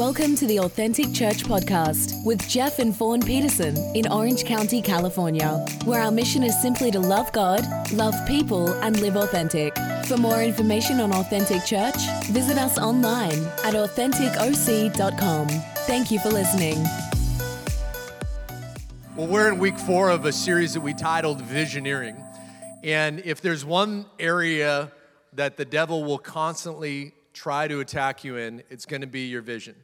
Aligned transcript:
Welcome 0.00 0.34
to 0.36 0.46
the 0.46 0.60
Authentic 0.60 1.12
Church 1.12 1.44
Podcast 1.44 2.24
with 2.24 2.48
Jeff 2.48 2.78
and 2.78 2.96
Fawn 2.96 3.20
Peterson 3.20 3.76
in 3.94 4.10
Orange 4.10 4.44
County, 4.46 4.80
California, 4.80 5.62
where 5.84 6.00
our 6.00 6.10
mission 6.10 6.42
is 6.42 6.58
simply 6.58 6.90
to 6.92 6.98
love 6.98 7.30
God, 7.32 7.62
love 7.92 8.14
people, 8.26 8.72
and 8.80 8.98
live 9.02 9.16
authentic. 9.16 9.76
For 10.06 10.16
more 10.16 10.42
information 10.42 11.00
on 11.00 11.12
Authentic 11.12 11.66
Church, 11.66 11.98
visit 12.28 12.56
us 12.56 12.78
online 12.78 13.44
at 13.62 13.74
AuthenticOC.com. 13.74 15.48
Thank 15.86 16.10
you 16.10 16.18
for 16.20 16.30
listening. 16.30 16.82
Well, 19.16 19.26
we're 19.26 19.52
in 19.52 19.58
week 19.58 19.78
four 19.78 20.08
of 20.08 20.24
a 20.24 20.32
series 20.32 20.72
that 20.72 20.80
we 20.80 20.94
titled 20.94 21.42
Visioneering. 21.42 22.16
And 22.82 23.20
if 23.20 23.42
there's 23.42 23.66
one 23.66 24.06
area 24.18 24.92
that 25.34 25.58
the 25.58 25.66
devil 25.66 26.04
will 26.04 26.16
constantly 26.16 27.12
try 27.34 27.68
to 27.68 27.80
attack 27.80 28.24
you 28.24 28.38
in, 28.38 28.62
it's 28.70 28.86
going 28.86 29.02
to 29.02 29.06
be 29.06 29.26
your 29.26 29.42
vision. 29.42 29.74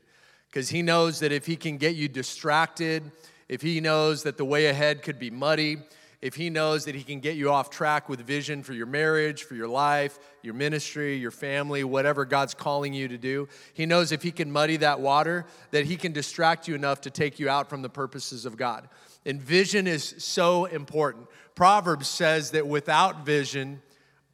Because 0.57 0.71
he 0.71 0.81
knows 0.81 1.21
that 1.21 1.33
if 1.33 1.45
he 1.45 1.55
can 1.55 1.77
get 1.77 1.97
you 1.97 2.09
distracted, 2.09 3.13
if 3.47 3.61
he 3.61 3.79
knows 3.79 4.23
that 4.23 4.39
the 4.39 4.45
way 4.47 4.69
ahead 4.69 5.03
could 5.03 5.19
be 5.19 5.31
muddy, 5.31 5.77
if 6.23 6.35
he 6.35 6.49
knows 6.49 6.87
that 6.87 6.95
he 6.95 7.03
can 7.03 7.21
get 7.21 7.37
you 7.37 7.51
off 7.51 7.69
track 7.69 8.09
with 8.09 8.21
vision 8.21 8.63
for 8.63 8.73
your 8.73 8.87
marriage, 8.87 9.43
for 9.43 9.55
your 9.55 9.69
life, 9.69 10.19
your 10.43 10.55
ministry, 10.55 11.15
your 11.15 11.31
family, 11.31 11.85
whatever 11.85 12.25
God's 12.25 12.55
calling 12.55 12.95
you 12.95 13.07
to 13.07 13.19
do, 13.19 13.51
he 13.75 13.85
knows 13.85 14.13
if 14.13 14.23
he 14.23 14.31
can 14.31 14.51
muddy 14.51 14.79
that 14.79 14.99
water, 14.99 15.45
that 15.73 15.85
he 15.85 15.95
can 15.95 16.13
distract 16.13 16.67
you 16.67 16.75
enough 16.75 17.03
to 17.03 17.11
take 17.11 17.39
you 17.39 17.51
out 17.51 17.69
from 17.69 17.83
the 17.83 17.91
purposes 17.91 18.47
of 18.47 18.57
God. 18.57 18.89
And 19.27 19.39
vision 19.43 19.87
is 19.87 20.15
so 20.17 20.65
important. 20.65 21.27
Proverbs 21.55 22.09
says 22.09 22.53
that 22.53 22.67
without 22.67 23.27
vision, 23.27 23.83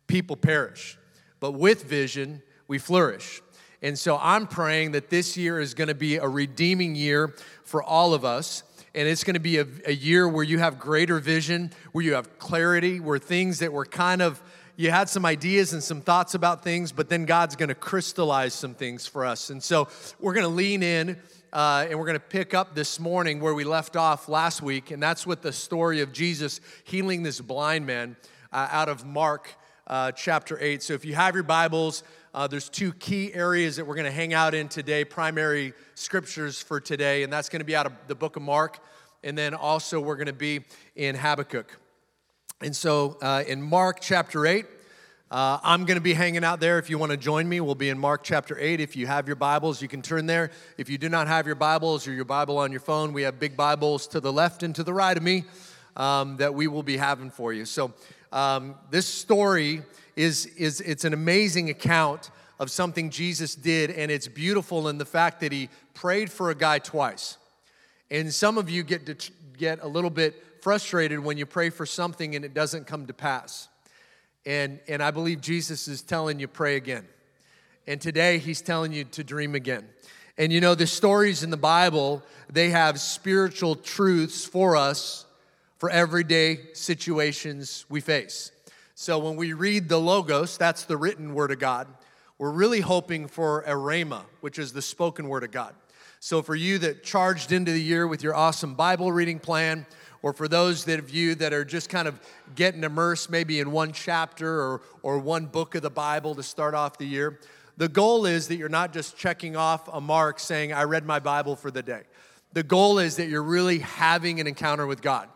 people 0.06 0.36
perish, 0.36 0.96
but 1.40 1.50
with 1.50 1.82
vision, 1.82 2.42
we 2.68 2.78
flourish. 2.78 3.42
And 3.82 3.98
so 3.98 4.16
I'm 4.22 4.46
praying 4.46 4.92
that 4.92 5.10
this 5.10 5.36
year 5.36 5.58
is 5.58 5.74
going 5.74 5.88
to 5.88 5.94
be 5.94 6.16
a 6.16 6.28
redeeming 6.28 6.94
year 6.94 7.34
for 7.64 7.82
all 7.82 8.14
of 8.14 8.24
us. 8.24 8.62
And 8.94 9.08
it's 9.08 9.24
going 9.24 9.34
to 9.34 9.40
be 9.40 9.58
a, 9.58 9.66
a, 9.86 9.92
year 9.92 10.28
where 10.28 10.44
you 10.44 10.58
have 10.58 10.78
greater 10.78 11.18
vision, 11.18 11.72
where 11.92 12.04
you 12.04 12.14
have 12.14 12.38
clarity, 12.38 13.00
where 13.00 13.18
things 13.18 13.58
that 13.60 13.72
were 13.72 13.86
kind 13.86 14.22
of, 14.22 14.40
you 14.76 14.90
had 14.90 15.08
some 15.08 15.24
ideas 15.24 15.72
and 15.72 15.82
some 15.82 16.00
thoughts 16.00 16.34
about 16.34 16.62
things, 16.62 16.92
but 16.92 17.08
then 17.08 17.24
God's 17.24 17.56
going 17.56 17.70
to 17.70 17.74
crystallize 17.74 18.54
some 18.54 18.74
things 18.74 19.06
for 19.06 19.24
us. 19.24 19.50
And 19.50 19.62
so 19.62 19.88
we're 20.20 20.34
going 20.34 20.44
to 20.44 20.48
lean 20.48 20.82
in 20.82 21.16
uh, 21.52 21.86
and 21.88 21.98
we're 21.98 22.06
going 22.06 22.18
to 22.18 22.20
pick 22.20 22.54
up 22.54 22.74
this 22.74 23.00
morning 23.00 23.40
where 23.40 23.54
we 23.54 23.64
left 23.64 23.96
off 23.96 24.28
last 24.28 24.62
week. 24.62 24.90
And 24.90 25.02
that's 25.02 25.26
with 25.26 25.42
the 25.42 25.52
story 25.52 26.00
of 26.02 26.12
Jesus 26.12 26.60
healing 26.84 27.22
this 27.22 27.40
blind 27.40 27.86
man 27.86 28.16
uh, 28.52 28.68
out 28.70 28.88
of 28.88 29.04
Mark 29.04 29.50
uh, 29.86 30.12
chapter 30.12 30.58
8. 30.60 30.82
So 30.82 30.94
if 30.94 31.04
you 31.04 31.14
have 31.14 31.34
your 31.34 31.42
Bibles, 31.44 32.04
uh, 32.34 32.46
there's 32.46 32.70
two 32.70 32.92
key 32.94 33.32
areas 33.34 33.76
that 33.76 33.86
we're 33.86 33.94
going 33.94 34.06
to 34.06 34.10
hang 34.10 34.32
out 34.32 34.54
in 34.54 34.68
today, 34.68 35.04
primary 35.04 35.74
scriptures 35.94 36.60
for 36.60 36.80
today, 36.80 37.24
and 37.24 37.32
that's 37.32 37.50
going 37.50 37.60
to 37.60 37.64
be 37.66 37.76
out 37.76 37.84
of 37.84 37.92
the 38.06 38.14
book 38.14 38.36
of 38.36 38.42
Mark, 38.42 38.78
and 39.22 39.36
then 39.36 39.52
also 39.54 40.00
we're 40.00 40.16
going 40.16 40.26
to 40.26 40.32
be 40.32 40.60
in 40.96 41.14
Habakkuk. 41.14 41.78
And 42.62 42.74
so 42.74 43.18
uh, 43.20 43.44
in 43.46 43.60
Mark 43.60 44.00
chapter 44.00 44.46
8, 44.46 44.64
uh, 45.30 45.58
I'm 45.62 45.84
going 45.84 45.96
to 45.96 46.02
be 46.02 46.14
hanging 46.14 46.42
out 46.42 46.58
there. 46.58 46.78
If 46.78 46.88
you 46.88 46.96
want 46.96 47.12
to 47.12 47.18
join 47.18 47.48
me, 47.48 47.60
we'll 47.60 47.74
be 47.74 47.90
in 47.90 47.98
Mark 47.98 48.22
chapter 48.22 48.58
8. 48.58 48.80
If 48.80 48.96
you 48.96 49.06
have 49.06 49.26
your 49.26 49.36
Bibles, 49.36 49.82
you 49.82 49.88
can 49.88 50.00
turn 50.00 50.24
there. 50.24 50.50
If 50.78 50.88
you 50.88 50.96
do 50.96 51.10
not 51.10 51.26
have 51.26 51.46
your 51.46 51.54
Bibles 51.54 52.08
or 52.08 52.12
your 52.12 52.24
Bible 52.24 52.56
on 52.56 52.70
your 52.70 52.80
phone, 52.80 53.12
we 53.12 53.22
have 53.22 53.38
big 53.38 53.56
Bibles 53.58 54.06
to 54.08 54.20
the 54.20 54.32
left 54.32 54.62
and 54.62 54.74
to 54.76 54.82
the 54.82 54.94
right 54.94 55.16
of 55.16 55.22
me 55.22 55.44
um, 55.96 56.38
that 56.38 56.54
we 56.54 56.66
will 56.66 56.82
be 56.82 56.96
having 56.96 57.30
for 57.30 57.52
you. 57.52 57.66
So 57.66 57.92
um, 58.32 58.74
this 58.90 59.06
story 59.06 59.82
is, 60.16 60.46
is 60.46 60.80
it's 60.80 61.04
an 61.04 61.12
amazing 61.12 61.70
account 61.70 62.30
of 62.58 62.70
something 62.70 63.10
Jesus 63.10 63.54
did, 63.54 63.90
and 63.90 64.10
it's 64.10 64.28
beautiful 64.28 64.88
in 64.88 64.98
the 64.98 65.04
fact 65.04 65.40
that 65.40 65.52
he 65.52 65.68
prayed 65.94 66.30
for 66.30 66.50
a 66.50 66.54
guy 66.54 66.78
twice. 66.78 67.36
And 68.10 68.32
some 68.32 68.58
of 68.58 68.70
you 68.70 68.82
get 68.82 69.06
to 69.06 69.30
get 69.56 69.82
a 69.82 69.88
little 69.88 70.10
bit 70.10 70.42
frustrated 70.60 71.18
when 71.18 71.38
you 71.38 71.46
pray 71.46 71.70
for 71.70 71.86
something 71.86 72.36
and 72.36 72.44
it 72.44 72.54
doesn't 72.54 72.86
come 72.86 73.06
to 73.06 73.12
pass. 73.12 73.68
And, 74.46 74.80
and 74.88 75.02
I 75.02 75.10
believe 75.10 75.40
Jesus 75.40 75.88
is 75.88 76.02
telling 76.02 76.38
you, 76.38 76.46
pray 76.46 76.76
again. 76.76 77.06
And 77.86 78.00
today 78.00 78.38
he's 78.38 78.62
telling 78.62 78.92
you 78.92 79.04
to 79.04 79.24
dream 79.24 79.54
again. 79.54 79.88
And 80.38 80.52
you 80.52 80.60
know, 80.60 80.74
the 80.74 80.86
stories 80.86 81.42
in 81.42 81.50
the 81.50 81.56
Bible, 81.56 82.22
they 82.50 82.70
have 82.70 83.00
spiritual 83.00 83.76
truths 83.76 84.44
for 84.44 84.76
us 84.76 85.26
for 85.82 85.90
everyday 85.90 86.60
situations 86.74 87.86
we 87.88 88.00
face. 88.00 88.52
So 88.94 89.18
when 89.18 89.34
we 89.34 89.52
read 89.52 89.88
the 89.88 89.98
Logos, 89.98 90.56
that's 90.56 90.84
the 90.84 90.96
written 90.96 91.34
word 91.34 91.50
of 91.50 91.58
God, 91.58 91.88
we're 92.38 92.52
really 92.52 92.78
hoping 92.78 93.26
for 93.26 93.62
a 93.62 93.72
Rhema, 93.72 94.22
which 94.42 94.60
is 94.60 94.72
the 94.72 94.80
spoken 94.80 95.26
word 95.26 95.42
of 95.42 95.50
God. 95.50 95.74
So 96.20 96.40
for 96.40 96.54
you 96.54 96.78
that 96.78 97.02
charged 97.02 97.50
into 97.50 97.72
the 97.72 97.82
year 97.82 98.06
with 98.06 98.22
your 98.22 98.32
awesome 98.32 98.76
Bible 98.76 99.10
reading 99.10 99.40
plan, 99.40 99.84
or 100.22 100.32
for 100.32 100.46
those 100.46 100.84
that 100.84 101.00
of 101.00 101.10
you 101.10 101.34
that 101.34 101.52
are 101.52 101.64
just 101.64 101.88
kind 101.88 102.06
of 102.06 102.20
getting 102.54 102.84
immersed 102.84 103.28
maybe 103.28 103.58
in 103.58 103.72
one 103.72 103.90
chapter 103.90 104.60
or, 104.60 104.82
or 105.02 105.18
one 105.18 105.46
book 105.46 105.74
of 105.74 105.82
the 105.82 105.90
Bible 105.90 106.36
to 106.36 106.44
start 106.44 106.74
off 106.74 106.96
the 106.96 107.06
year, 107.06 107.40
the 107.76 107.88
goal 107.88 108.24
is 108.24 108.46
that 108.46 108.54
you're 108.54 108.68
not 108.68 108.92
just 108.92 109.16
checking 109.16 109.56
off 109.56 109.88
a 109.92 110.00
mark 110.00 110.38
saying, 110.38 110.72
I 110.72 110.84
read 110.84 111.04
my 111.04 111.18
Bible 111.18 111.56
for 111.56 111.72
the 111.72 111.82
day. 111.82 112.02
The 112.52 112.62
goal 112.62 113.00
is 113.00 113.16
that 113.16 113.26
you're 113.26 113.42
really 113.42 113.80
having 113.80 114.38
an 114.38 114.46
encounter 114.46 114.86
with 114.86 115.02
God. 115.02 115.28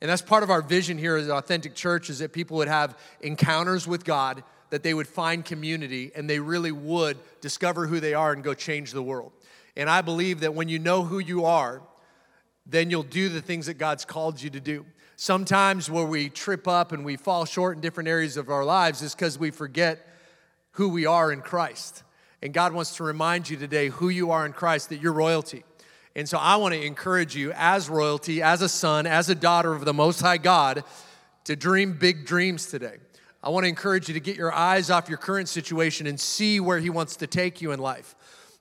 And 0.00 0.10
that's 0.10 0.22
part 0.22 0.42
of 0.42 0.50
our 0.50 0.62
vision 0.62 0.98
here 0.98 1.16
as 1.16 1.28
Authentic 1.28 1.74
Church 1.74 2.10
is 2.10 2.18
that 2.18 2.32
people 2.32 2.58
would 2.58 2.68
have 2.68 2.98
encounters 3.20 3.86
with 3.86 4.04
God, 4.04 4.44
that 4.70 4.82
they 4.82 4.92
would 4.92 5.08
find 5.08 5.44
community, 5.44 6.12
and 6.14 6.28
they 6.28 6.38
really 6.38 6.72
would 6.72 7.16
discover 7.40 7.86
who 7.86 8.00
they 8.00 8.12
are 8.14 8.32
and 8.32 8.44
go 8.44 8.52
change 8.52 8.92
the 8.92 9.02
world. 9.02 9.32
And 9.76 9.88
I 9.88 10.02
believe 10.02 10.40
that 10.40 10.54
when 10.54 10.68
you 10.68 10.78
know 10.78 11.02
who 11.02 11.18
you 11.18 11.44
are, 11.44 11.82
then 12.66 12.90
you'll 12.90 13.04
do 13.04 13.28
the 13.28 13.40
things 13.40 13.66
that 13.66 13.74
God's 13.74 14.04
called 14.04 14.42
you 14.42 14.50
to 14.50 14.60
do. 14.60 14.84
Sometimes 15.16 15.90
where 15.90 16.04
we 16.04 16.28
trip 16.28 16.68
up 16.68 16.92
and 16.92 17.04
we 17.04 17.16
fall 17.16 17.46
short 17.46 17.76
in 17.76 17.80
different 17.80 18.08
areas 18.08 18.36
of 18.36 18.50
our 18.50 18.64
lives 18.64 19.00
is 19.00 19.14
because 19.14 19.38
we 19.38 19.50
forget 19.50 20.06
who 20.72 20.90
we 20.90 21.06
are 21.06 21.32
in 21.32 21.40
Christ. 21.40 22.02
And 22.42 22.52
God 22.52 22.74
wants 22.74 22.96
to 22.96 23.04
remind 23.04 23.48
you 23.48 23.56
today 23.56 23.88
who 23.88 24.10
you 24.10 24.30
are 24.30 24.44
in 24.44 24.52
Christ, 24.52 24.90
that 24.90 25.00
you're 25.00 25.12
royalty. 25.12 25.64
And 26.16 26.26
so 26.26 26.38
I 26.38 26.56
want 26.56 26.72
to 26.72 26.82
encourage 26.82 27.36
you 27.36 27.52
as 27.52 27.90
royalty, 27.90 28.40
as 28.40 28.62
a 28.62 28.70
son, 28.70 29.06
as 29.06 29.28
a 29.28 29.34
daughter 29.34 29.74
of 29.74 29.84
the 29.84 29.92
Most 29.92 30.22
High 30.22 30.38
God, 30.38 30.82
to 31.44 31.54
dream 31.54 31.92
big 31.92 32.24
dreams 32.24 32.66
today. 32.66 32.96
I 33.42 33.50
want 33.50 33.64
to 33.64 33.68
encourage 33.68 34.08
you 34.08 34.14
to 34.14 34.20
get 34.20 34.34
your 34.34 34.50
eyes 34.50 34.88
off 34.88 35.10
your 35.10 35.18
current 35.18 35.46
situation 35.46 36.06
and 36.06 36.18
see 36.18 36.58
where 36.58 36.78
He 36.78 36.88
wants 36.88 37.16
to 37.16 37.26
take 37.26 37.60
you 37.60 37.72
in 37.72 37.80
life. 37.80 38.14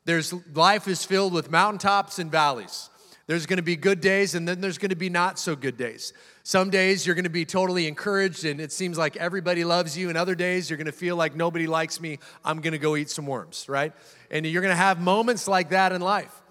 There's 0.03 0.33
life 0.53 0.89
is 0.89 1.05
filled 1.05 1.31
with 1.31 1.49
mountaintops 1.49 2.19
and 2.19 2.29
valleys. 2.29 2.89
There's 3.25 3.45
going 3.45 3.57
to 3.57 3.63
be 3.63 3.77
good 3.77 4.01
days 4.01 4.35
and 4.35 4.45
then 4.45 4.59
there's 4.59 4.77
going 4.77 4.89
to 4.89 4.97
be 4.97 5.09
not 5.09 5.39
so 5.39 5.55
good 5.55 5.77
days. 5.77 6.11
Some 6.43 6.69
days 6.69 7.07
you're 7.07 7.15
going 7.15 7.23
to 7.23 7.29
be 7.29 7.45
totally 7.45 7.87
encouraged 7.87 8.43
and 8.43 8.59
it 8.59 8.73
seems 8.73 8.97
like 8.97 9.15
everybody 9.15 9.63
loves 9.63 9.97
you, 9.97 10.09
and 10.09 10.17
other 10.17 10.35
days 10.35 10.69
you're 10.69 10.77
going 10.77 10.87
to 10.87 10.91
feel 10.91 11.15
like 11.15 11.37
nobody 11.37 11.67
likes 11.67 12.01
me. 12.01 12.19
I'm 12.43 12.59
going 12.59 12.73
to 12.73 12.79
go 12.79 12.97
eat 12.97 13.09
some 13.09 13.25
worms, 13.25 13.69
right? 13.69 13.93
And 14.29 14.45
you're 14.45 14.61
going 14.61 14.73
to 14.73 14.75
have 14.75 14.99
moments 14.99 15.47
like 15.47 15.69
that 15.69 15.93
in 15.93 16.01
life. 16.01 16.41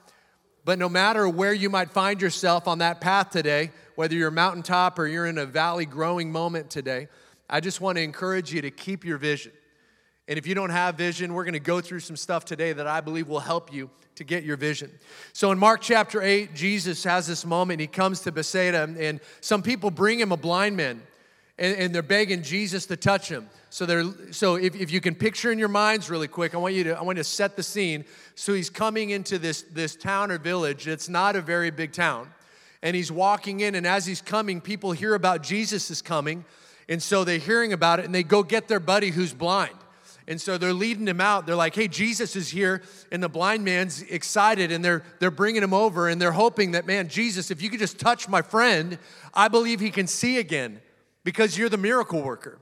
But 0.65 0.79
no 0.79 0.89
matter 0.89 1.29
where 1.29 1.53
you 1.53 1.69
might 1.69 1.91
find 1.91 2.21
yourself 2.23 2.67
on 2.67 2.79
that 2.79 3.01
path 3.01 3.31
today, 3.31 3.71
whether 3.97 4.15
you're 4.15 4.29
a 4.29 4.33
mountaintop 4.33 4.99
or 4.99 5.07
you're 5.07 5.27
in 5.27 5.39
a 5.39 5.47
valley 5.47 5.87
growing 5.87 6.33
moment 6.33 6.71
today, 6.71 7.09
I 7.49 7.61
just 7.61 7.81
want 7.81 7.97
to 7.97 8.03
encourage 8.03 8.53
you 8.53 8.63
to 8.63 8.71
keep 8.71 9.05
your 9.05 9.19
vision. 9.19 9.53
And 10.27 10.39
if 10.39 10.47
you 10.47 10.55
don't 10.55 10.71
have 10.71 10.95
vision, 10.95 11.35
we're 11.35 11.45
going 11.45 11.53
to 11.53 11.61
go 11.61 11.83
through 11.83 12.01
some 12.01 12.17
stuff 12.17 12.47
today 12.47 12.73
that 12.73 12.87
I 12.87 13.03
believe 13.03 13.29
will 13.29 13.41
help 13.41 13.73
you 13.73 13.91
to 14.15 14.25
get 14.25 14.45
your 14.45 14.57
vision. 14.57 14.91
So 15.35 15.53
in 15.53 15.59
Mark 15.59 15.83
chapter 15.83 16.23
8, 16.23 16.55
Jesus 16.55 17.05
has 17.05 17.27
this 17.27 17.45
moment. 17.45 17.81
He 17.81 17.87
comes 17.87 18.21
to 18.21 18.33
Bethsaida, 18.33 18.95
and 18.99 19.21
some 19.41 19.63
people 19.63 19.91
bring 19.91 20.19
him 20.19 20.33
a 20.33 20.37
blind 20.37 20.77
man, 20.77 21.03
and, 21.59 21.77
and 21.77 21.95
they're 21.95 22.03
begging 22.03 22.43
Jesus 22.43 22.87
to 22.87 22.97
touch 22.97 23.29
him. 23.29 23.51
So, 23.75 23.87
they're, 23.87 24.05
so 24.31 24.55
if, 24.55 24.77
if 24.77 24.93
you 24.93 25.01
can 25.01 25.17
picture 25.17 25.51
in 25.51 25.59
your 25.59 25.67
minds 25.67 26.09
really 26.09 26.29
quick, 26.29 26.55
I 26.55 26.59
want 26.59 26.75
you 26.75 26.85
to, 26.85 26.97
I 26.97 27.03
want 27.03 27.19
to 27.19 27.25
set 27.25 27.57
the 27.57 27.63
scene. 27.65 28.05
So 28.37 28.55
he's 28.55 28.71
coming 28.71 29.11
into 29.11 29.37
this, 29.37 29.63
this 29.63 29.97
town 29.97 30.31
or 30.31 30.39
village. 30.39 30.87
It's 30.87 31.09
not 31.09 31.35
a 31.35 31.41
very 31.41 31.73
big 31.73 31.91
town. 31.91 32.33
And 32.85 32.95
he's 32.95 33.11
walking 33.11 33.59
in, 33.59 33.75
and 33.75 33.85
as 33.85 34.07
he's 34.07 34.23
coming, 34.23 34.61
people 34.61 34.93
hear 34.93 35.17
about 35.17 35.43
Jesus 35.43 35.91
is 35.91 36.03
coming. 36.03 36.45
And 36.89 37.03
so 37.03 37.25
they're 37.25 37.41
hearing 37.41 37.73
about 37.73 37.99
it, 37.99 38.05
and 38.05 38.15
they 38.15 38.23
go 38.23 38.45
get 38.45 38.69
their 38.69 38.79
buddy 38.79 39.11
who's 39.11 39.35
blind. 39.35 39.75
And 40.29 40.41
so 40.41 40.57
they're 40.57 40.73
leading 40.73 41.09
him 41.09 41.21
out. 41.21 41.45
They're 41.45 41.57
like, 41.57 41.75
hey, 41.75 41.89
Jesus 41.89 42.37
is 42.37 42.51
here. 42.51 42.81
And 43.11 43.21
the 43.21 43.29
blind 43.29 43.65
man's 43.65 44.03
excited, 44.03 44.71
and 44.71 44.85
they're, 44.85 45.03
they're 45.19 45.33
bringing 45.33 45.65
him 45.65 45.75
over, 45.75 46.09
and 46.09 46.23
they're 46.23 46.31
hoping 46.31 46.71
that, 46.73 46.87
man, 46.87 47.09
Jesus, 47.09 47.51
if 47.51 47.61
you 47.61 47.71
could 47.71 47.81
just 47.81 47.99
touch 47.99 48.29
my 48.29 48.41
friend, 48.41 49.01
I 49.35 49.49
believe 49.49 49.81
he 49.81 49.91
can 49.91 50.07
see 50.07 50.39
again 50.39 50.81
because 51.25 51.59
you're 51.59 51.69
the 51.69 51.77
miracle 51.77 52.23
worker. 52.23 52.61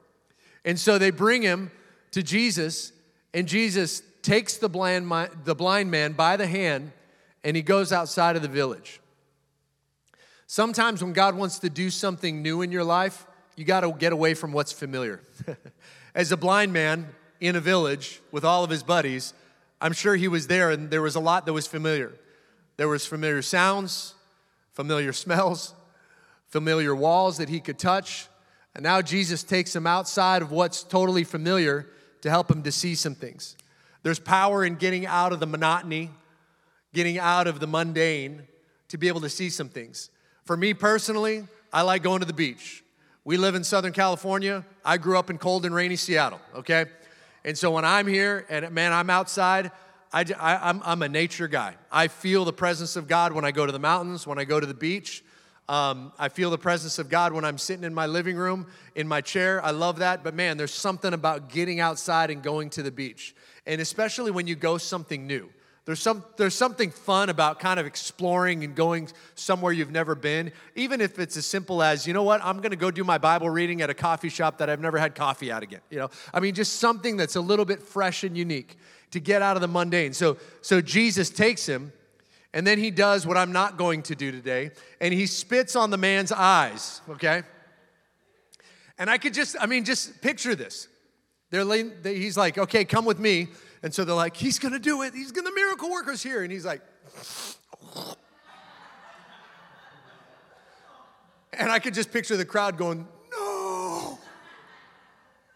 And 0.64 0.78
so 0.78 0.98
they 0.98 1.10
bring 1.10 1.42
him 1.42 1.70
to 2.12 2.22
Jesus, 2.22 2.92
and 3.34 3.48
Jesus 3.48 4.02
takes 4.22 4.56
the 4.56 4.68
blind, 4.68 5.10
the 5.44 5.54
blind 5.54 5.90
man 5.90 6.12
by 6.12 6.36
the 6.36 6.46
hand 6.46 6.92
and 7.44 7.56
he 7.56 7.62
goes 7.62 7.92
outside 7.92 8.36
of 8.36 8.42
the 8.42 8.48
village. 8.48 9.00
Sometimes 10.46 11.02
when 11.02 11.12
God 11.12 11.36
wants 11.36 11.58
to 11.60 11.70
do 11.70 11.90
something 11.90 12.42
new 12.42 12.62
in 12.62 12.70
your 12.70 12.84
life, 12.84 13.26
you 13.56 13.64
got 13.64 13.80
to 13.80 13.92
get 13.92 14.12
away 14.12 14.34
from 14.34 14.52
what's 14.52 14.72
familiar. 14.72 15.20
As 16.14 16.30
a 16.30 16.36
blind 16.36 16.72
man 16.72 17.08
in 17.40 17.56
a 17.56 17.60
village 17.60 18.20
with 18.30 18.44
all 18.44 18.62
of 18.62 18.70
his 18.70 18.82
buddies, 18.82 19.34
I'm 19.80 19.92
sure 19.92 20.14
he 20.14 20.28
was 20.28 20.46
there 20.46 20.70
and 20.70 20.90
there 20.90 21.02
was 21.02 21.16
a 21.16 21.20
lot 21.20 21.46
that 21.46 21.52
was 21.52 21.66
familiar. 21.66 22.12
There 22.76 22.88
was 22.88 23.06
familiar 23.06 23.42
sounds, 23.42 24.14
familiar 24.74 25.12
smells, 25.12 25.74
familiar 26.48 26.94
walls 26.94 27.38
that 27.38 27.48
he 27.48 27.60
could 27.60 27.78
touch. 27.78 28.28
And 28.74 28.82
now 28.82 29.02
Jesus 29.02 29.42
takes 29.42 29.74
him 29.74 29.86
outside 29.86 30.42
of 30.42 30.50
what's 30.50 30.82
totally 30.82 31.24
familiar 31.24 31.88
to 32.22 32.30
help 32.30 32.50
him 32.50 32.62
to 32.62 32.72
see 32.72 32.94
some 32.94 33.14
things. 33.14 33.56
There's 34.02 34.18
power 34.18 34.64
in 34.64 34.76
getting 34.76 35.06
out 35.06 35.32
of 35.32 35.40
the 35.40 35.46
monotony, 35.46 36.10
getting 36.94 37.18
out 37.18 37.46
of 37.46 37.60
the 37.60 37.66
mundane 37.66 38.42
to 38.88 38.98
be 38.98 39.08
able 39.08 39.20
to 39.20 39.28
see 39.28 39.50
some 39.50 39.68
things. 39.68 40.10
For 40.44 40.56
me 40.56 40.74
personally, 40.74 41.44
I 41.72 41.82
like 41.82 42.02
going 42.02 42.20
to 42.20 42.26
the 42.26 42.32
beach. 42.32 42.82
We 43.24 43.36
live 43.36 43.54
in 43.54 43.62
Southern 43.62 43.92
California. 43.92 44.64
I 44.84 44.98
grew 44.98 45.18
up 45.18 45.30
in 45.30 45.38
cold 45.38 45.64
and 45.64 45.74
rainy 45.74 45.96
Seattle, 45.96 46.40
okay? 46.56 46.86
And 47.44 47.56
so 47.56 47.70
when 47.70 47.84
I'm 47.84 48.06
here 48.06 48.44
and 48.48 48.70
man, 48.72 48.92
I'm 48.92 49.10
outside, 49.10 49.70
I, 50.12 50.24
am 50.38 50.82
I'm 50.84 51.02
a 51.02 51.08
nature 51.08 51.48
guy. 51.48 51.76
I 51.90 52.08
feel 52.08 52.44
the 52.44 52.52
presence 52.52 52.96
of 52.96 53.06
God 53.08 53.32
when 53.32 53.44
I 53.44 53.52
go 53.52 53.64
to 53.64 53.72
the 53.72 53.78
mountains, 53.78 54.26
when 54.26 54.38
I 54.38 54.44
go 54.44 54.58
to 54.58 54.66
the 54.66 54.74
beach. 54.74 55.24
Um, 55.72 56.12
I 56.18 56.28
feel 56.28 56.50
the 56.50 56.58
presence 56.58 56.98
of 56.98 57.08
God 57.08 57.32
when 57.32 57.46
I'm 57.46 57.56
sitting 57.56 57.82
in 57.82 57.94
my 57.94 58.04
living 58.04 58.36
room, 58.36 58.66
in 58.94 59.08
my 59.08 59.22
chair. 59.22 59.64
I 59.64 59.70
love 59.70 60.00
that. 60.00 60.22
But 60.22 60.34
man, 60.34 60.58
there's 60.58 60.74
something 60.74 61.14
about 61.14 61.48
getting 61.48 61.80
outside 61.80 62.30
and 62.30 62.42
going 62.42 62.68
to 62.70 62.82
the 62.82 62.90
beach. 62.90 63.34
And 63.66 63.80
especially 63.80 64.30
when 64.30 64.46
you 64.46 64.54
go 64.54 64.76
something 64.76 65.26
new. 65.26 65.48
There's, 65.86 65.98
some, 65.98 66.24
there's 66.36 66.54
something 66.54 66.90
fun 66.90 67.30
about 67.30 67.58
kind 67.58 67.80
of 67.80 67.86
exploring 67.86 68.64
and 68.64 68.74
going 68.74 69.08
somewhere 69.34 69.72
you've 69.72 69.90
never 69.90 70.14
been, 70.14 70.52
even 70.76 71.00
if 71.00 71.18
it's 71.18 71.38
as 71.38 71.46
simple 71.46 71.82
as, 71.82 72.06
you 72.06 72.12
know 72.12 72.22
what, 72.22 72.44
I'm 72.44 72.60
gonna 72.60 72.76
go 72.76 72.90
do 72.90 73.02
my 73.02 73.16
Bible 73.16 73.48
reading 73.48 73.80
at 73.80 73.88
a 73.88 73.94
coffee 73.94 74.28
shop 74.28 74.58
that 74.58 74.68
I've 74.68 74.78
never 74.78 74.98
had 74.98 75.14
coffee 75.14 75.50
at 75.50 75.62
again. 75.62 75.80
You 75.90 76.00
know, 76.00 76.10
I 76.34 76.38
mean, 76.38 76.54
just 76.54 76.74
something 76.74 77.16
that's 77.16 77.34
a 77.34 77.40
little 77.40 77.64
bit 77.64 77.82
fresh 77.82 78.24
and 78.24 78.36
unique 78.36 78.76
to 79.10 79.20
get 79.20 79.40
out 79.40 79.56
of 79.56 79.62
the 79.62 79.68
mundane. 79.68 80.12
So, 80.12 80.36
so 80.60 80.82
Jesus 80.82 81.30
takes 81.30 81.66
him, 81.66 81.92
and 82.54 82.66
then 82.66 82.78
he 82.78 82.90
does 82.90 83.26
what 83.26 83.36
I'm 83.36 83.52
not 83.52 83.76
going 83.78 84.02
to 84.04 84.14
do 84.14 84.30
today, 84.30 84.70
and 85.00 85.12
he 85.14 85.26
spits 85.26 85.74
on 85.74 85.90
the 85.90 85.96
man's 85.96 86.32
eyes, 86.32 87.00
okay? 87.08 87.42
And 88.98 89.08
I 89.08 89.18
could 89.18 89.34
just, 89.34 89.56
I 89.58 89.66
mean, 89.66 89.84
just 89.84 90.20
picture 90.20 90.54
this. 90.54 90.88
They're, 91.50 91.64
they, 91.64 92.14
he's 92.14 92.36
like, 92.36 92.58
okay, 92.58 92.84
come 92.84 93.04
with 93.04 93.18
me. 93.18 93.48
And 93.82 93.92
so 93.92 94.04
they're 94.04 94.14
like, 94.14 94.36
he's 94.36 94.58
gonna 94.58 94.78
do 94.78 95.02
it. 95.02 95.12
He's 95.12 95.32
gonna, 95.32 95.50
the 95.50 95.54
miracle 95.54 95.90
worker's 95.90 96.22
here. 96.22 96.42
And 96.42 96.52
he's 96.52 96.64
like, 96.64 96.82
and 101.52 101.70
I 101.70 101.78
could 101.78 101.94
just 101.94 102.12
picture 102.12 102.36
the 102.36 102.44
crowd 102.44 102.76
going, 102.78 103.08
no. 103.30 104.18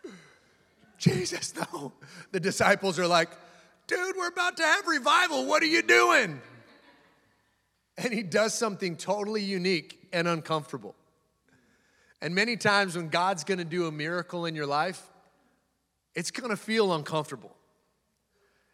Jesus, 0.98 1.54
no. 1.54 1.92
The 2.32 2.40
disciples 2.40 2.98
are 2.98 3.06
like, 3.06 3.30
dude, 3.86 4.16
we're 4.16 4.28
about 4.28 4.56
to 4.56 4.64
have 4.64 4.86
revival. 4.86 5.46
What 5.46 5.62
are 5.62 5.66
you 5.66 5.82
doing? 5.82 6.40
And 7.98 8.12
he 8.12 8.22
does 8.22 8.52
something 8.54 8.96
totally 8.96 9.42
unique 9.42 10.08
and 10.12 10.28
uncomfortable. 10.28 10.94
And 12.20 12.34
many 12.34 12.56
times 12.56 12.96
when 12.96 13.08
God's 13.08 13.44
gonna 13.44 13.64
do 13.64 13.86
a 13.86 13.92
miracle 13.92 14.46
in 14.46 14.54
your 14.54 14.66
life, 14.66 15.02
it's 16.14 16.30
gonna 16.30 16.56
feel 16.56 16.92
uncomfortable. 16.92 17.54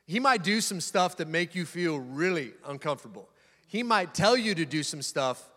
He 0.07 0.21
might 0.21 0.43
do 0.43 0.61
some 0.61 0.81
stuff 0.81 1.17
that 1.19 1.29
make 1.29 1.55
you 1.55 1.65
feel 1.65 1.99
really 1.99 2.53
uncomfortable. 2.67 3.29
He 3.67 3.83
might 3.83 4.15
tell 4.15 4.37
you 4.37 4.55
to 4.55 4.65
do 4.65 4.83
some 4.83 5.03
stuff 5.03 5.49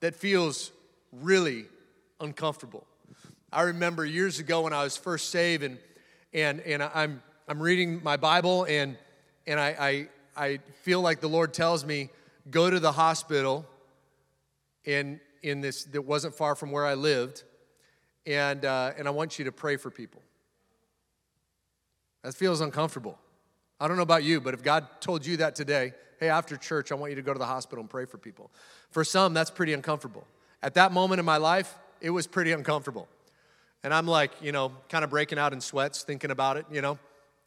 that 0.00 0.14
feels 0.14 0.70
really 1.12 1.66
uncomfortable. 2.20 2.86
I 3.52 3.62
remember 3.62 4.04
years 4.04 4.38
ago 4.38 4.62
when 4.62 4.72
I 4.72 4.84
was 4.84 4.96
first 4.96 5.30
saved 5.30 5.62
and 5.62 5.78
and 6.32 6.60
and 6.60 6.82
I'm 6.82 7.22
I'm 7.48 7.60
reading 7.60 8.02
my 8.02 8.16
Bible 8.16 8.64
and 8.64 8.96
and 9.46 9.60
I, 9.60 10.08
I, 10.36 10.44
I 10.44 10.58
feel 10.82 11.00
like 11.00 11.20
the 11.20 11.28
Lord 11.28 11.52
tells 11.52 11.84
me, 11.84 12.10
go 12.50 12.70
to 12.70 12.80
the 12.80 12.92
hospital 12.92 13.66
in, 14.84 15.20
in 15.42 15.60
this 15.60 15.84
that 15.84 16.02
wasn't 16.02 16.34
far 16.34 16.54
from 16.54 16.70
where 16.70 16.86
I 16.86 16.94
lived, 16.94 17.44
and, 18.26 18.64
uh, 18.64 18.92
and 18.98 19.06
I 19.06 19.10
want 19.10 19.38
you 19.38 19.44
to 19.46 19.52
pray 19.52 19.76
for 19.76 19.90
people. 19.90 20.22
That 22.22 22.34
feels 22.34 22.60
uncomfortable. 22.60 23.18
I 23.78 23.88
don't 23.88 23.96
know 23.96 24.02
about 24.02 24.24
you, 24.24 24.40
but 24.40 24.54
if 24.54 24.62
God 24.62 24.86
told 25.00 25.26
you 25.26 25.38
that 25.38 25.54
today, 25.54 25.92
hey, 26.20 26.28
after 26.28 26.56
church, 26.56 26.92
I 26.92 26.94
want 26.94 27.10
you 27.10 27.16
to 27.16 27.22
go 27.22 27.32
to 27.32 27.38
the 27.38 27.46
hospital 27.46 27.80
and 27.82 27.90
pray 27.90 28.06
for 28.06 28.18
people. 28.18 28.50
For 28.90 29.04
some, 29.04 29.34
that's 29.34 29.50
pretty 29.50 29.72
uncomfortable. 29.72 30.26
At 30.62 30.74
that 30.74 30.92
moment 30.92 31.18
in 31.18 31.26
my 31.26 31.36
life, 31.36 31.76
it 32.00 32.10
was 32.10 32.26
pretty 32.26 32.52
uncomfortable. 32.52 33.08
And 33.82 33.92
I'm 33.92 34.06
like, 34.06 34.30
you 34.40 34.52
know, 34.52 34.72
kind 34.88 35.04
of 35.04 35.10
breaking 35.10 35.38
out 35.38 35.52
in 35.52 35.60
sweats 35.60 36.02
thinking 36.02 36.30
about 36.30 36.56
it, 36.56 36.64
you 36.72 36.80
know. 36.80 36.98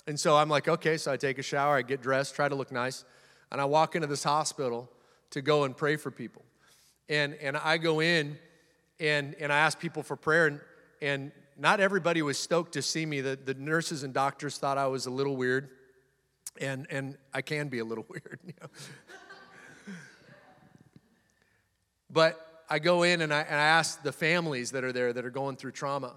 And 0.06 0.20
so 0.20 0.38
I'm 0.38 0.50
like, 0.50 0.68
okay, 0.68 0.98
so 0.98 1.12
I 1.12 1.18
take 1.18 1.40
a 1.40 1.42
shower, 1.42 1.78
I 1.78 1.82
get 1.82 2.02
dressed, 2.02 2.36
try 2.36 2.48
to 2.48 2.56
look 2.56 2.72
nice, 2.72 3.04
and 3.52 3.62
I 3.62 3.66
walk 3.66 3.96
into 3.96 4.08
this 4.08 4.24
hospital 4.24 4.90
to 5.32 5.42
go 5.42 5.64
and 5.64 5.76
pray 5.76 5.96
for 5.96 6.12
people. 6.12 6.44
And, 7.10 7.36
and 7.36 7.58
I 7.58 7.78
go 7.78 8.00
in 8.00 8.38
and, 9.00 9.36
and 9.40 9.52
I 9.52 9.60
ask 9.60 9.80
people 9.80 10.04
for 10.04 10.16
prayer, 10.16 10.48
and, 10.48 10.60
and 11.02 11.32
not 11.58 11.80
everybody 11.80 12.22
was 12.22 12.38
stoked 12.38 12.74
to 12.74 12.82
see 12.82 13.06
me. 13.06 13.22
The, 13.22 13.36
the 13.36 13.54
nurses 13.54 14.04
and 14.04 14.14
doctors 14.14 14.58
thought 14.58 14.78
I 14.78 14.88
was 14.88 15.06
a 15.06 15.12
little 15.12 15.36
weird, 15.36 15.70
and, 16.60 16.88
and 16.90 17.18
I 17.34 17.42
can 17.42 17.68
be 17.70 17.80
a 17.80 17.86
little 17.86 18.06
weird. 18.10 18.40
You 18.46 18.54
know? 18.62 18.68
but 22.10 22.64
I 22.70 22.80
go 22.80 23.04
in 23.04 23.22
and 23.22 23.34
I, 23.34 23.42
and 23.42 23.56
I 23.56 23.64
ask 23.64 24.02
the 24.04 24.12
families 24.12 24.72
that 24.72 24.84
are 24.84 24.92
there 24.92 25.14
that 25.14 25.26
are 25.26 25.30
going 25.30 25.56
through 25.56 25.72
trauma, 25.72 26.14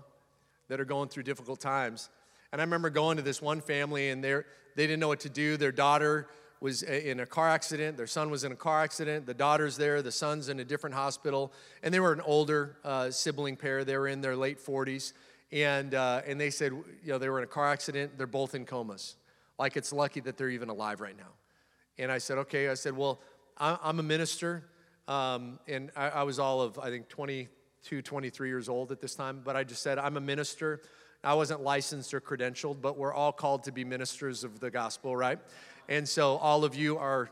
that 0.69 0.81
are 0.81 0.85
going 0.85 1.09
through 1.09 1.23
difficult 1.25 1.61
times, 1.61 2.09
and 2.53 2.61
I 2.61 2.65
remember 2.65 2.91
going 2.91 3.17
to 3.17 3.23
this 3.23 3.41
one 3.41 3.61
family, 3.61 4.09
and 4.09 4.25
they 4.25 4.41
they 4.77 4.87
didn't 4.87 5.00
know 5.00 5.09
what 5.09 5.21
to 5.21 5.29
do. 5.29 5.56
Their 5.56 5.73
daughter 5.73 6.29
was 6.61 6.83
in 6.83 7.21
a 7.21 7.27
car 7.27 7.49
accident. 7.49 7.97
Their 7.97 8.07
son 8.07 8.31
was 8.31 8.45
in 8.45 8.53
a 8.53 8.57
car 8.57 8.83
accident. 8.83 9.27
The 9.27 9.35
daughter's 9.35 9.77
there. 9.77 10.03
The 10.03 10.12
son's 10.12 10.49
in 10.49 10.61
a 10.61 10.65
different 10.65 10.95
hospital. 10.95 11.53
And 11.83 11.93
they 11.93 12.01
were 12.01 12.12
an 12.12 12.21
older 12.21 12.77
uh, 12.85 13.11
sibling 13.11 13.57
pair. 13.57 13.83
They 13.85 13.97
were 13.97 14.09
in 14.09 14.21
their 14.21 14.37
late 14.37 14.59
40s. 14.59 15.15
And, 15.53 15.95
uh, 15.95 16.21
and 16.27 16.39
they 16.41 16.51
said, 16.51 16.73
you 16.73 16.85
know, 17.12 17.19
they 17.19 17.29
were 17.29 17.39
in 17.39 17.45
a 17.45 17.49
car 17.49 17.69
accident. 17.69 18.19
They're 18.19 18.27
both 18.27 18.55
in 18.55 18.67
comas. 18.67 19.17
Like 19.59 19.77
it's 19.77 19.93
lucky 19.93 20.21
that 20.21 20.37
they're 20.37 20.51
even 20.51 20.69
alive 20.69 21.01
right 21.01 21.17
now. 21.17 21.33
And 21.99 22.12
I 22.12 22.19
said, 22.19 22.39
okay. 22.39 22.69
I 22.69 22.75
said, 22.75 22.97
well, 22.97 23.21
I'm 23.56 23.99
a 23.99 24.03
minister. 24.03 24.65
Um, 25.09 25.59
and 25.67 25.91
I, 25.97 26.11
I 26.11 26.23
was 26.23 26.39
all 26.39 26.61
of, 26.61 26.79
I 26.79 26.91
think, 26.91 27.09
22, 27.09 28.03
23 28.03 28.49
years 28.49 28.69
old 28.69 28.93
at 28.93 29.01
this 29.01 29.15
time. 29.15 29.41
But 29.45 29.56
I 29.56 29.65
just 29.65 29.83
said, 29.83 29.99
I'm 29.99 30.17
a 30.17 30.21
minister. 30.21 30.83
I 31.23 31.35
wasn't 31.35 31.63
licensed 31.63 32.15
or 32.15 32.21
credentialed, 32.21 32.81
but 32.81 32.97
we're 32.97 33.13
all 33.13 33.33
called 33.33 33.65
to 33.65 33.73
be 33.73 33.85
ministers 33.85 34.45
of 34.45 34.61
the 34.61 34.71
gospel, 34.71 35.15
right? 35.15 35.39
And 35.91 36.09
so 36.09 36.37
all 36.37 36.65
of 36.65 36.77
you 36.77 36.99
are 36.99 37.31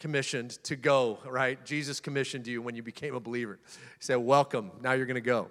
commissioned 0.00 0.50
to 0.64 0.74
go, 0.74 1.20
right? 1.24 1.64
Jesus 1.64 2.00
commissioned 2.00 2.48
you 2.48 2.60
when 2.60 2.74
you 2.74 2.82
became 2.82 3.14
a 3.14 3.20
believer. 3.20 3.60
He 3.64 3.78
said, 4.00 4.16
Welcome, 4.16 4.72
now 4.82 4.92
you're 4.92 5.06
gonna 5.06 5.20
go. 5.20 5.50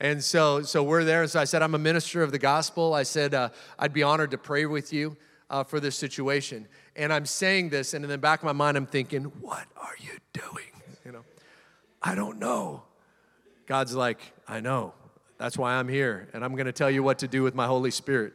And 0.00 0.24
so, 0.24 0.62
so 0.62 0.82
we're 0.82 1.04
there. 1.04 1.22
And 1.22 1.30
so 1.30 1.38
I 1.38 1.44
said, 1.44 1.60
I'm 1.60 1.74
a 1.74 1.78
minister 1.78 2.22
of 2.22 2.32
the 2.32 2.38
gospel. 2.38 2.94
I 2.94 3.02
said, 3.02 3.34
uh, 3.34 3.50
I'd 3.78 3.92
be 3.92 4.02
honored 4.02 4.30
to 4.30 4.38
pray 4.38 4.64
with 4.64 4.94
you 4.94 5.14
uh, 5.50 5.62
for 5.62 5.78
this 5.78 5.94
situation. 5.94 6.66
And 6.96 7.12
I'm 7.12 7.26
saying 7.26 7.68
this, 7.68 7.92
and 7.92 8.02
in 8.02 8.10
the 8.10 8.16
back 8.16 8.40
of 8.40 8.46
my 8.46 8.52
mind, 8.52 8.78
I'm 8.78 8.86
thinking, 8.86 9.24
What 9.24 9.66
are 9.76 9.96
you 10.00 10.12
doing? 10.32 10.64
You 11.04 11.12
know, 11.12 11.24
I 12.02 12.14
don't 12.14 12.38
know. 12.38 12.84
God's 13.66 13.94
like, 13.94 14.20
I 14.48 14.60
know. 14.60 14.94
That's 15.36 15.56
why 15.56 15.74
I'm 15.74 15.88
here, 15.88 16.28
and 16.32 16.44
I'm 16.44 16.52
going 16.52 16.66
to 16.66 16.72
tell 16.72 16.90
you 16.90 17.02
what 17.02 17.18
to 17.20 17.28
do 17.28 17.42
with 17.42 17.54
my 17.54 17.66
Holy 17.66 17.90
Spirit. 17.90 18.32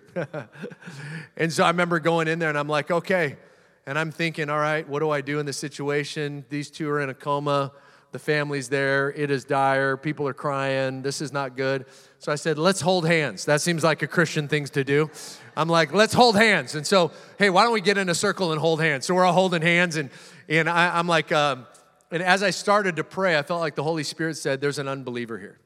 and 1.38 1.54
so 1.54 1.64
I 1.64 1.68
remember 1.70 2.00
going 2.00 2.28
in 2.28 2.40
there, 2.40 2.50
and 2.50 2.58
I'm 2.58 2.68
like, 2.68 2.92
okay. 2.92 3.38
And 3.88 4.00
I'm 4.00 4.12
thinking, 4.12 4.50
all 4.50 4.60
right, 4.60 4.88
what 4.88 5.00
do 5.00 5.12
I 5.12 5.22
do 5.22 5.40
in 5.40 5.46
this 5.46 5.58
situation? 5.58 6.46
These 6.50 6.72
two 6.72 6.90
are 6.90 7.02
in 7.02 7.10
a 7.10 7.14
coma. 7.14 7.72
The 8.12 8.20
family's 8.20 8.70
there. 8.70 9.12
It 9.12 9.30
is 9.30 9.44
dire. 9.44 9.98
People 9.98 10.28
are 10.28 10.34
crying. 10.34 11.02
This 11.02 11.22
is 11.22 11.34
not 11.34 11.56
good. 11.58 11.86
So 12.18 12.32
I 12.32 12.36
said, 12.36 12.58
let's 12.58 12.82
hold 12.82 13.06
hands. 13.06 13.46
That 13.46 13.62
seems 13.62 13.84
like 13.84 14.02
a 14.02 14.08
Christian 14.08 14.48
thing 14.48 14.66
to 14.68 14.84
do. 14.84 15.12
I'm 15.58 15.68
like, 15.68 15.94
let's 15.94 16.14
hold 16.14 16.36
hands. 16.36 16.76
And 16.76 16.88
so, 16.88 17.12
hey, 17.38 17.50
why 17.50 17.64
don't 17.64 17.74
we 17.74 17.82
get 17.82 17.98
in 17.98 18.10
a 18.10 18.16
circle 18.16 18.52
and 18.52 18.60
hold 18.60 18.82
hands? 18.82 19.06
So 19.06 19.14
we're 19.14 19.26
all 19.26 19.34
holding 19.34 19.62
hands, 19.62 19.98
and, 19.98 20.10
and 20.48 20.70
I, 20.70 20.98
am 20.98 21.08
like, 21.08 21.32
um, 21.32 21.68
and 22.10 22.24
as 22.24 22.42
I 22.42 22.52
started 22.52 22.96
to 22.96 23.04
pray, 23.04 23.38
I 23.38 23.44
felt 23.44 23.60
like 23.60 23.76
the 23.76 23.84
Holy 23.84 24.04
Spirit 24.04 24.38
said, 24.38 24.62
there's 24.62 24.80
an 24.80 24.88
unbeliever 24.88 25.38
here. 25.38 25.60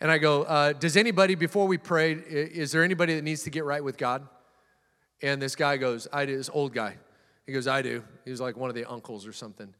And 0.00 0.10
I 0.10 0.18
go, 0.18 0.44
uh, 0.44 0.72
Does 0.72 0.96
anybody, 0.96 1.34
before 1.34 1.66
we 1.66 1.78
pray, 1.78 2.12
is 2.12 2.70
there 2.70 2.84
anybody 2.84 3.16
that 3.16 3.22
needs 3.22 3.42
to 3.42 3.50
get 3.50 3.64
right 3.64 3.82
with 3.82 3.98
God? 3.98 4.26
And 5.22 5.42
this 5.42 5.56
guy 5.56 5.76
goes, 5.76 6.06
I 6.12 6.26
do, 6.26 6.36
this 6.36 6.50
old 6.52 6.72
guy. 6.72 6.96
He 7.46 7.52
goes, 7.52 7.66
I 7.66 7.82
do. 7.82 8.04
He 8.24 8.30
was 8.30 8.40
like 8.40 8.56
one 8.56 8.68
of 8.68 8.76
the 8.76 8.84
uncles 8.84 9.26
or 9.26 9.32
something. 9.32 9.74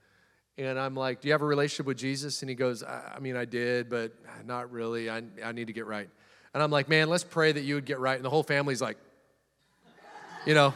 And 0.56 0.78
I'm 0.78 0.94
like, 0.94 1.20
Do 1.20 1.28
you 1.28 1.32
have 1.32 1.42
a 1.42 1.46
relationship 1.46 1.86
with 1.86 1.98
Jesus? 1.98 2.42
And 2.42 2.48
he 2.48 2.54
goes, 2.54 2.82
I, 2.82 3.14
I 3.16 3.20
mean, 3.20 3.36
I 3.36 3.44
did, 3.44 3.88
but 3.88 4.12
not 4.44 4.72
really. 4.72 5.08
I, 5.08 5.22
I 5.44 5.52
need 5.52 5.68
to 5.68 5.72
get 5.72 5.86
right. 5.86 6.08
And 6.54 6.62
I'm 6.62 6.70
like, 6.70 6.88
Man, 6.88 7.08
let's 7.08 7.24
pray 7.24 7.52
that 7.52 7.62
you 7.62 7.76
would 7.76 7.84
get 7.84 8.00
right. 8.00 8.16
And 8.16 8.24
the 8.24 8.30
whole 8.30 8.42
family's 8.42 8.80
like, 8.80 8.98
You 10.46 10.54
know, 10.54 10.74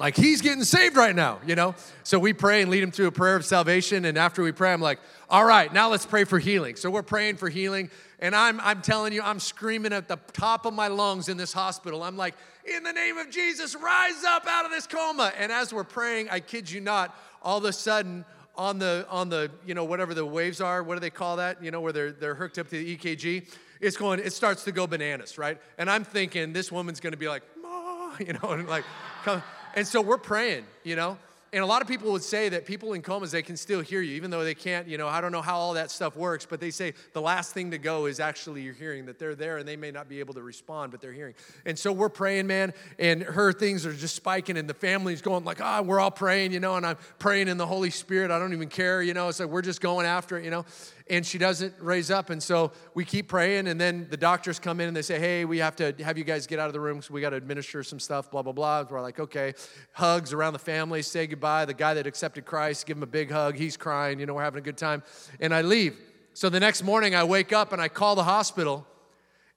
Like 0.00 0.16
he's 0.16 0.40
getting 0.40 0.64
saved 0.64 0.96
right 0.96 1.14
now, 1.14 1.40
you 1.46 1.54
know? 1.54 1.74
So 2.04 2.18
we 2.18 2.32
pray 2.32 2.62
and 2.62 2.70
lead 2.70 2.82
him 2.82 2.90
through 2.90 3.08
a 3.08 3.12
prayer 3.12 3.36
of 3.36 3.44
salvation. 3.44 4.06
And 4.06 4.16
after 4.16 4.42
we 4.42 4.50
pray, 4.50 4.72
I'm 4.72 4.80
like, 4.80 4.98
all 5.28 5.44
right, 5.44 5.70
now 5.70 5.90
let's 5.90 6.06
pray 6.06 6.24
for 6.24 6.38
healing. 6.38 6.76
So 6.76 6.90
we're 6.90 7.02
praying 7.02 7.36
for 7.36 7.50
healing. 7.50 7.90
And 8.18 8.34
I'm, 8.34 8.60
I'm 8.62 8.80
telling 8.80 9.12
you, 9.12 9.20
I'm 9.20 9.38
screaming 9.38 9.92
at 9.92 10.08
the 10.08 10.16
top 10.32 10.64
of 10.64 10.72
my 10.72 10.88
lungs 10.88 11.28
in 11.28 11.36
this 11.36 11.52
hospital. 11.52 12.02
I'm 12.02 12.16
like, 12.16 12.34
in 12.64 12.82
the 12.82 12.94
name 12.94 13.18
of 13.18 13.28
Jesus, 13.28 13.76
rise 13.76 14.24
up 14.26 14.46
out 14.46 14.64
of 14.64 14.70
this 14.70 14.86
coma. 14.86 15.34
And 15.38 15.52
as 15.52 15.70
we're 15.70 15.84
praying, 15.84 16.30
I 16.30 16.40
kid 16.40 16.70
you 16.70 16.80
not, 16.80 17.14
all 17.42 17.58
of 17.58 17.64
a 17.66 17.72
sudden, 17.72 18.24
on 18.56 18.78
the 18.78 19.06
on 19.10 19.28
the 19.28 19.50
you 19.64 19.74
know 19.74 19.84
whatever 19.84 20.12
the 20.12 20.26
waves 20.26 20.60
are 20.60 20.82
what 20.82 20.96
do 20.96 21.00
they 21.00 21.08
call 21.08 21.36
that 21.36 21.62
you 21.62 21.70
know 21.70 21.80
where 21.80 21.92
they're 21.92 22.10
they're 22.10 22.34
hooked 22.34 22.58
up 22.58 22.68
to 22.68 22.76
the 22.76 22.96
ekg 22.96 23.48
it's 23.80 23.96
going 23.96 24.18
it 24.18 24.32
starts 24.32 24.64
to 24.64 24.72
go 24.72 24.88
bananas 24.88 25.38
right 25.38 25.58
and 25.78 25.88
i'm 25.88 26.04
thinking 26.04 26.52
this 26.52 26.70
woman's 26.70 26.98
going 26.98 27.12
to 27.12 27.16
be 27.16 27.28
like 27.28 27.42
Ma, 27.62 28.10
you 28.18 28.32
know 28.32 28.50
and 28.50 28.68
like 28.68 28.84
come 29.22 29.40
and 29.74 29.86
so 29.86 30.00
we're 30.00 30.18
praying 30.18 30.64
you 30.84 30.96
know? 30.96 31.18
And 31.52 31.64
a 31.64 31.66
lot 31.66 31.82
of 31.82 31.88
people 31.88 32.12
would 32.12 32.22
say 32.22 32.48
that 32.50 32.64
people 32.64 32.92
in 32.92 33.02
comas 33.02 33.32
they 33.32 33.42
can 33.42 33.56
still 33.56 33.80
hear 33.80 34.00
you 34.00 34.14
even 34.14 34.30
though 34.30 34.44
they 34.44 34.54
can't 34.54 34.86
you 34.86 34.96
know 34.96 35.08
i 35.08 35.20
don't 35.20 35.32
know 35.32 35.42
how 35.42 35.58
all 35.58 35.74
that 35.74 35.90
stuff 35.90 36.14
works 36.14 36.46
but 36.46 36.60
they 36.60 36.70
say 36.70 36.94
the 37.12 37.20
last 37.20 37.52
thing 37.52 37.72
to 37.72 37.78
go 37.78 38.06
is 38.06 38.20
actually 38.20 38.62
your 38.62 38.72
hearing 38.72 39.06
that 39.06 39.18
they're 39.18 39.34
there 39.34 39.58
and 39.58 39.66
they 39.66 39.74
may 39.76 39.90
not 39.90 40.08
be 40.08 40.20
able 40.20 40.32
to 40.34 40.42
respond 40.42 40.92
but 40.92 41.00
they're 41.00 41.12
hearing. 41.12 41.34
And 41.66 41.76
so 41.76 41.92
we're 41.92 42.08
praying 42.08 42.46
man 42.46 42.72
and 43.00 43.22
her 43.22 43.52
things 43.52 43.84
are 43.84 43.92
just 43.92 44.14
spiking 44.14 44.56
and 44.56 44.68
the 44.68 44.74
family's 44.74 45.22
going 45.22 45.44
like 45.44 45.60
ah 45.60 45.78
oh, 45.78 45.82
we're 45.82 45.98
all 45.98 46.12
praying 46.12 46.52
you 46.52 46.60
know 46.60 46.76
and 46.76 46.86
i'm 46.86 46.96
praying 47.18 47.48
in 47.48 47.56
the 47.56 47.66
holy 47.66 47.90
spirit 47.90 48.30
i 48.30 48.38
don't 48.38 48.52
even 48.52 48.68
care 48.68 49.02
you 49.02 49.14
know? 49.14 49.28
It's 49.28 49.40
like 49.40 49.48
we're 49.48 49.62
just 49.62 49.80
going 49.80 50.06
after 50.06 50.38
it 50.38 50.44
you 50.44 50.50
know 50.50 50.64
and 51.10 51.26
she 51.26 51.38
doesn't 51.38 51.74
raise 51.80 52.10
up. 52.10 52.30
And 52.30 52.40
so 52.40 52.70
we 52.94 53.04
keep 53.04 53.28
praying, 53.28 53.66
and 53.66 53.80
then 53.80 54.06
the 54.08 54.16
doctors 54.16 54.60
come 54.60 54.80
in 54.80 54.86
and 54.86 54.96
they 54.96 55.02
say, 55.02 55.18
Hey, 55.18 55.44
we 55.44 55.58
have 55.58 55.74
to 55.76 55.92
have 56.04 56.16
you 56.16 56.24
guys 56.24 56.46
get 56.46 56.58
out 56.58 56.68
of 56.68 56.72
the 56.72 56.80
room 56.80 56.98
because 56.98 57.10
we 57.10 57.20
got 57.20 57.30
to 57.30 57.36
administer 57.36 57.82
some 57.82 57.98
stuff, 57.98 58.30
blah, 58.30 58.42
blah, 58.42 58.52
blah. 58.52 58.84
We're 58.88 59.02
like, 59.02 59.18
Okay. 59.18 59.54
Hugs 59.92 60.32
around 60.32 60.52
the 60.52 60.60
family, 60.60 61.02
say 61.02 61.26
goodbye. 61.26 61.64
The 61.64 61.74
guy 61.74 61.94
that 61.94 62.06
accepted 62.06 62.46
Christ, 62.46 62.86
give 62.86 62.96
him 62.96 63.02
a 63.02 63.08
big 63.08 63.30
hug. 63.30 63.56
He's 63.56 63.76
crying, 63.76 64.20
you 64.20 64.26
know, 64.26 64.34
we're 64.34 64.44
having 64.44 64.60
a 64.60 64.64
good 64.64 64.78
time. 64.78 65.02
And 65.40 65.52
I 65.52 65.62
leave. 65.62 65.98
So 66.32 66.48
the 66.48 66.60
next 66.60 66.84
morning, 66.84 67.14
I 67.14 67.24
wake 67.24 67.52
up 67.52 67.72
and 67.72 67.82
I 67.82 67.88
call 67.88 68.14
the 68.14 68.24
hospital, 68.24 68.86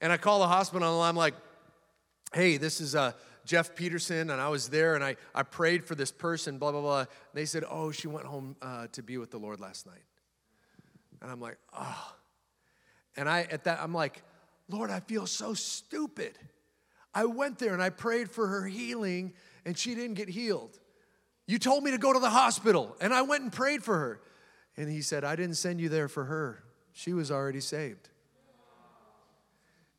and 0.02 0.12
I 0.12 0.18
call 0.18 0.40
the 0.40 0.48
hospital, 0.48 1.02
and 1.02 1.08
I'm 1.08 1.16
like, 1.16 1.36
Hey, 2.34 2.58
this 2.58 2.82
is 2.82 2.96
uh, 2.96 3.12
Jeff 3.46 3.76
Peterson, 3.76 4.32
and 4.32 4.42
I 4.42 4.50
was 4.50 4.70
there, 4.70 4.96
and 4.96 5.04
I, 5.04 5.18
I 5.36 5.44
prayed 5.44 5.84
for 5.84 5.94
this 5.94 6.12
person, 6.12 6.58
blah, 6.58 6.72
blah, 6.72 6.82
blah. 6.82 7.00
And 7.00 7.08
they 7.36 7.46
said, 7.46 7.64
Oh, 7.70 7.92
she 7.92 8.08
went 8.08 8.26
home 8.26 8.56
uh, 8.60 8.88
to 8.94 9.04
be 9.04 9.20
with 9.20 9.30
the 9.30 9.38
Lord 9.38 9.60
last 9.60 9.86
night. 9.86 10.02
And 11.24 11.32
I'm 11.32 11.40
like, 11.40 11.58
oh. 11.76 12.16
And 13.16 13.30
I, 13.30 13.48
at 13.50 13.64
that, 13.64 13.80
I'm 13.82 13.94
like, 13.94 14.22
Lord, 14.70 14.92
I 14.92 15.00
feel 15.00 15.26
so 15.26 15.54
stupid. 15.54 16.38
I 17.16 17.26
went 17.26 17.60
there 17.60 17.74
and 17.74 17.82
I 17.82 17.90
prayed 17.90 18.30
for 18.30 18.48
her 18.48 18.66
healing 18.68 19.34
and 19.66 19.78
she 19.78 19.96
didn't 19.96 20.16
get 20.16 20.28
healed. 20.28 20.78
You 21.48 21.60
told 21.60 21.84
me 21.84 21.92
to 21.92 21.98
go 21.98 22.12
to 22.12 22.20
the 22.20 22.30
hospital 22.30 22.96
and 23.00 23.14
I 23.14 23.22
went 23.22 23.44
and 23.44 23.52
prayed 23.52 23.84
for 23.84 23.98
her. 23.98 24.22
And 24.76 24.90
he 24.90 25.02
said, 25.02 25.24
I 25.24 25.36
didn't 25.36 25.56
send 25.56 25.80
you 25.80 25.88
there 25.90 26.08
for 26.08 26.26
her. 26.26 26.64
She 26.92 27.14
was 27.14 27.32
already 27.32 27.60
saved. 27.62 28.10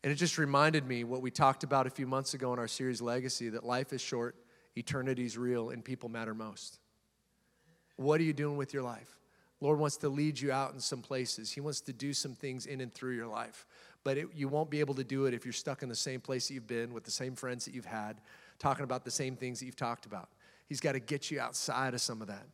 And 0.03 0.13
it 0.13 0.17
just 0.17 0.37
reminded 0.37 0.87
me 0.87 1.05
what 1.05 1.23
we 1.23 1.31
talked 1.31 1.65
about 1.65 1.87
a 1.87 1.91
few 1.91 2.07
months 2.07 2.35
ago 2.35 2.53
in 2.53 2.59
our 2.59 2.69
series 2.69 3.01
Legacy 3.01 3.49
that 3.51 3.65
life 3.65 3.95
is 3.95 4.03
short, 4.03 4.37
eternity's 4.77 5.39
real, 5.39 5.71
and 5.71 5.83
people 5.83 6.11
matter 6.11 6.35
most. 6.35 6.79
What 7.97 8.21
are 8.21 8.25
you 8.25 8.35
doing 8.35 8.59
with 8.59 8.75
your 8.75 8.83
life? 8.83 9.09
Lord 9.61 9.79
wants 9.79 9.97
to 9.99 10.09
lead 10.09 10.39
you 10.39 10.53
out 10.53 10.75
in 10.75 10.81
some 10.81 11.01
places. 11.01 11.51
He 11.51 11.61
wants 11.61 11.81
to 11.83 11.93
do 11.93 12.13
some 12.13 12.35
things 12.35 12.67
in 12.67 12.81
and 12.81 12.93
through 12.93 13.15
your 13.15 13.27
life. 13.27 13.67
But 14.03 14.19
it, 14.19 14.29
you 14.35 14.49
won't 14.49 14.71
be 14.71 14.81
able 14.81 14.95
to 14.95 15.05
do 15.05 15.27
it 15.27 15.35
if 15.35 15.47
you're 15.47 15.53
stuck 15.53 15.83
in 15.83 15.89
the 15.89 15.95
same 15.95 16.21
place 16.21 16.49
that 16.49 16.55
you've 16.55 16.67
been 16.67 16.93
with 16.93 17.05
the 17.05 17.11
same 17.11 17.35
friends 17.35 17.65
that 17.65 17.75
you've 17.75 17.87
had, 17.87 18.21
talking 18.59 18.85
about 18.85 19.05
the 19.05 19.11
same 19.11 19.37
things 19.37 19.61
that 19.61 19.67
you've 19.67 19.77
talked 19.77 20.05
about. 20.05 20.29
He's 20.69 20.81
got 20.81 20.93
to 20.93 21.01
get 21.01 21.31
you 21.31 21.41
outside 21.41 21.95
of 21.95 22.01
some 22.01 22.21
of 22.21 22.29
that. 22.29 22.47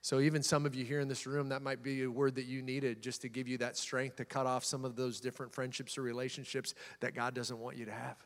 So, 0.00 0.20
even 0.20 0.42
some 0.42 0.64
of 0.64 0.74
you 0.74 0.84
here 0.84 1.00
in 1.00 1.08
this 1.08 1.26
room, 1.26 1.48
that 1.48 1.60
might 1.60 1.82
be 1.82 2.02
a 2.04 2.10
word 2.10 2.36
that 2.36 2.46
you 2.46 2.62
needed 2.62 3.02
just 3.02 3.20
to 3.22 3.28
give 3.28 3.48
you 3.48 3.58
that 3.58 3.76
strength 3.76 4.16
to 4.16 4.24
cut 4.24 4.46
off 4.46 4.64
some 4.64 4.84
of 4.84 4.94
those 4.96 5.20
different 5.20 5.52
friendships 5.52 5.98
or 5.98 6.02
relationships 6.02 6.74
that 7.00 7.14
God 7.14 7.34
doesn't 7.34 7.58
want 7.58 7.76
you 7.76 7.84
to 7.84 7.92
have. 7.92 8.16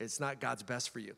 It's 0.00 0.20
not 0.20 0.40
God's 0.40 0.62
best 0.62 0.90
for 0.90 1.00
you. 1.00 1.14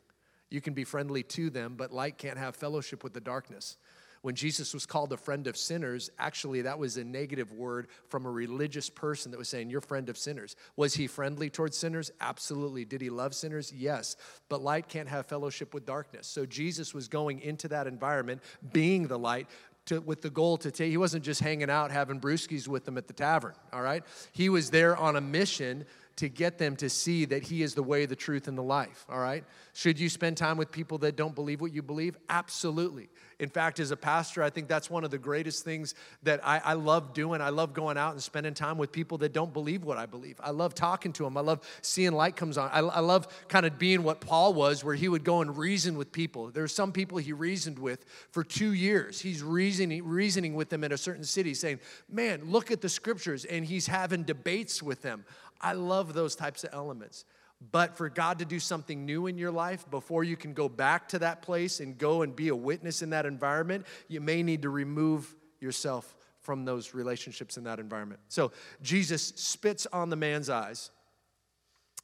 You 0.50 0.60
can 0.60 0.74
be 0.74 0.82
friendly 0.82 1.22
to 1.22 1.48
them, 1.48 1.74
but 1.76 1.92
light 1.92 2.18
can't 2.18 2.38
have 2.38 2.56
fellowship 2.56 3.04
with 3.04 3.12
the 3.12 3.20
darkness. 3.20 3.76
When 4.22 4.34
Jesus 4.34 4.74
was 4.74 4.84
called 4.84 5.12
a 5.14 5.16
friend 5.16 5.46
of 5.46 5.56
sinners, 5.56 6.10
actually, 6.18 6.62
that 6.62 6.78
was 6.78 6.98
a 6.98 7.04
negative 7.04 7.52
word 7.52 7.88
from 8.08 8.26
a 8.26 8.30
religious 8.30 8.90
person 8.90 9.30
that 9.30 9.38
was 9.38 9.48
saying, 9.48 9.70
You're 9.70 9.80
friend 9.80 10.10
of 10.10 10.18
sinners. 10.18 10.56
Was 10.76 10.94
he 10.94 11.06
friendly 11.06 11.48
towards 11.48 11.78
sinners? 11.78 12.10
Absolutely. 12.20 12.84
Did 12.84 13.00
he 13.00 13.08
love 13.08 13.34
sinners? 13.34 13.72
Yes. 13.72 14.16
But 14.50 14.62
light 14.62 14.88
can't 14.88 15.08
have 15.08 15.24
fellowship 15.24 15.72
with 15.72 15.86
darkness. 15.86 16.26
So 16.26 16.44
Jesus 16.44 16.92
was 16.92 17.08
going 17.08 17.40
into 17.40 17.68
that 17.68 17.86
environment, 17.86 18.42
being 18.72 19.06
the 19.06 19.18
light, 19.18 19.48
to, 19.86 20.00
with 20.00 20.20
the 20.20 20.30
goal 20.30 20.56
to 20.58 20.70
take, 20.70 20.90
he 20.90 20.96
wasn't 20.96 21.24
just 21.24 21.40
hanging 21.40 21.70
out 21.70 21.90
having 21.90 22.20
brewskis 22.20 22.68
with 22.68 22.84
them 22.84 22.98
at 22.98 23.06
the 23.06 23.12
tavern, 23.12 23.54
all 23.72 23.82
right? 23.82 24.04
He 24.32 24.48
was 24.48 24.70
there 24.70 24.96
on 24.96 25.16
a 25.16 25.20
mission 25.20 25.84
to 26.16 26.28
get 26.28 26.58
them 26.58 26.76
to 26.76 26.90
see 26.90 27.24
that 27.24 27.42
He 27.42 27.62
is 27.62 27.74
the 27.74 27.82
way, 27.82 28.04
the 28.04 28.14
truth, 28.14 28.46
and 28.46 28.56
the 28.56 28.62
life, 28.62 29.06
all 29.08 29.18
right? 29.18 29.42
Should 29.72 29.98
you 29.98 30.08
spend 30.08 30.36
time 30.36 30.58
with 30.58 30.70
people 30.70 30.98
that 30.98 31.16
don't 31.16 31.34
believe 31.34 31.60
what 31.60 31.72
you 31.72 31.82
believe? 31.82 32.16
Absolutely. 32.28 33.08
In 33.40 33.48
fact, 33.48 33.80
as 33.80 33.90
a 33.90 33.96
pastor, 33.96 34.42
I 34.42 34.50
think 34.50 34.68
that's 34.68 34.90
one 34.90 35.02
of 35.02 35.10
the 35.10 35.18
greatest 35.18 35.64
things 35.64 35.94
that 36.22 36.46
I, 36.46 36.60
I, 36.62 36.72
love 36.74 37.14
doing. 37.14 37.40
I 37.40 37.48
love 37.48 37.72
going 37.72 37.96
out 37.96 38.12
and 38.12 38.22
spending 38.22 38.52
time 38.52 38.76
with 38.76 38.92
people 38.92 39.16
that 39.18 39.32
don't 39.32 39.52
believe 39.52 39.82
what 39.82 39.96
I 39.96 40.04
believe. 40.04 40.38
I 40.40 40.50
love 40.50 40.74
talking 40.74 41.12
to 41.14 41.24
them. 41.24 41.38
I 41.38 41.40
love 41.40 41.60
seeing 41.80 42.12
light 42.12 42.36
comes 42.36 42.58
on. 42.58 42.70
I, 42.70 42.80
I 42.80 43.00
love 43.00 43.26
kind 43.48 43.64
of 43.64 43.78
being 43.78 44.02
what 44.02 44.20
Paul 44.20 44.52
was, 44.52 44.84
where 44.84 44.94
he 44.94 45.08
would 45.08 45.24
go 45.24 45.40
and 45.40 45.56
reason 45.56 45.96
with 45.96 46.12
people. 46.12 46.50
There 46.50 46.62
are 46.62 46.68
some 46.68 46.92
people 46.92 47.16
he 47.16 47.32
reasoned 47.32 47.78
with 47.78 48.04
for 48.30 48.44
two 48.44 48.74
years. 48.74 49.20
He's 49.20 49.42
reasoning, 49.42 50.04
reasoning 50.04 50.54
with 50.54 50.68
them 50.68 50.84
in 50.84 50.92
a 50.92 50.98
certain 50.98 51.24
city, 51.24 51.54
saying, 51.54 51.80
Man, 52.10 52.42
look 52.44 52.70
at 52.70 52.82
the 52.82 52.90
scriptures. 52.90 53.46
And 53.46 53.64
he's 53.64 53.86
having 53.86 54.22
debates 54.22 54.82
with 54.82 55.00
them. 55.00 55.24
I 55.62 55.72
love 55.72 56.12
those 56.12 56.36
types 56.36 56.62
of 56.64 56.70
elements. 56.74 57.24
But 57.72 57.96
for 57.96 58.08
God 58.08 58.38
to 58.38 58.44
do 58.44 58.58
something 58.58 59.04
new 59.04 59.26
in 59.26 59.36
your 59.36 59.50
life 59.50 59.84
before 59.90 60.24
you 60.24 60.36
can 60.36 60.54
go 60.54 60.68
back 60.68 61.08
to 61.08 61.18
that 61.18 61.42
place 61.42 61.80
and 61.80 61.98
go 61.98 62.22
and 62.22 62.34
be 62.34 62.48
a 62.48 62.56
witness 62.56 63.02
in 63.02 63.10
that 63.10 63.26
environment, 63.26 63.86
you 64.08 64.20
may 64.20 64.42
need 64.42 64.62
to 64.62 64.70
remove 64.70 65.34
yourself 65.60 66.16
from 66.40 66.64
those 66.64 66.94
relationships 66.94 67.58
in 67.58 67.64
that 67.64 67.78
environment. 67.78 68.20
So 68.28 68.52
Jesus 68.80 69.22
spits 69.36 69.86
on 69.92 70.08
the 70.08 70.16
man's 70.16 70.48
eyes, 70.48 70.90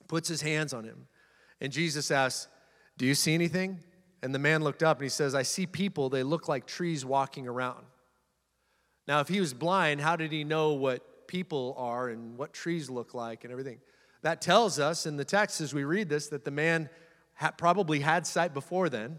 puts 0.08 0.28
his 0.28 0.42
hands 0.42 0.74
on 0.74 0.84
him, 0.84 1.08
and 1.60 1.72
Jesus 1.72 2.10
asks, 2.10 2.48
Do 2.98 3.06
you 3.06 3.14
see 3.14 3.32
anything? 3.32 3.80
And 4.22 4.34
the 4.34 4.38
man 4.38 4.62
looked 4.62 4.82
up 4.82 4.98
and 4.98 5.04
he 5.04 5.10
says, 5.10 5.34
I 5.34 5.42
see 5.42 5.66
people, 5.66 6.10
they 6.10 6.22
look 6.22 6.48
like 6.48 6.66
trees 6.66 7.04
walking 7.04 7.48
around. 7.48 7.84
Now, 9.08 9.20
if 9.20 9.28
he 9.28 9.40
was 9.40 9.54
blind, 9.54 10.00
how 10.00 10.16
did 10.16 10.32
he 10.32 10.44
know 10.44 10.72
what 10.72 11.28
people 11.28 11.74
are 11.78 12.08
and 12.08 12.36
what 12.36 12.52
trees 12.52 12.90
look 12.90 13.14
like 13.14 13.44
and 13.44 13.52
everything? 13.52 13.78
That 14.22 14.40
tells 14.40 14.78
us 14.78 15.06
in 15.06 15.16
the 15.16 15.24
text 15.24 15.60
as 15.60 15.72
we 15.72 15.84
read 15.84 16.08
this 16.08 16.28
that 16.28 16.44
the 16.44 16.50
man 16.50 16.88
probably 17.56 18.00
had 18.00 18.26
sight 18.26 18.54
before 18.54 18.88
then 18.88 19.18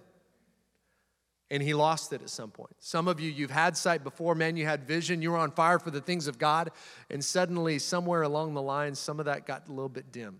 and 1.49 1.63
he 1.63 1.73
lost 1.73 2.11
it 2.11 2.21
at 2.21 2.29
some 2.29 2.51
point. 2.51 2.75
Some 2.79 3.07
of 3.07 3.19
you, 3.19 3.31
you've 3.31 3.51
had 3.51 3.77
sight 3.77 4.03
before, 4.03 4.35
man, 4.35 4.57
you 4.57 4.65
had 4.65 4.85
vision, 4.85 5.21
you 5.21 5.31
were 5.31 5.37
on 5.37 5.51
fire 5.51 5.79
for 5.79 5.91
the 5.91 6.01
things 6.01 6.27
of 6.27 6.37
God, 6.37 6.71
and 7.09 7.23
suddenly, 7.23 7.79
somewhere 7.79 8.23
along 8.23 8.53
the 8.53 8.61
line, 8.61 8.95
some 8.95 9.19
of 9.19 9.25
that 9.25 9.45
got 9.45 9.67
a 9.67 9.71
little 9.71 9.89
bit 9.89 10.11
dim. 10.11 10.39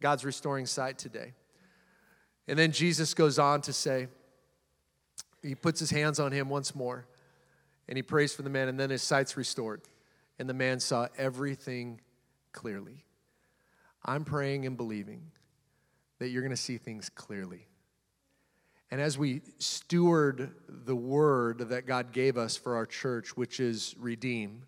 God's 0.00 0.24
restoring 0.24 0.66
sight 0.66 0.98
today. 0.98 1.34
And 2.48 2.58
then 2.58 2.72
Jesus 2.72 3.14
goes 3.14 3.38
on 3.38 3.60
to 3.62 3.72
say, 3.72 4.08
he 5.42 5.54
puts 5.54 5.78
his 5.78 5.90
hands 5.90 6.18
on 6.18 6.32
him 6.32 6.48
once 6.48 6.74
more, 6.74 7.06
and 7.88 7.96
he 7.96 8.02
prays 8.02 8.34
for 8.34 8.42
the 8.42 8.50
man, 8.50 8.68
and 8.68 8.80
then 8.80 8.90
his 8.90 9.02
sight's 9.02 9.36
restored. 9.36 9.82
And 10.38 10.48
the 10.48 10.54
man 10.54 10.80
saw 10.80 11.06
everything 11.18 12.00
clearly. 12.52 13.04
I'm 14.04 14.24
praying 14.24 14.66
and 14.66 14.76
believing 14.76 15.22
that 16.18 16.28
you're 16.28 16.42
going 16.42 16.50
to 16.50 16.56
see 16.56 16.78
things 16.78 17.08
clearly. 17.08 17.66
And 18.90 19.00
as 19.00 19.16
we 19.16 19.42
steward 19.58 20.52
the 20.68 20.96
word 20.96 21.58
that 21.70 21.86
God 21.86 22.12
gave 22.12 22.36
us 22.36 22.56
for 22.56 22.76
our 22.76 22.86
church, 22.86 23.36
which 23.36 23.60
is 23.60 23.94
redeem, 23.98 24.64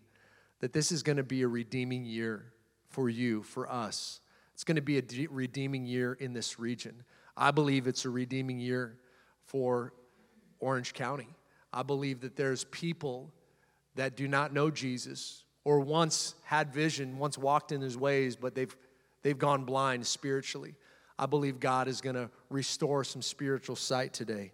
that 0.59 0.71
this 0.71 0.91
is 0.91 1.03
going 1.03 1.17
to 1.17 1.23
be 1.23 1.41
a 1.41 1.47
redeeming 1.47 2.05
year 2.05 2.53
for 2.87 3.09
you, 3.09 3.43
for 3.43 3.69
us. 3.69 4.21
It's 4.53 4.63
going 4.63 4.77
to 4.77 4.81
be 4.81 4.97
a 4.97 5.01
de- 5.01 5.27
redeeming 5.27 5.85
year 5.85 6.13
in 6.13 6.31
this 6.33 6.57
region. 6.57 7.03
I 7.35 7.51
believe 7.51 7.87
it's 7.87 8.05
a 8.05 8.09
redeeming 8.09 8.59
year 8.59 8.97
for 9.43 9.93
Orange 10.59 10.93
County. 10.93 11.27
I 11.73 11.83
believe 11.83 12.21
that 12.21 12.35
there's 12.35 12.63
people 12.65 13.33
that 13.95 14.15
do 14.15 14.27
not 14.27 14.53
know 14.53 14.69
Jesus 14.69 15.43
or 15.65 15.79
once 15.79 16.35
had 16.43 16.73
vision, 16.73 17.17
once 17.17 17.37
walked 17.37 17.71
in 17.71 17.81
his 17.81 17.97
ways, 17.97 18.35
but 18.35 18.53
they've 18.55 18.75
They've 19.23 19.37
gone 19.37 19.63
blind 19.63 20.05
spiritually. 20.05 20.75
I 21.17 21.25
believe 21.25 21.59
God 21.59 21.87
is 21.87 22.01
going 22.01 22.15
to 22.15 22.29
restore 22.49 23.03
some 23.03 23.21
spiritual 23.21 23.75
sight 23.75 24.13
today. 24.13 24.51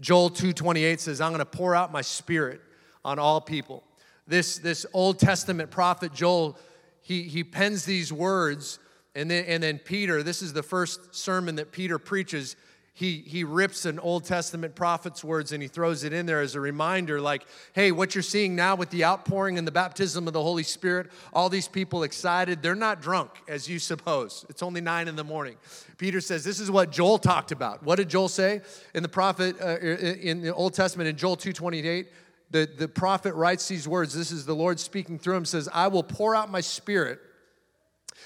Joel 0.00 0.30
2:28 0.30 1.00
says, 1.00 1.20
"I'm 1.20 1.30
going 1.30 1.38
to 1.40 1.44
pour 1.44 1.74
out 1.74 1.92
my 1.92 2.02
spirit 2.02 2.60
on 3.04 3.18
all 3.18 3.40
people." 3.40 3.84
This 4.26 4.58
this 4.58 4.86
Old 4.92 5.18
Testament 5.18 5.70
prophet 5.70 6.12
Joel, 6.12 6.58
he 7.02 7.24
he 7.24 7.44
pens 7.44 7.84
these 7.84 8.12
words 8.12 8.78
and 9.14 9.30
then 9.30 9.44
and 9.44 9.62
then 9.62 9.78
Peter, 9.78 10.22
this 10.22 10.42
is 10.42 10.52
the 10.52 10.62
first 10.62 11.14
sermon 11.14 11.56
that 11.56 11.72
Peter 11.72 11.98
preaches. 11.98 12.56
He, 12.96 13.24
he 13.26 13.42
rips 13.42 13.86
an 13.86 13.98
Old 13.98 14.24
Testament 14.24 14.76
prophet's 14.76 15.24
words 15.24 15.50
and 15.50 15.60
he 15.60 15.66
throws 15.68 16.04
it 16.04 16.12
in 16.12 16.26
there 16.26 16.40
as 16.40 16.54
a 16.54 16.60
reminder 16.60 17.20
like, 17.20 17.44
hey, 17.72 17.90
what 17.90 18.14
you're 18.14 18.22
seeing 18.22 18.54
now 18.54 18.76
with 18.76 18.90
the 18.90 19.04
outpouring 19.04 19.58
and 19.58 19.66
the 19.66 19.72
baptism 19.72 20.28
of 20.28 20.32
the 20.32 20.40
Holy 20.40 20.62
Spirit, 20.62 21.10
all 21.32 21.48
these 21.48 21.66
people 21.66 22.04
excited, 22.04 22.62
they're 22.62 22.76
not 22.76 23.02
drunk 23.02 23.32
as 23.48 23.68
you 23.68 23.80
suppose. 23.80 24.46
It's 24.48 24.62
only 24.62 24.80
nine 24.80 25.08
in 25.08 25.16
the 25.16 25.24
morning. 25.24 25.56
Peter 25.98 26.20
says, 26.20 26.44
this 26.44 26.60
is 26.60 26.70
what 26.70 26.92
Joel 26.92 27.18
talked 27.18 27.50
about. 27.50 27.82
What 27.82 27.96
did 27.96 28.08
Joel 28.08 28.28
say 28.28 28.60
in 28.94 29.02
the 29.02 29.08
prophet, 29.08 29.56
uh, 29.60 29.78
in 29.78 30.42
the 30.42 30.54
Old 30.54 30.74
Testament, 30.74 31.08
in 31.08 31.16
Joel 31.16 31.36
2.28? 31.36 32.06
The, 32.52 32.70
the 32.78 32.86
prophet 32.86 33.34
writes 33.34 33.66
these 33.66 33.88
words. 33.88 34.14
This 34.14 34.30
is 34.30 34.46
the 34.46 34.54
Lord 34.54 34.78
speaking 34.78 35.18
through 35.18 35.34
him, 35.34 35.44
says, 35.44 35.68
I 35.72 35.88
will 35.88 36.04
pour 36.04 36.36
out 36.36 36.48
my 36.48 36.60
spirit 36.60 37.18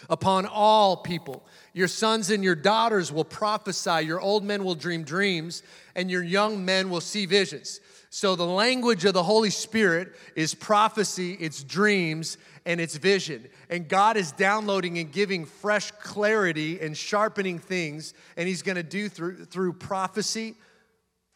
upon 0.09 0.47
all 0.47 0.97
people. 0.97 1.47
Your 1.73 1.89
sons 1.89 2.31
and 2.31 2.43
your 2.43 2.55
daughters 2.55 3.13
will 3.13 3.25
prophesy, 3.25 4.05
your 4.05 4.21
old 4.21 4.45
men 4.45 4.65
will 4.65 4.75
dream 4.75 5.05
dreams, 5.05 5.63
and 5.95 6.11
your 6.11 6.23
young 6.23 6.65
men 6.65 6.91
will 6.91 7.01
see 7.01 7.27
visions. 7.27 7.81
So, 8.11 8.37
the 8.37 8.47
language 8.47 9.05
of 9.05 9.13
the 9.13 9.23
Holy 9.23 9.51
Spirit 9.51 10.15
is 10.35 10.55
prophecy, 10.55 11.37
it's 11.41 11.63
dreams, 11.63 12.39
and 12.65 12.81
it's 12.81 12.97
vision. 12.97 13.47
And 13.69 13.87
God 13.87 14.17
is 14.17 14.33
downloading 14.33 14.99
and 14.99 15.13
giving 15.13 15.45
fresh 15.45 15.91
clarity 15.91 16.81
and 16.81 16.97
sharpening 16.97 17.59
things, 17.59 18.15
and 18.37 18.49
He's 18.49 18.63
gonna 18.63 18.83
do 18.83 19.09
through, 19.09 19.45
through 19.45 19.75
prophecy, 19.75 20.55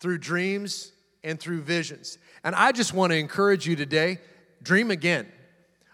through 0.01 0.19
dreams, 0.19 0.93
and 1.23 1.39
through 1.39 1.61
visions. 1.61 2.19
And 2.43 2.55
I 2.55 2.73
just 2.73 2.95
wanna 2.95 3.15
encourage 3.15 3.67
you 3.67 3.77
today 3.77 4.19
dream 4.63 4.91
again. 4.91 5.27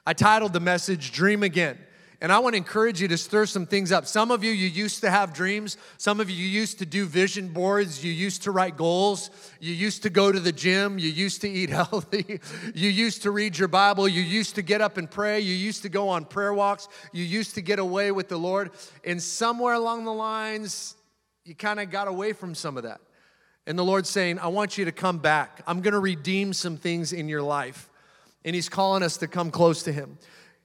I 0.07 0.13
titled 0.13 0.53
the 0.53 0.61
message 0.61 1.13
Dream 1.13 1.43
Again. 1.43 1.79
And 2.21 2.33
I 2.33 2.41
want 2.41 2.55
to 2.55 2.57
encourage 2.57 3.01
you 3.01 3.07
to 3.09 3.17
stir 3.17 3.47
some 3.47 3.65
things 3.65 3.93
up. 3.93 4.05
Some 4.05 4.33
of 4.33 4.43
you, 4.43 4.51
you 4.51 4.67
used 4.67 5.03
to 5.03 5.11
have 5.11 5.33
dreams. 5.33 5.77
Some 5.99 6.19
of 6.19 6.29
you, 6.29 6.45
used 6.45 6.81
to 6.81 6.87
do 6.87 7.07
vision 7.07 7.49
boards. 7.49 8.05
You 8.05 8.11
used 8.11 8.43
to 8.43 8.51
write 8.51 8.77
goals. 8.77 9.31
You 9.61 9.73
used 9.73 10.03
to 10.03 10.11
go 10.11 10.33
to 10.33 10.41
the 10.41 10.51
gym. 10.51 10.99
You 10.99 11.11
used 11.11 11.41
to 11.43 11.49
eat 11.49 11.71
healthy. 11.71 12.41
you 12.75 12.89
used 12.89 13.23
to 13.23 13.31
read 13.31 13.57
your 13.57 13.69
Bible. 13.69 14.09
You 14.09 14.23
used 14.23 14.57
to 14.57 14.63
get 14.63 14.81
up 14.81 14.97
and 14.97 15.09
pray. 15.09 15.39
You 15.39 15.55
used 15.55 15.83
to 15.83 15.89
go 15.89 16.09
on 16.09 16.25
prayer 16.25 16.53
walks. 16.53 16.89
You 17.13 17.23
used 17.23 17.55
to 17.55 17.61
get 17.61 17.79
away 17.79 18.11
with 18.11 18.29
the 18.29 18.39
Lord. 18.39 18.73
And 19.05 19.23
somewhere 19.23 19.75
along 19.75 20.05
the 20.05 20.13
lines, 20.13 20.97
you 21.45 21.55
kind 21.55 21.79
of 21.79 21.89
got 21.89 22.09
away 22.09 22.33
from 22.33 22.57
some 22.57 22.77
of 22.77 22.83
that. 22.83 23.01
And 23.69 23.79
the 23.79 23.85
Lord's 23.85 24.09
saying, 24.09 24.41
I 24.41 24.49
want 24.49 24.77
you 24.77 24.87
to 24.87 24.93
come 24.93 25.19
back. 25.19 25.63
I'm 25.69 25.83
going 25.83 25.93
to 25.93 26.01
redeem 26.01 26.53
some 26.53 26.79
things 26.79 27.13
in 27.13 27.29
your 27.29 27.43
life. 27.43 27.89
And 28.45 28.57
He's 28.57 28.69
calling 28.69 29.05
us 29.05 29.19
to 29.19 29.29
come 29.29 29.53
close 29.53 29.85
to 29.85 29.93
Him. 29.93 30.19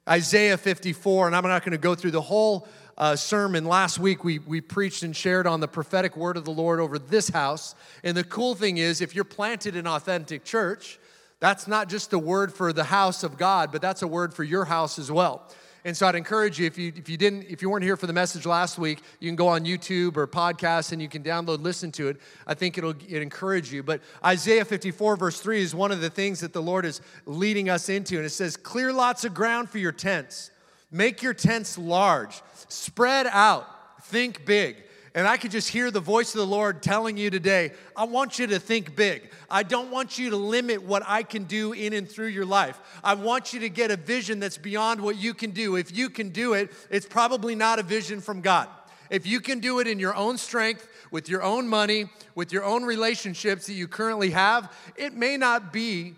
Isaiah 0.08 0.58
54, 0.58 1.28
and 1.28 1.36
I'm 1.36 1.44
not 1.44 1.64
going 1.64 1.72
to 1.72 1.78
go 1.78 1.96
through 1.96 2.12
the 2.12 2.22
whole 2.22 2.68
uh, 2.98 3.16
sermon. 3.16 3.64
Last 3.64 4.00
week, 4.00 4.24
we, 4.26 4.40
we 4.40 4.60
preached 4.60 5.04
and 5.04 5.16
shared 5.16 5.48
on 5.48 5.62
the 5.62 5.68
prophetic 5.68 6.18
word 6.18 6.36
of 6.36 6.44
the 6.44 6.52
Lord 6.52 6.82
over 6.82 7.00
this 7.00 7.30
house. 7.30 7.74
And 8.04 8.16
the 8.16 8.26
cool 8.26 8.54
thing 8.54 8.78
is, 8.78 9.00
if 9.00 9.16
you're 9.16 9.24
planted 9.24 9.78
in 9.78 9.88
authentic 9.88 10.44
church, 10.44 11.00
that's 11.40 11.68
not 11.68 11.88
just 11.88 12.12
a 12.12 12.20
word 12.20 12.54
for 12.54 12.74
the 12.74 12.84
house 12.84 13.24
of 13.24 13.38
God, 13.38 13.72
but 13.72 13.82
that's 13.82 14.02
a 14.02 14.08
word 14.08 14.34
for 14.34 14.44
your 14.44 14.66
house 14.66 15.00
as 15.00 15.10
well. 15.10 15.50
And 15.86 15.96
so 15.96 16.08
I'd 16.08 16.16
encourage 16.16 16.60
you 16.60 16.66
if 16.66 16.78
you 16.78 16.94
if 16.96 17.10
you 17.10 17.18
didn't 17.18 17.44
if 17.50 17.62
you 17.62 17.70
weren't 17.70 17.84
here 17.84 17.98
for 17.98 18.08
the 18.08 18.14
message 18.14 18.46
last 18.46 18.78
week, 18.78 19.02
you 19.20 19.28
can 19.28 19.36
go 19.36 19.48
on 19.48 19.66
YouTube 19.66 20.16
or 20.16 20.26
podcast 20.28 20.94
and 20.94 21.02
you 21.02 21.10
can 21.10 21.24
download 21.24 21.62
listen 21.62 21.92
to 21.94 22.08
it. 22.08 22.18
I 22.48 22.54
think 22.54 22.78
it'll 22.78 22.92
it 22.92 23.22
encourage 23.22 23.74
you. 23.74 23.84
But 23.84 24.02
Isaiah 24.24 24.64
54 24.64 25.18
verse 25.18 25.40
3 25.42 25.62
is 25.62 25.76
one 25.76 25.92
of 25.92 26.00
the 26.00 26.10
things 26.10 26.40
that 26.40 26.54
the 26.54 26.62
Lord 26.62 26.86
is 26.86 27.02
leading 27.26 27.70
us 27.70 27.90
into 27.90 28.16
and 28.16 28.26
it 28.26 28.30
says 28.30 28.56
clear 28.56 28.94
lots 28.94 29.26
of 29.26 29.34
ground 29.34 29.70
for 29.70 29.78
your 29.78 29.92
tents. 29.92 30.52
Make 30.90 31.22
your 31.22 31.34
tents 31.34 31.78
large. 31.78 32.42
Spread 32.70 33.28
out. 33.28 33.68
Think 34.04 34.46
big. 34.46 34.78
And 35.16 35.28
I 35.28 35.38
could 35.38 35.52
just 35.52 35.70
hear 35.70 35.92
the 35.92 36.00
voice 36.00 36.34
of 36.34 36.40
the 36.40 36.48
Lord 36.48 36.82
telling 36.82 37.18
you 37.18 37.30
today, 37.30 37.74
I 37.96 38.06
want 38.06 38.40
you 38.40 38.48
to 38.48 38.60
think 38.60 38.96
big. 38.96 39.30
I 39.48 39.62
don't 39.62 39.92
want 39.92 40.18
you 40.18 40.32
to 40.32 40.36
limit 40.36 40.82
what 40.82 41.04
I 41.06 41.22
can 41.22 41.44
do 41.44 41.72
in 41.74 41.94
and 41.94 42.10
through 42.10 42.28
your 42.28 42.46
life. 42.46 42.80
I 43.04 43.14
want 43.14 43.54
you 43.54 43.60
to 43.60 43.70
get 43.70 43.92
a 43.92 43.96
vision 43.96 44.40
that's 44.40 44.58
beyond 44.58 45.02
what 45.02 45.18
you 45.18 45.36
can 45.36 45.52
do. 45.52 45.76
If 45.76 45.96
you 45.96 46.10
can 46.10 46.30
do 46.30 46.54
it, 46.54 46.72
it's 46.90 47.06
probably 47.06 47.54
not 47.54 47.78
a 47.78 47.84
vision 47.84 48.22
from 48.22 48.42
God. 48.42 48.68
If 49.12 49.28
you 49.28 49.40
can 49.40 49.60
do 49.60 49.80
it 49.80 49.88
in 49.88 50.00
your 50.00 50.16
own 50.16 50.40
strength, 50.40 50.88
with 51.12 51.30
your 51.30 51.44
own 51.44 51.68
money, 51.68 52.06
with 52.34 52.52
your 52.52 52.64
own 52.64 52.84
relationships 52.84 53.68
that 53.68 53.74
you 53.74 53.88
currently 53.88 54.32
have, 54.32 54.76
it 54.96 55.14
may 55.14 55.38
not 55.38 55.72
be 55.72 56.16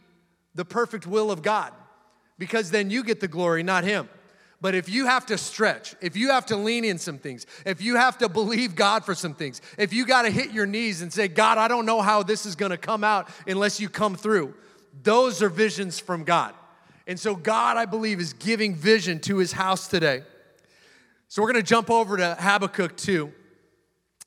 the 0.56 0.64
perfect 0.64 1.06
will 1.06 1.32
of 1.32 1.42
God 1.42 1.74
because 2.40 2.72
then 2.72 2.90
you 2.90 3.04
get 3.04 3.20
the 3.20 3.28
glory, 3.28 3.62
not 3.62 3.84
Him. 3.84 4.08
But 4.66 4.74
if 4.74 4.90
you 4.90 5.06
have 5.06 5.28
to 5.28 5.38
stretch, 5.38 5.94
if 6.02 6.18
you 6.18 6.32
have 6.32 6.48
to 6.48 6.56
lean 6.56 6.86
in 6.86 6.98
some 6.98 7.20
things, 7.20 7.46
if 7.68 7.84
you 7.84 7.98
have 7.98 8.18
to 8.18 8.28
believe 8.28 8.74
God 8.74 9.06
for 9.06 9.14
some 9.14 9.36
things, 9.36 9.62
if 9.78 9.94
you 9.94 10.08
got 10.08 10.24
to 10.24 10.32
hit 10.32 10.54
your 10.54 10.66
knees 10.66 11.04
and 11.04 11.14
say, 11.14 11.28
God, 11.28 11.60
I 11.60 11.68
don't 11.68 11.86
know 11.86 12.02
how 12.02 12.24
this 12.24 12.48
is 12.48 12.56
going 12.56 12.72
to 12.72 12.78
come 12.78 13.04
out 13.04 13.30
unless 13.46 13.80
you 13.80 13.90
come 13.90 14.16
through, 14.16 14.56
those 15.04 15.44
are 15.44 15.50
visions 15.50 16.00
from 16.00 16.24
God. 16.24 16.56
And 17.06 17.20
so, 17.20 17.36
God, 17.36 17.78
I 17.78 17.86
believe, 17.86 18.20
is 18.20 18.34
giving 18.34 18.74
vision 18.74 19.20
to 19.20 19.38
his 19.38 19.52
house 19.52 19.88
today. 19.88 20.24
So, 21.28 21.44
we're 21.44 21.52
going 21.52 21.64
to 21.64 21.70
jump 21.70 21.92
over 21.92 22.18
to 22.18 22.36
Habakkuk 22.40 22.98
2. 22.98 23.32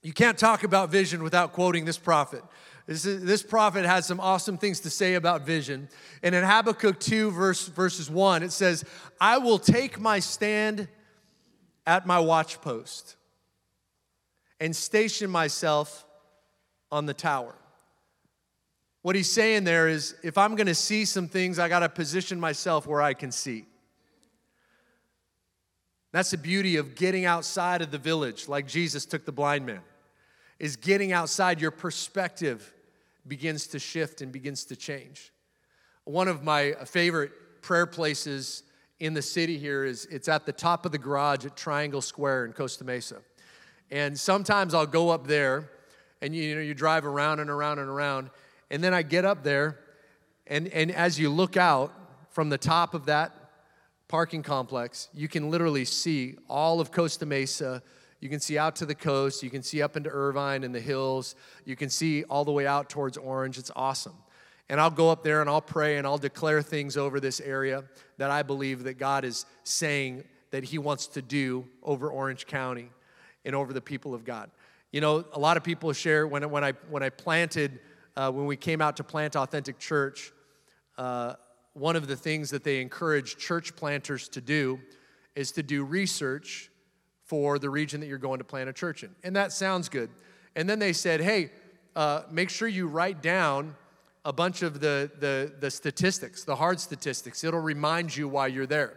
You 0.04 0.12
can't 0.12 0.38
talk 0.38 0.62
about 0.62 0.88
vision 0.88 1.24
without 1.24 1.52
quoting 1.52 1.84
this 1.84 1.98
prophet. 1.98 2.44
This, 2.88 3.04
is, 3.04 3.22
this 3.22 3.42
prophet 3.42 3.84
has 3.84 4.06
some 4.06 4.18
awesome 4.18 4.56
things 4.56 4.80
to 4.80 4.90
say 4.90 5.14
about 5.14 5.42
vision. 5.42 5.90
And 6.22 6.34
in 6.34 6.42
Habakkuk 6.42 6.98
2, 6.98 7.30
verse, 7.30 7.68
verses 7.68 8.10
1, 8.10 8.42
it 8.42 8.50
says, 8.50 8.82
I 9.20 9.36
will 9.36 9.58
take 9.58 10.00
my 10.00 10.20
stand 10.20 10.88
at 11.86 12.06
my 12.06 12.16
watchpost 12.16 13.16
and 14.58 14.74
station 14.74 15.30
myself 15.30 16.06
on 16.90 17.04
the 17.04 17.12
tower. 17.12 17.54
What 19.02 19.16
he's 19.16 19.30
saying 19.30 19.64
there 19.64 19.86
is 19.86 20.16
if 20.22 20.38
I'm 20.38 20.56
going 20.56 20.66
to 20.66 20.74
see 20.74 21.04
some 21.04 21.28
things, 21.28 21.58
I 21.58 21.68
got 21.68 21.80
to 21.80 21.90
position 21.90 22.40
myself 22.40 22.86
where 22.86 23.02
I 23.02 23.12
can 23.12 23.30
see. 23.30 23.66
That's 26.12 26.30
the 26.30 26.38
beauty 26.38 26.76
of 26.76 26.94
getting 26.94 27.26
outside 27.26 27.82
of 27.82 27.90
the 27.90 27.98
village, 27.98 28.48
like 28.48 28.66
Jesus 28.66 29.04
took 29.04 29.26
the 29.26 29.32
blind 29.32 29.66
man, 29.66 29.82
is 30.58 30.76
getting 30.76 31.12
outside 31.12 31.60
your 31.60 31.70
perspective 31.70 32.72
begins 33.28 33.66
to 33.68 33.78
shift 33.78 34.20
and 34.20 34.32
begins 34.32 34.64
to 34.66 34.76
change. 34.76 35.32
One 36.04 36.28
of 36.28 36.42
my 36.42 36.72
favorite 36.86 37.32
prayer 37.62 37.86
places 37.86 38.62
in 39.00 39.14
the 39.14 39.22
city 39.22 39.58
here 39.58 39.84
is 39.84 40.06
it's 40.06 40.28
at 40.28 40.46
the 40.46 40.52
top 40.52 40.86
of 40.86 40.92
the 40.92 40.98
garage 40.98 41.44
at 41.44 41.56
Triangle 41.56 42.00
Square 42.00 42.46
in 42.46 42.52
Costa 42.52 42.84
Mesa. 42.84 43.18
And 43.90 44.18
sometimes 44.18 44.74
I'll 44.74 44.86
go 44.86 45.10
up 45.10 45.26
there 45.26 45.70
and 46.20 46.34
you, 46.34 46.54
know 46.54 46.60
you 46.60 46.74
drive 46.74 47.04
around 47.04 47.40
and 47.40 47.50
around 47.50 47.78
and 47.78 47.88
around 47.88 48.30
and 48.70 48.82
then 48.82 48.92
I 48.92 49.02
get 49.02 49.24
up 49.24 49.44
there 49.44 49.78
and 50.46 50.68
and 50.68 50.90
as 50.90 51.18
you 51.18 51.30
look 51.30 51.56
out 51.56 51.92
from 52.30 52.48
the 52.48 52.58
top 52.58 52.94
of 52.94 53.06
that 53.06 53.34
parking 54.08 54.42
complex, 54.42 55.08
you 55.14 55.28
can 55.28 55.50
literally 55.50 55.84
see 55.84 56.36
all 56.48 56.80
of 56.80 56.90
Costa 56.90 57.26
Mesa 57.26 57.82
you 58.20 58.28
can 58.28 58.40
see 58.40 58.58
out 58.58 58.76
to 58.76 58.86
the 58.86 58.94
coast. 58.94 59.42
You 59.42 59.50
can 59.50 59.62
see 59.62 59.80
up 59.80 59.96
into 59.96 60.10
Irvine 60.10 60.64
and 60.64 60.74
the 60.74 60.80
hills. 60.80 61.34
You 61.64 61.76
can 61.76 61.88
see 61.88 62.24
all 62.24 62.44
the 62.44 62.52
way 62.52 62.66
out 62.66 62.90
towards 62.90 63.16
Orange. 63.16 63.58
It's 63.58 63.70
awesome. 63.76 64.16
And 64.68 64.80
I'll 64.80 64.90
go 64.90 65.10
up 65.10 65.22
there 65.22 65.40
and 65.40 65.48
I'll 65.48 65.62
pray 65.62 65.96
and 65.96 66.06
I'll 66.06 66.18
declare 66.18 66.60
things 66.60 66.96
over 66.96 67.20
this 67.20 67.40
area 67.40 67.84
that 68.18 68.30
I 68.30 68.42
believe 68.42 68.84
that 68.84 68.98
God 68.98 69.24
is 69.24 69.46
saying 69.62 70.24
that 70.50 70.64
He 70.64 70.78
wants 70.78 71.06
to 71.08 71.22
do 71.22 71.66
over 71.82 72.10
Orange 72.10 72.46
County 72.46 72.90
and 73.44 73.54
over 73.54 73.72
the 73.72 73.80
people 73.80 74.14
of 74.14 74.24
God. 74.24 74.50
You 74.92 75.00
know, 75.00 75.24
a 75.32 75.38
lot 75.38 75.56
of 75.56 75.62
people 75.62 75.92
share 75.92 76.26
when, 76.26 76.48
when, 76.50 76.64
I, 76.64 76.72
when 76.90 77.02
I 77.02 77.10
planted, 77.10 77.78
uh, 78.16 78.30
when 78.30 78.46
we 78.46 78.56
came 78.56 78.82
out 78.82 78.96
to 78.96 79.04
plant 79.04 79.36
Authentic 79.36 79.78
Church, 79.78 80.32
uh, 80.96 81.34
one 81.74 81.94
of 81.94 82.08
the 82.08 82.16
things 82.16 82.50
that 82.50 82.64
they 82.64 82.80
encourage 82.80 83.36
church 83.36 83.76
planters 83.76 84.28
to 84.30 84.40
do 84.40 84.80
is 85.36 85.52
to 85.52 85.62
do 85.62 85.84
research 85.84 86.70
for 87.28 87.58
the 87.58 87.68
region 87.68 88.00
that 88.00 88.06
you're 88.06 88.18
going 88.18 88.38
to 88.38 88.44
plant 88.44 88.68
a 88.68 88.72
church 88.72 89.04
in. 89.04 89.10
And 89.22 89.36
that 89.36 89.52
sounds 89.52 89.88
good. 89.88 90.10
And 90.56 90.68
then 90.68 90.78
they 90.78 90.94
said, 90.94 91.20
hey, 91.20 91.50
uh, 91.94 92.22
make 92.30 92.48
sure 92.50 92.66
you 92.66 92.88
write 92.88 93.22
down 93.22 93.76
a 94.24 94.32
bunch 94.32 94.62
of 94.62 94.80
the, 94.80 95.10
the, 95.20 95.52
the 95.60 95.70
statistics, 95.70 96.44
the 96.44 96.56
hard 96.56 96.80
statistics. 96.80 97.44
It'll 97.44 97.60
remind 97.60 98.16
you 98.16 98.28
why 98.28 98.46
you're 98.46 98.66
there. 98.66 98.96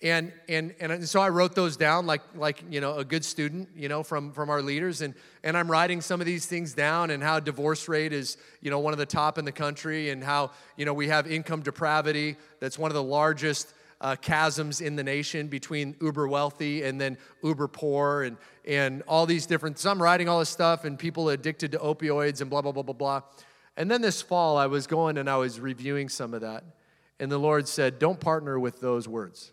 And, 0.00 0.32
and, 0.48 0.72
and 0.78 1.08
so 1.08 1.20
I 1.20 1.28
wrote 1.28 1.56
those 1.56 1.76
down 1.76 2.06
like, 2.06 2.22
like 2.36 2.62
you 2.70 2.80
know, 2.80 2.96
a 2.96 3.04
good 3.04 3.24
student, 3.24 3.68
you 3.74 3.88
know, 3.88 4.04
from, 4.04 4.30
from 4.32 4.48
our 4.48 4.62
leaders. 4.62 5.00
And, 5.00 5.14
and 5.42 5.56
I'm 5.56 5.68
writing 5.68 6.00
some 6.00 6.20
of 6.20 6.26
these 6.26 6.46
things 6.46 6.72
down 6.72 7.10
and 7.10 7.20
how 7.20 7.40
divorce 7.40 7.88
rate 7.88 8.12
is, 8.12 8.36
you 8.60 8.70
know, 8.70 8.78
one 8.78 8.92
of 8.92 9.00
the 9.00 9.06
top 9.06 9.38
in 9.38 9.44
the 9.44 9.52
country 9.52 10.10
and 10.10 10.22
how, 10.22 10.52
you 10.76 10.84
know, 10.84 10.94
we 10.94 11.08
have 11.08 11.26
income 11.26 11.62
depravity 11.62 12.36
that's 12.60 12.78
one 12.78 12.92
of 12.92 12.94
the 12.94 13.02
largest 13.02 13.74
uh, 14.00 14.16
chasms 14.16 14.80
in 14.80 14.96
the 14.96 15.02
nation 15.02 15.48
between 15.48 15.96
uber 16.00 16.28
wealthy 16.28 16.82
and 16.84 17.00
then 17.00 17.18
uber 17.42 17.68
poor 17.68 18.22
and, 18.22 18.36
and 18.64 19.02
all 19.08 19.26
these 19.26 19.46
different. 19.46 19.78
So 19.78 19.90
I'm 19.90 20.00
writing 20.00 20.28
all 20.28 20.38
this 20.38 20.50
stuff 20.50 20.84
and 20.84 20.98
people 20.98 21.28
addicted 21.30 21.72
to 21.72 21.78
opioids 21.78 22.40
and 22.40 22.48
blah, 22.48 22.62
blah, 22.62 22.72
blah, 22.72 22.82
blah, 22.82 22.94
blah. 22.94 23.22
And 23.76 23.90
then 23.90 24.00
this 24.00 24.22
fall, 24.22 24.56
I 24.56 24.66
was 24.66 24.86
going 24.86 25.18
and 25.18 25.28
I 25.28 25.36
was 25.36 25.60
reviewing 25.60 26.08
some 26.08 26.34
of 26.34 26.40
that. 26.42 26.64
And 27.20 27.30
the 27.30 27.38
Lord 27.38 27.66
said, 27.66 27.98
Don't 27.98 28.20
partner 28.20 28.58
with 28.58 28.80
those 28.80 29.08
words. 29.08 29.52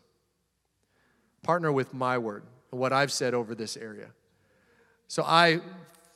Partner 1.42 1.72
with 1.72 1.94
my 1.94 2.18
word 2.18 2.44
and 2.72 2.80
what 2.80 2.94
I've 2.94 3.12
said 3.12 3.34
over 3.34 3.56
this 3.56 3.78
area. 3.78 4.10
So 5.08 5.24
I 5.24 5.62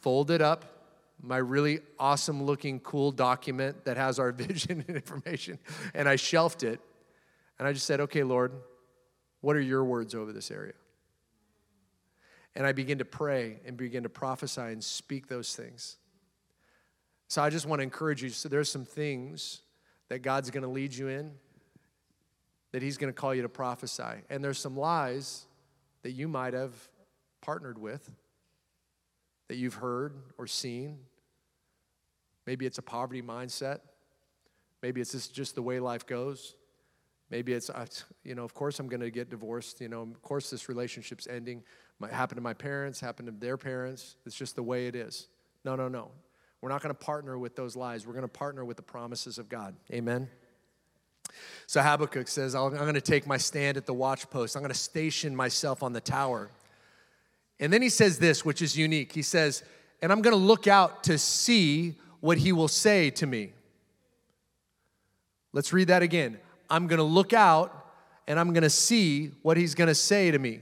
folded 0.01 0.41
up 0.41 0.65
my 1.21 1.37
really 1.37 1.79
awesome 1.99 2.43
looking, 2.43 2.79
cool 2.79 3.11
document 3.11 3.85
that 3.85 3.97
has 3.97 4.19
our 4.19 4.31
vision 4.31 4.83
and 4.87 4.95
information, 4.95 5.59
and 5.93 6.07
I 6.07 6.15
shelved 6.15 6.63
it. 6.63 6.79
And 7.59 7.67
I 7.67 7.73
just 7.73 7.85
said, 7.85 7.99
okay, 7.99 8.23
Lord, 8.23 8.53
what 9.41 9.55
are 9.55 9.61
your 9.61 9.83
words 9.83 10.15
over 10.15 10.31
this 10.31 10.49
area? 10.49 10.73
And 12.55 12.65
I 12.65 12.71
begin 12.71 12.97
to 12.97 13.05
pray 13.05 13.59
and 13.65 13.77
begin 13.77 14.03
to 14.03 14.09
prophesy 14.09 14.61
and 14.61 14.83
speak 14.83 15.27
those 15.27 15.55
things. 15.55 15.97
So 17.27 17.43
I 17.43 17.49
just 17.49 17.65
want 17.67 17.79
to 17.79 17.83
encourage 17.83 18.23
you. 18.23 18.29
So 18.29 18.49
there's 18.49 18.71
some 18.71 18.85
things 18.85 19.61
that 20.07 20.19
God's 20.19 20.49
going 20.49 20.63
to 20.63 20.69
lead 20.69 20.95
you 20.95 21.09
in 21.09 21.31
that 22.71 22.81
He's 22.81 22.97
going 22.97 23.11
to 23.11 23.19
call 23.19 23.33
you 23.33 23.41
to 23.43 23.49
prophesy. 23.49 24.23
And 24.29 24.43
there's 24.43 24.59
some 24.59 24.77
lies 24.77 25.45
that 26.03 26.11
you 26.11 26.27
might 26.27 26.53
have 26.53 26.73
partnered 27.41 27.77
with 27.77 28.09
that 29.47 29.55
you've 29.57 29.75
heard 29.75 30.13
or 30.37 30.47
seen. 30.47 30.99
Maybe 32.45 32.65
it's 32.65 32.77
a 32.77 32.83
poverty 32.83 33.21
mindset. 33.21 33.79
Maybe 34.81 35.01
it's 35.01 35.27
just 35.27 35.55
the 35.55 35.61
way 35.61 35.79
life 35.79 36.05
goes. 36.05 36.55
Maybe 37.29 37.53
it's, 37.53 37.69
you 38.23 38.35
know, 38.35 38.43
of 38.43 38.53
course 38.53 38.79
I'm 38.79 38.87
going 38.87 39.01
to 39.01 39.11
get 39.11 39.29
divorced. 39.29 39.81
You 39.81 39.89
know, 39.89 40.01
of 40.01 40.21
course 40.21 40.49
this 40.49 40.67
relationship's 40.67 41.27
ending. 41.27 41.63
Might 41.99 42.11
happen 42.11 42.35
to 42.35 42.41
my 42.41 42.53
parents, 42.53 42.99
happen 42.99 43.25
to 43.25 43.31
their 43.31 43.57
parents. 43.57 44.15
It's 44.25 44.35
just 44.35 44.55
the 44.55 44.63
way 44.63 44.87
it 44.87 44.95
is. 44.95 45.27
No, 45.63 45.75
no, 45.75 45.87
no. 45.87 46.09
We're 46.61 46.69
not 46.69 46.81
going 46.81 46.93
to 46.93 46.99
partner 46.99 47.37
with 47.37 47.55
those 47.55 47.75
lies. 47.75 48.07
We're 48.07 48.13
going 48.13 48.23
to 48.23 48.27
partner 48.27 48.65
with 48.65 48.77
the 48.77 48.83
promises 48.83 49.37
of 49.37 49.47
God. 49.47 49.75
Amen. 49.93 50.27
So 51.67 51.81
Habakkuk 51.81 52.27
says, 52.27 52.55
I'm 52.55 52.71
going 52.71 52.95
to 52.95 53.01
take 53.01 53.27
my 53.27 53.37
stand 53.37 53.77
at 53.77 53.85
the 53.85 53.93
watchpost. 53.93 54.55
I'm 54.55 54.61
going 54.61 54.73
to 54.73 54.77
station 54.77 55.35
myself 55.35 55.83
on 55.83 55.93
the 55.93 56.01
tower. 56.01 56.49
And 57.59 57.71
then 57.71 57.81
he 57.81 57.89
says 57.89 58.17
this, 58.17 58.43
which 58.43 58.61
is 58.61 58.77
unique. 58.77 59.11
He 59.11 59.21
says, 59.21 59.63
and 60.01 60.11
I'm 60.11 60.21
going 60.21 60.35
to 60.35 60.41
look 60.41 60.67
out 60.67 61.03
to 61.03 61.17
see 61.17 61.95
what 62.21 62.37
he 62.37 62.51
will 62.51 62.67
say 62.67 63.09
to 63.11 63.27
me. 63.27 63.53
Let's 65.53 65.71
read 65.71 65.89
that 65.89 66.01
again. 66.01 66.39
I'm 66.69 66.87
going 66.87 66.97
to 66.97 67.03
look 67.03 67.33
out 67.33 67.87
and 68.27 68.39
I'm 68.39 68.53
going 68.53 68.63
to 68.63 68.69
see 68.69 69.31
what 69.41 69.57
he's 69.57 69.75
going 69.75 69.87
to 69.87 69.95
say 69.95 70.31
to 70.31 70.39
me. 70.39 70.61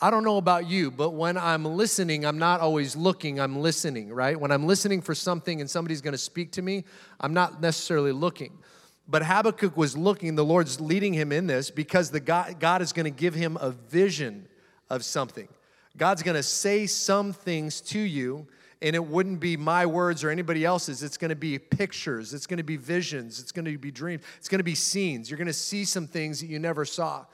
I 0.00 0.10
don't 0.10 0.22
know 0.22 0.36
about 0.36 0.68
you, 0.68 0.92
but 0.92 1.10
when 1.10 1.36
I'm 1.36 1.64
listening, 1.64 2.24
I'm 2.24 2.38
not 2.38 2.60
always 2.60 2.94
looking, 2.94 3.40
I'm 3.40 3.58
listening, 3.60 4.12
right? 4.12 4.38
When 4.38 4.52
I'm 4.52 4.64
listening 4.64 5.02
for 5.02 5.12
something 5.12 5.60
and 5.60 5.68
somebody's 5.68 6.00
going 6.00 6.12
to 6.12 6.18
speak 6.18 6.52
to 6.52 6.62
me, 6.62 6.84
I'm 7.18 7.34
not 7.34 7.60
necessarily 7.60 8.12
looking. 8.12 8.56
But 9.08 9.24
Habakkuk 9.24 9.76
was 9.76 9.96
looking, 9.96 10.36
the 10.36 10.44
Lord's 10.44 10.80
leading 10.80 11.14
him 11.14 11.32
in 11.32 11.48
this 11.48 11.70
because 11.70 12.10
the 12.10 12.20
God, 12.20 12.60
God 12.60 12.80
is 12.80 12.92
going 12.92 13.04
to 13.04 13.10
give 13.10 13.34
him 13.34 13.58
a 13.60 13.70
vision 13.70 14.46
of 14.88 15.04
something. 15.04 15.48
God's 15.96 16.22
going 16.22 16.36
to 16.36 16.44
say 16.44 16.86
some 16.86 17.32
things 17.32 17.80
to 17.80 17.98
you, 17.98 18.46
and 18.80 18.94
it 18.94 19.04
wouldn't 19.04 19.40
be 19.40 19.56
my 19.56 19.86
words 19.86 20.22
or 20.22 20.30
anybody 20.30 20.64
else's. 20.64 21.02
It's 21.02 21.16
going 21.16 21.30
to 21.30 21.36
be 21.36 21.58
pictures, 21.58 22.34
it's 22.34 22.46
going 22.46 22.58
to 22.58 22.64
be 22.64 22.76
visions, 22.76 23.40
it's 23.40 23.52
going 23.52 23.64
to 23.64 23.78
be 23.78 23.90
dreams, 23.90 24.22
it's 24.38 24.48
going 24.48 24.60
to 24.60 24.64
be 24.64 24.74
scenes. 24.74 25.30
You're 25.30 25.38
going 25.38 25.46
to 25.46 25.52
see 25.52 25.84
some 25.84 26.06
things 26.06 26.40
that 26.40 26.46
you 26.46 26.58
never 26.58 26.84
saw. 26.84 27.24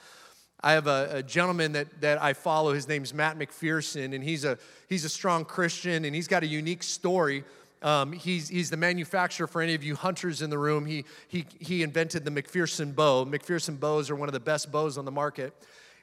I 0.60 0.72
have 0.72 0.86
a, 0.86 1.08
a, 1.16 1.22
gentleman 1.22 1.72
that, 1.72 2.00
that 2.00 2.22
I 2.22 2.32
follow. 2.32 2.72
His 2.72 2.88
name's 2.88 3.12
Matt 3.12 3.38
McPherson, 3.38 4.14
and 4.14 4.24
he's 4.24 4.46
a, 4.46 4.56
he's 4.88 5.04
a 5.04 5.10
strong 5.10 5.44
Christian, 5.44 6.06
and 6.06 6.14
he's 6.14 6.26
got 6.26 6.42
a 6.42 6.46
unique 6.46 6.82
story 6.82 7.44
um, 7.84 8.12
he's, 8.12 8.48
he's 8.48 8.70
the 8.70 8.78
manufacturer 8.78 9.46
for 9.46 9.60
any 9.60 9.74
of 9.74 9.84
you 9.84 9.94
hunters 9.94 10.40
in 10.40 10.48
the 10.48 10.58
room. 10.58 10.86
He, 10.86 11.04
he, 11.28 11.44
he 11.60 11.82
invented 11.82 12.24
the 12.24 12.30
McPherson 12.30 12.94
bow. 12.94 13.26
McPherson 13.26 13.78
bows 13.78 14.08
are 14.08 14.16
one 14.16 14.26
of 14.26 14.32
the 14.32 14.40
best 14.40 14.72
bows 14.72 14.96
on 14.96 15.04
the 15.04 15.12
market. 15.12 15.52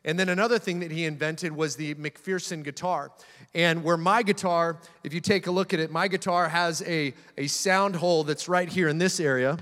And 0.03 0.19
then 0.19 0.29
another 0.29 0.57
thing 0.57 0.79
that 0.79 0.91
he 0.91 1.05
invented 1.05 1.51
was 1.51 1.75
the 1.75 1.93
McPherson 1.95 2.63
guitar. 2.63 3.11
And 3.53 3.83
where 3.83 3.97
my 3.97 4.23
guitar, 4.23 4.79
if 5.03 5.13
you 5.13 5.19
take 5.19 5.47
a 5.47 5.51
look 5.51 5.73
at 5.73 5.79
it, 5.79 5.91
my 5.91 6.07
guitar 6.07 6.49
has 6.49 6.81
a, 6.83 7.13
a 7.37 7.47
sound 7.47 7.95
hole 7.95 8.23
that's 8.23 8.49
right 8.49 8.67
here 8.67 8.87
in 8.87 8.97
this 8.97 9.19
area. 9.19 9.57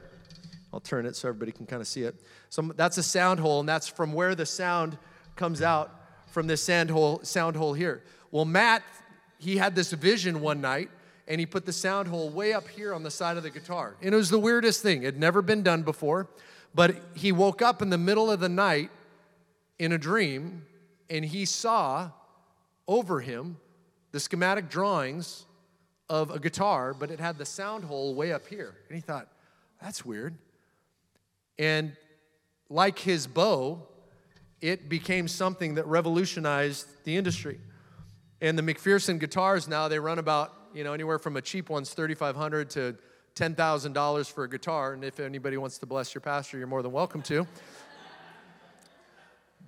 I'll 0.74 0.80
turn 0.80 1.06
it 1.06 1.16
so 1.16 1.28
everybody 1.28 1.52
can 1.52 1.66
kind 1.66 1.82
of 1.82 1.88
see 1.88 2.04
it. 2.04 2.16
So 2.50 2.62
that's 2.76 2.98
a 2.98 3.04
sound 3.04 3.40
hole, 3.40 3.60
and 3.60 3.68
that's 3.68 3.88
from 3.88 4.14
where 4.14 4.36
the 4.36 4.46
sound 4.46 4.98
comes 5.36 5.62
out 5.62 6.00
from 6.28 6.48
this 6.48 6.62
sound 6.62 6.90
hole, 6.90 7.20
sound 7.24 7.56
hole 7.56 7.74
here. 7.74 8.04
Well, 8.32 8.46
Matt, 8.46 8.84
he 9.40 9.58
had 9.58 9.76
this 9.76 9.92
vision 9.92 10.42
one 10.42 10.62
night 10.62 10.90
and 11.28 11.40
he 11.40 11.46
put 11.46 11.66
the 11.66 11.74
sound 11.74 12.08
hole 12.08 12.30
way 12.30 12.54
up 12.54 12.68
here 12.68 12.94
on 12.94 13.04
the 13.04 13.12
side 13.12 13.38
of 13.38 13.44
the 13.44 13.50
guitar. 13.50 13.96
And 14.02 14.14
it 14.14 14.18
was 14.18 14.30
the 14.30 14.40
weirdest 14.40 14.82
thing. 14.82 15.04
It 15.04 15.06
had 15.06 15.20
never 15.20 15.42
been 15.42 15.64
done 15.64 15.84
before. 15.84 16.28
But 16.74 16.96
he 17.14 17.32
woke 17.32 17.62
up 17.62 17.82
in 17.82 17.90
the 17.90 17.98
middle 17.98 18.30
of 18.30 18.40
the 18.40 18.50
night 18.50 18.90
in 19.80 19.92
a 19.94 19.98
dream 19.98 20.66
and 21.10 21.26
he 21.26 21.46
saw 21.46 22.12
over 22.88 23.22
him 23.22 23.58
the 24.12 24.20
schematic 24.20 24.70
drawings 24.70 25.46
of 26.10 26.32
a 26.32 26.40
guitar, 26.40 26.94
but 26.94 27.12
it 27.12 27.20
had 27.20 27.38
the 27.38 27.46
sound 27.46 27.84
hole 27.84 28.14
way 28.16 28.32
up 28.34 28.48
here. 28.48 28.76
And 28.88 28.96
he 28.96 29.02
thought, 29.02 29.28
that's 29.82 30.04
weird. 30.04 30.36
And 31.58 31.96
like 32.70 33.00
his 33.00 33.28
bow, 33.28 33.88
it 34.62 34.90
became 34.90 35.28
something 35.28 35.76
that 35.76 35.88
revolutionized 35.88 36.88
the 37.06 37.16
industry. 37.16 37.60
And 38.42 38.58
the 38.58 38.64
McPherson 38.64 39.20
guitars 39.20 39.68
now, 39.68 39.88
they 39.88 40.00
run 40.00 40.20
about 40.20 40.54
you 40.74 40.84
know, 40.84 40.94
anywhere 40.94 41.20
from 41.20 41.38
a 41.38 41.42
cheap 41.42 41.70
one's 41.70 41.94
3500 41.94 42.70
to 42.72 42.96
$10,000 43.36 44.32
for 44.32 44.44
a 44.44 44.50
guitar. 44.50 44.94
And 44.94 45.04
if 45.04 45.20
anybody 45.20 45.58
wants 45.58 45.78
to 45.80 45.86
bless 45.86 46.14
your 46.14 46.22
pastor, 46.22 46.58
you're 46.58 46.68
more 46.68 46.82
than 46.82 46.92
welcome 46.92 47.22
to. 47.24 47.48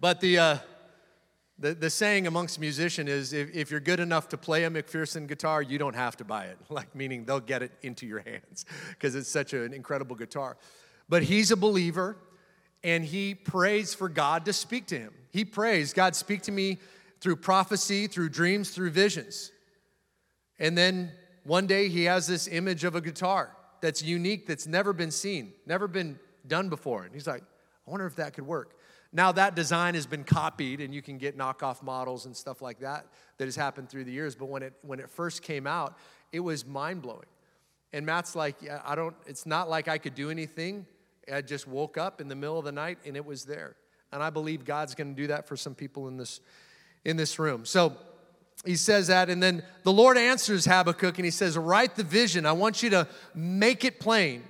But 0.02 0.20
the, 0.20 0.40
uh, 0.40 0.58
the, 1.60 1.76
the 1.76 1.90
saying 1.92 2.26
amongst 2.26 2.60
musicians 2.60 3.08
is 3.08 3.34
if, 3.34 3.54
if 3.54 3.70
you're 3.70 3.80
good 3.80 4.00
enough 4.00 4.30
to 4.30 4.38
play 4.38 4.64
a 4.64 4.70
McPherson 4.70 5.28
guitar, 5.28 5.62
you 5.62 5.78
don't 5.78 5.96
have 5.96 6.18
to 6.18 6.26
buy 6.26 6.46
it. 6.46 6.58
Like, 6.72 6.96
meaning 6.96 7.26
they'll 7.26 7.40
get 7.40 7.62
it 7.62 7.72
into 7.84 8.08
your 8.08 8.20
hands 8.20 8.66
because 8.90 9.14
it's 9.14 9.30
such 9.30 9.54
an 9.54 9.74
incredible 9.74 10.16
guitar. 10.16 10.58
But 11.08 11.22
he's 11.22 11.52
a 11.52 11.56
believer 11.56 12.18
and 12.84 13.06
he 13.06 13.36
prays 13.36 13.94
for 13.94 14.10
God 14.10 14.46
to 14.46 14.54
speak 14.54 14.88
to 14.88 14.98
him. 14.98 15.14
He 15.30 15.46
prays, 15.46 15.94
God, 15.94 16.16
speak 16.16 16.42
to 16.44 16.52
me 16.52 16.80
through 17.20 17.36
prophecy, 17.36 18.08
through 18.08 18.30
dreams, 18.30 18.72
through 18.72 18.90
visions. 18.90 19.52
And 20.58 20.76
then 20.76 21.12
one 21.44 21.68
day 21.68 21.90
he 21.90 22.06
has 22.06 22.26
this 22.26 22.48
image 22.48 22.84
of 22.84 22.96
a 22.96 23.02
guitar 23.02 23.56
that's 23.82 24.02
unique, 24.02 24.48
that's 24.48 24.66
never 24.66 24.94
been 24.94 25.12
seen, 25.12 25.54
never 25.68 25.88
been 25.88 26.18
done 26.48 26.70
before. 26.70 27.04
And 27.04 27.14
he's 27.14 27.28
like, 27.28 27.44
I 27.88 27.92
wonder 27.92 28.08
if 28.08 28.16
that 28.16 28.34
could 28.34 28.48
work. 28.48 28.76
Now 29.14 29.32
that 29.34 29.56
design 29.56 29.96
has 29.96 30.06
been 30.06 30.24
copied 30.24 30.80
and 30.80 30.94
you 30.94 31.02
can 31.02 31.18
get 31.18 31.38
knockoff 31.38 31.84
models 31.84 32.26
and 32.26 32.36
stuff 32.36 32.62
like 32.62 32.80
that 32.80 33.06
that 33.38 33.46
has 33.46 33.56
happened 33.56 33.90
through 33.90 34.06
the 34.06 34.12
years. 34.12 34.36
But 34.36 34.46
when 34.46 34.64
it 34.64 34.74
when 34.84 35.00
it 35.00 35.10
first 35.10 35.42
came 35.42 35.68
out, 35.68 35.98
it 36.32 36.40
was 36.40 36.66
mind 36.66 37.02
blowing. 37.02 37.26
And 37.94 38.06
Matt's 38.06 38.36
like, 38.36 38.56
yeah, 38.62 38.82
I 38.86 38.96
don't, 38.96 39.16
it's 39.26 39.46
not 39.46 39.70
like 39.70 39.88
I 39.88 39.98
could 39.98 40.16
do 40.16 40.30
anything. 40.30 40.86
I 41.32 41.42
just 41.42 41.68
woke 41.68 41.98
up 41.98 42.22
in 42.22 42.30
the 42.30 42.36
middle 42.36 42.58
of 42.58 42.66
the 42.66 42.72
night 42.72 43.00
and 43.06 43.18
it 43.18 43.26
was 43.26 43.44
there. 43.44 43.76
And 44.14 44.24
I 44.24 44.30
believe 44.30 44.66
God's 44.66 44.96
gonna 44.96 45.14
do 45.14 45.28
that 45.28 45.48
for 45.48 45.58
some 45.58 45.76
people 45.76 46.08
in 46.08 46.18
this 46.18 46.40
in 47.04 47.18
this 47.18 47.40
room. 47.40 47.66
So 47.66 47.98
he 48.64 48.76
says 48.76 49.08
that, 49.08 49.30
and 49.30 49.42
then 49.42 49.64
the 49.84 49.92
Lord 49.92 50.18
answers 50.18 50.66
Habakkuk 50.66 51.18
and 51.18 51.26
he 51.26 51.32
says, 51.32 51.58
Write 51.58 51.96
the 51.96 52.04
vision. 52.04 52.46
I 52.46 52.52
want 52.52 52.84
you 52.84 52.92
to 52.92 53.08
make 53.34 53.84
it 53.84 54.00
plain 54.00 54.44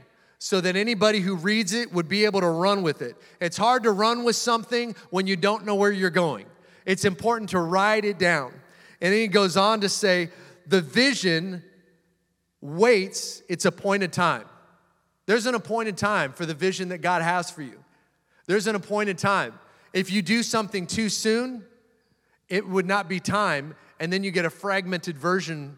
so 0.43 0.59
that 0.59 0.75
anybody 0.75 1.19
who 1.19 1.35
reads 1.35 1.71
it 1.71 1.93
would 1.93 2.07
be 2.07 2.25
able 2.25 2.41
to 2.41 2.49
run 2.49 2.81
with 2.81 3.03
it. 3.03 3.15
It's 3.39 3.57
hard 3.57 3.83
to 3.83 3.91
run 3.91 4.23
with 4.23 4.35
something 4.35 4.95
when 5.11 5.27
you 5.27 5.35
don't 5.35 5.67
know 5.67 5.75
where 5.75 5.91
you're 5.91 6.09
going. 6.09 6.47
It's 6.83 7.05
important 7.05 7.51
to 7.51 7.59
write 7.59 8.05
it 8.05 8.17
down. 8.17 8.51
And 9.01 9.13
then 9.13 9.19
he 9.19 9.27
goes 9.27 9.55
on 9.55 9.81
to 9.81 9.87
say, 9.87 10.29
The 10.65 10.81
vision 10.81 11.61
waits 12.59 13.43
its 13.49 13.65
appointed 13.65 14.11
time. 14.11 14.45
There's 15.27 15.45
an 15.45 15.53
appointed 15.53 15.95
time 15.95 16.33
for 16.33 16.47
the 16.47 16.55
vision 16.55 16.89
that 16.89 17.03
God 17.03 17.21
has 17.21 17.51
for 17.51 17.61
you. 17.61 17.77
There's 18.47 18.65
an 18.65 18.73
appointed 18.73 19.19
time. 19.19 19.53
If 19.93 20.11
you 20.11 20.23
do 20.23 20.41
something 20.41 20.87
too 20.87 21.09
soon, 21.09 21.63
it 22.49 22.67
would 22.67 22.87
not 22.87 23.07
be 23.07 23.19
time 23.19 23.75
and 23.99 24.11
then 24.11 24.23
you 24.23 24.31
get 24.31 24.45
a 24.45 24.49
fragmented 24.49 25.19
version 25.19 25.77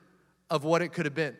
of 0.49 0.63
what 0.63 0.81
it 0.81 0.93
could 0.93 1.03
have 1.03 1.15
been. 1.15 1.35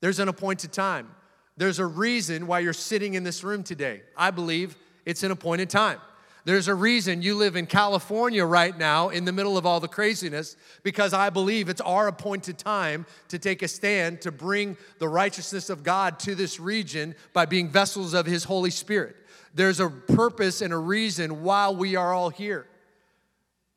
There's 0.00 0.18
an 0.18 0.26
appointed 0.26 0.72
time. 0.72 1.14
There's 1.60 1.78
a 1.78 1.84
reason 1.84 2.46
why 2.46 2.60
you're 2.60 2.72
sitting 2.72 3.12
in 3.12 3.22
this 3.22 3.44
room 3.44 3.62
today. 3.62 4.00
I 4.16 4.30
believe 4.30 4.78
it's 5.04 5.24
an 5.24 5.30
appointed 5.30 5.68
time. 5.68 5.98
There's 6.46 6.68
a 6.68 6.74
reason 6.74 7.20
you 7.20 7.34
live 7.34 7.54
in 7.54 7.66
California 7.66 8.46
right 8.46 8.78
now 8.78 9.10
in 9.10 9.26
the 9.26 9.32
middle 9.32 9.58
of 9.58 9.66
all 9.66 9.78
the 9.78 9.86
craziness 9.86 10.56
because 10.82 11.12
I 11.12 11.28
believe 11.28 11.68
it's 11.68 11.82
our 11.82 12.08
appointed 12.08 12.56
time 12.56 13.04
to 13.28 13.38
take 13.38 13.60
a 13.60 13.68
stand 13.68 14.22
to 14.22 14.32
bring 14.32 14.78
the 15.00 15.08
righteousness 15.08 15.68
of 15.68 15.82
God 15.82 16.18
to 16.20 16.34
this 16.34 16.58
region 16.58 17.14
by 17.34 17.44
being 17.44 17.68
vessels 17.68 18.14
of 18.14 18.24
His 18.24 18.44
Holy 18.44 18.70
Spirit. 18.70 19.14
There's 19.54 19.80
a 19.80 19.90
purpose 19.90 20.62
and 20.62 20.72
a 20.72 20.78
reason 20.78 21.42
why 21.42 21.68
we 21.68 21.94
are 21.94 22.14
all 22.14 22.30
here. 22.30 22.66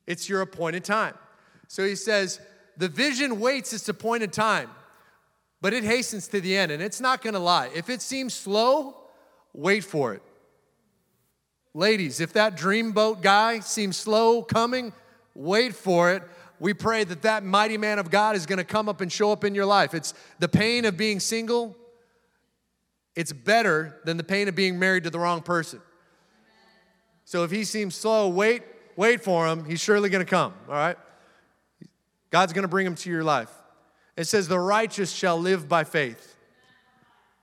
It's 0.08 0.30
your 0.30 0.40
appointed 0.40 0.86
time. 0.86 1.16
So 1.68 1.86
he 1.86 1.98
says, 1.98 2.40
the 2.78 2.88
vision 2.88 3.42
waits 3.42 3.74
its 3.74 3.90
appointed 3.90 4.32
time, 4.32 4.70
but 5.64 5.72
it 5.74 5.86
hastens 5.86 6.28
to 6.28 6.42
the 6.42 6.58
end. 6.58 6.74
And 6.74 6.84
it's 6.84 7.00
not 7.00 7.22
gonna 7.22 7.40
lie. 7.40 7.70
If 7.74 7.90
it 7.90 8.02
seems 8.02 8.34
slow, 8.34 8.98
wait 9.54 9.86
for 9.86 10.14
it. 10.14 10.22
Ladies, 11.74 12.20
if 12.20 12.34
that 12.34 12.58
dreamboat 12.58 13.22
guy 13.22 13.62
seems 13.62 13.96
slow 13.96 14.44
coming, 14.44 14.92
wait 15.34 15.74
for 15.74 16.12
it. 16.12 16.22
we 16.60 16.74
pray 16.74 17.06
that 17.06 17.22
that 17.22 17.46
mighty 17.46 17.78
man 17.78 17.98
of 17.98 18.12
God 18.12 18.36
is 18.36 18.46
to 18.46 18.64
come 18.66 18.90
up 18.90 19.00
and 19.00 19.10
show 19.10 19.32
up 19.32 19.46
in 19.46 19.56
your 19.56 19.66
life. 19.66 19.94
It's 19.94 20.14
the 20.38 20.50
pain 20.50 20.84
of 20.84 20.98
being 20.98 21.22
single, 21.22 21.78
it's 23.16 23.32
better 23.32 24.02
than 24.04 24.18
the 24.18 24.24
pain 24.24 24.50
of 24.50 24.56
being 24.56 24.78
married 24.78 25.06
to 25.06 25.10
the 25.10 25.20
wrong 25.20 25.42
person. 25.42 25.80
So 27.24 27.46
if 27.46 27.52
he 27.52 27.64
seems 27.64 27.96
slow, 27.96 28.28
wait, 28.28 28.64
wait 28.98 29.24
for 29.24 29.48
him. 29.48 29.64
He's 29.64 29.80
surely 29.80 30.10
going 30.10 30.26
to 30.26 30.30
come, 30.30 30.54
all 30.68 30.76
right? 30.76 30.98
God's 32.32 32.52
going 32.52 32.64
to 32.64 32.68
bring 32.68 32.86
him 32.86 32.96
to 32.96 33.10
your 33.10 33.24
life. 33.24 33.63
It 34.16 34.26
says, 34.26 34.48
The 34.48 34.60
righteous 34.60 35.12
shall 35.12 35.40
live 35.40 35.68
by 35.68 35.84
faith. 35.84 36.36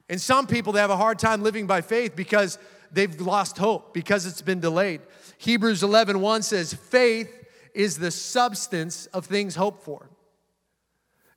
And 0.09 0.21
some 0.21 0.47
people, 0.47 0.73
they 0.73 0.81
have 0.81 0.91
a 0.91 0.97
hard 0.97 1.19
time 1.19 1.43
living 1.43 1.67
by 1.67 1.81
faith 1.81 2.17
because 2.17 2.59
they've 2.91 3.21
lost 3.21 3.59
hope, 3.59 3.95
because 3.95 4.27
it's 4.27 4.43
been 4.43 4.61
delayed. 4.61 5.01
Hebrews 5.39 5.83
11 5.83 6.21
1 6.21 6.43
says, 6.43 6.75
Faith 6.75 7.33
is 7.75 7.99
the 7.99 8.11
substance 8.11 9.07
of 9.07 9.27
things 9.27 9.55
hoped 9.55 9.85
for. 9.85 10.11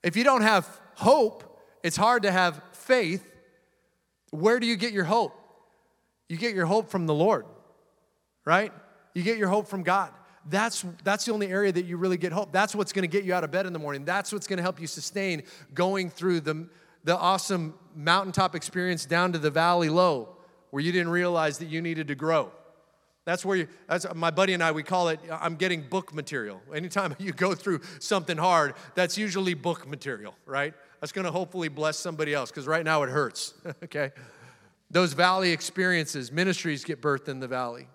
If 0.01 0.17
you 0.17 0.23
don't 0.23 0.41
have 0.41 0.67
hope, 0.95 1.61
it's 1.83 1.95
hard 1.95 2.23
to 2.23 2.31
have 2.31 2.61
faith. 2.73 3.23
Where 4.31 4.59
do 4.59 4.65
you 4.67 4.75
get 4.75 4.93
your 4.93 5.03
hope? 5.03 5.39
You 6.27 6.37
get 6.37 6.55
your 6.55 6.65
hope 6.65 6.89
from 6.89 7.05
the 7.05 7.13
Lord, 7.13 7.45
right? 8.45 8.73
You 9.13 9.21
get 9.21 9.37
your 9.37 9.49
hope 9.49 9.67
from 9.67 9.83
God. 9.83 10.11
That's, 10.49 10.85
that's 11.03 11.25
the 11.25 11.31
only 11.31 11.47
area 11.47 11.71
that 11.71 11.85
you 11.85 11.97
really 11.97 12.17
get 12.17 12.33
hope. 12.33 12.51
That's 12.51 12.75
what's 12.75 12.91
going 12.91 13.03
to 13.03 13.07
get 13.07 13.23
you 13.23 13.33
out 13.33 13.43
of 13.43 13.51
bed 13.51 13.65
in 13.65 13.73
the 13.73 13.79
morning. 13.79 14.03
That's 14.03 14.33
what's 14.33 14.47
going 14.47 14.57
to 14.57 14.63
help 14.63 14.79
you 14.79 14.87
sustain 14.87 15.43
going 15.73 16.09
through 16.09 16.41
the, 16.41 16.67
the 17.03 17.17
awesome 17.17 17.73
mountaintop 17.95 18.55
experience 18.55 19.05
down 19.05 19.31
to 19.33 19.39
the 19.39 19.49
valley 19.49 19.89
low 19.89 20.29
where 20.71 20.81
you 20.81 20.91
didn't 20.91 21.09
realize 21.09 21.59
that 21.59 21.67
you 21.67 21.81
needed 21.81 22.07
to 22.07 22.15
grow. 22.15 22.51
That's 23.25 23.45
where 23.45 23.55
you, 23.55 23.67
that's 23.87 24.05
my 24.15 24.31
buddy 24.31 24.53
and 24.53 24.61
I, 24.61 24.71
we 24.71 24.83
call 24.83 25.07
it, 25.09 25.19
I'm 25.31 25.55
getting 25.55 25.81
book 25.87 26.13
material. 26.13 26.61
Anytime 26.73 27.15
you 27.19 27.31
go 27.31 27.55
through 27.55 27.81
something 27.99 28.37
hard, 28.37 28.73
that's 28.95 29.17
usually 29.17 29.53
book 29.53 29.87
material, 29.87 30.35
right? 30.45 30.73
That's 30.99 31.11
gonna 31.11 31.31
hopefully 31.31 31.69
bless 31.69 31.97
somebody 31.97 32.33
else 32.33 32.49
because 32.49 32.67
right 32.67 32.83
now 32.83 33.03
it 33.03 33.09
hurts, 33.09 33.53
okay? 33.83 34.11
Those 34.91 35.13
valley 35.13 35.51
experiences, 35.51 36.31
ministries 36.31 36.83
get 36.83 37.01
birthed 37.01 37.29
in 37.29 37.39
the 37.39 37.47
valley, 37.47 37.87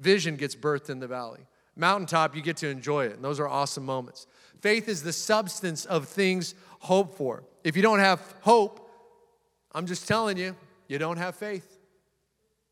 vision 0.00 0.36
gets 0.36 0.54
birthed 0.54 0.90
in 0.90 1.00
the 1.00 1.08
valley. 1.08 1.40
Mountaintop, 1.78 2.36
you 2.36 2.42
get 2.42 2.58
to 2.58 2.68
enjoy 2.68 3.06
it, 3.06 3.12
and 3.12 3.24
those 3.24 3.40
are 3.40 3.48
awesome 3.48 3.84
moments. 3.84 4.26
Faith 4.60 4.88
is 4.88 5.02
the 5.02 5.12
substance 5.12 5.84
of 5.84 6.08
things 6.08 6.54
hoped 6.80 7.16
for. 7.16 7.44
If 7.64 7.76
you 7.76 7.82
don't 7.82 8.00
have 8.00 8.20
hope, 8.40 8.90
I'm 9.72 9.86
just 9.86 10.08
telling 10.08 10.36
you, 10.36 10.56
you 10.88 10.98
don't 10.98 11.18
have 11.18 11.36
faith 11.36 11.78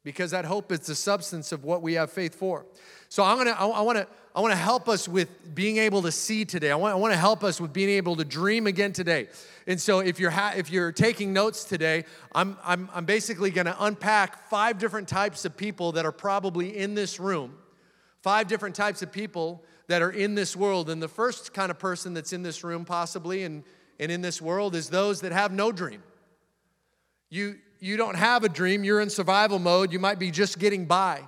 because 0.06 0.30
that 0.30 0.44
hope 0.44 0.70
is 0.70 0.80
the 0.80 0.94
substance 0.94 1.50
of 1.50 1.64
what 1.64 1.82
we 1.82 1.94
have 1.94 2.12
faith 2.12 2.34
for. 2.34 2.64
So 3.08 3.24
I'm 3.24 3.36
gonna, 3.38 3.50
I, 3.50 3.66
I 3.66 3.80
wanna, 3.80 4.06
I 4.36 4.40
wanna 4.40 4.54
help 4.54 4.88
us 4.88 5.08
with 5.08 5.52
being 5.52 5.78
able 5.78 6.02
to 6.02 6.12
see 6.12 6.44
today. 6.44 6.70
I 6.70 6.76
want, 6.76 6.92
I 6.92 6.96
wanna 6.96 7.16
help 7.16 7.42
us 7.42 7.60
with 7.60 7.72
being 7.72 7.90
able 7.90 8.14
to 8.14 8.24
dream 8.24 8.68
again 8.68 8.92
today. 8.92 9.28
And 9.66 9.80
so 9.80 9.98
if 9.98 10.20
you're, 10.20 10.30
ha- 10.30 10.54
if 10.56 10.70
you're 10.70 10.92
taking 10.92 11.32
notes 11.32 11.64
today, 11.64 12.04
I'm, 12.32 12.56
I'm, 12.64 12.88
I'm 12.94 13.04
basically 13.04 13.50
gonna 13.50 13.76
unpack 13.80 14.48
five 14.48 14.78
different 14.78 15.08
types 15.08 15.44
of 15.44 15.56
people 15.56 15.90
that 15.92 16.06
are 16.06 16.12
probably 16.12 16.76
in 16.76 16.94
this 16.94 17.18
room, 17.18 17.54
five 18.22 18.48
different 18.48 18.74
types 18.74 19.02
of 19.02 19.12
people 19.12 19.62
that 19.88 20.02
are 20.02 20.10
in 20.10 20.34
this 20.34 20.56
world. 20.56 20.90
And 20.90 21.02
the 21.02 21.08
first 21.08 21.52
kind 21.52 21.70
of 21.70 21.78
person 21.78 22.14
that's 22.14 22.32
in 22.32 22.42
this 22.42 22.64
room, 22.64 22.84
possibly, 22.84 23.44
and, 23.44 23.62
and 23.98 24.10
in 24.10 24.20
this 24.20 24.42
world, 24.42 24.74
is 24.74 24.88
those 24.88 25.20
that 25.20 25.32
have 25.32 25.52
no 25.52 25.72
dream. 25.72 26.02
You, 27.30 27.56
you 27.80 27.96
don't 27.96 28.16
have 28.16 28.44
a 28.44 28.48
dream, 28.48 28.84
you're 28.84 29.00
in 29.00 29.10
survival 29.10 29.58
mode, 29.58 29.92
you 29.92 29.98
might 29.98 30.18
be 30.18 30.30
just 30.30 30.58
getting 30.58 30.86
by. 30.86 31.22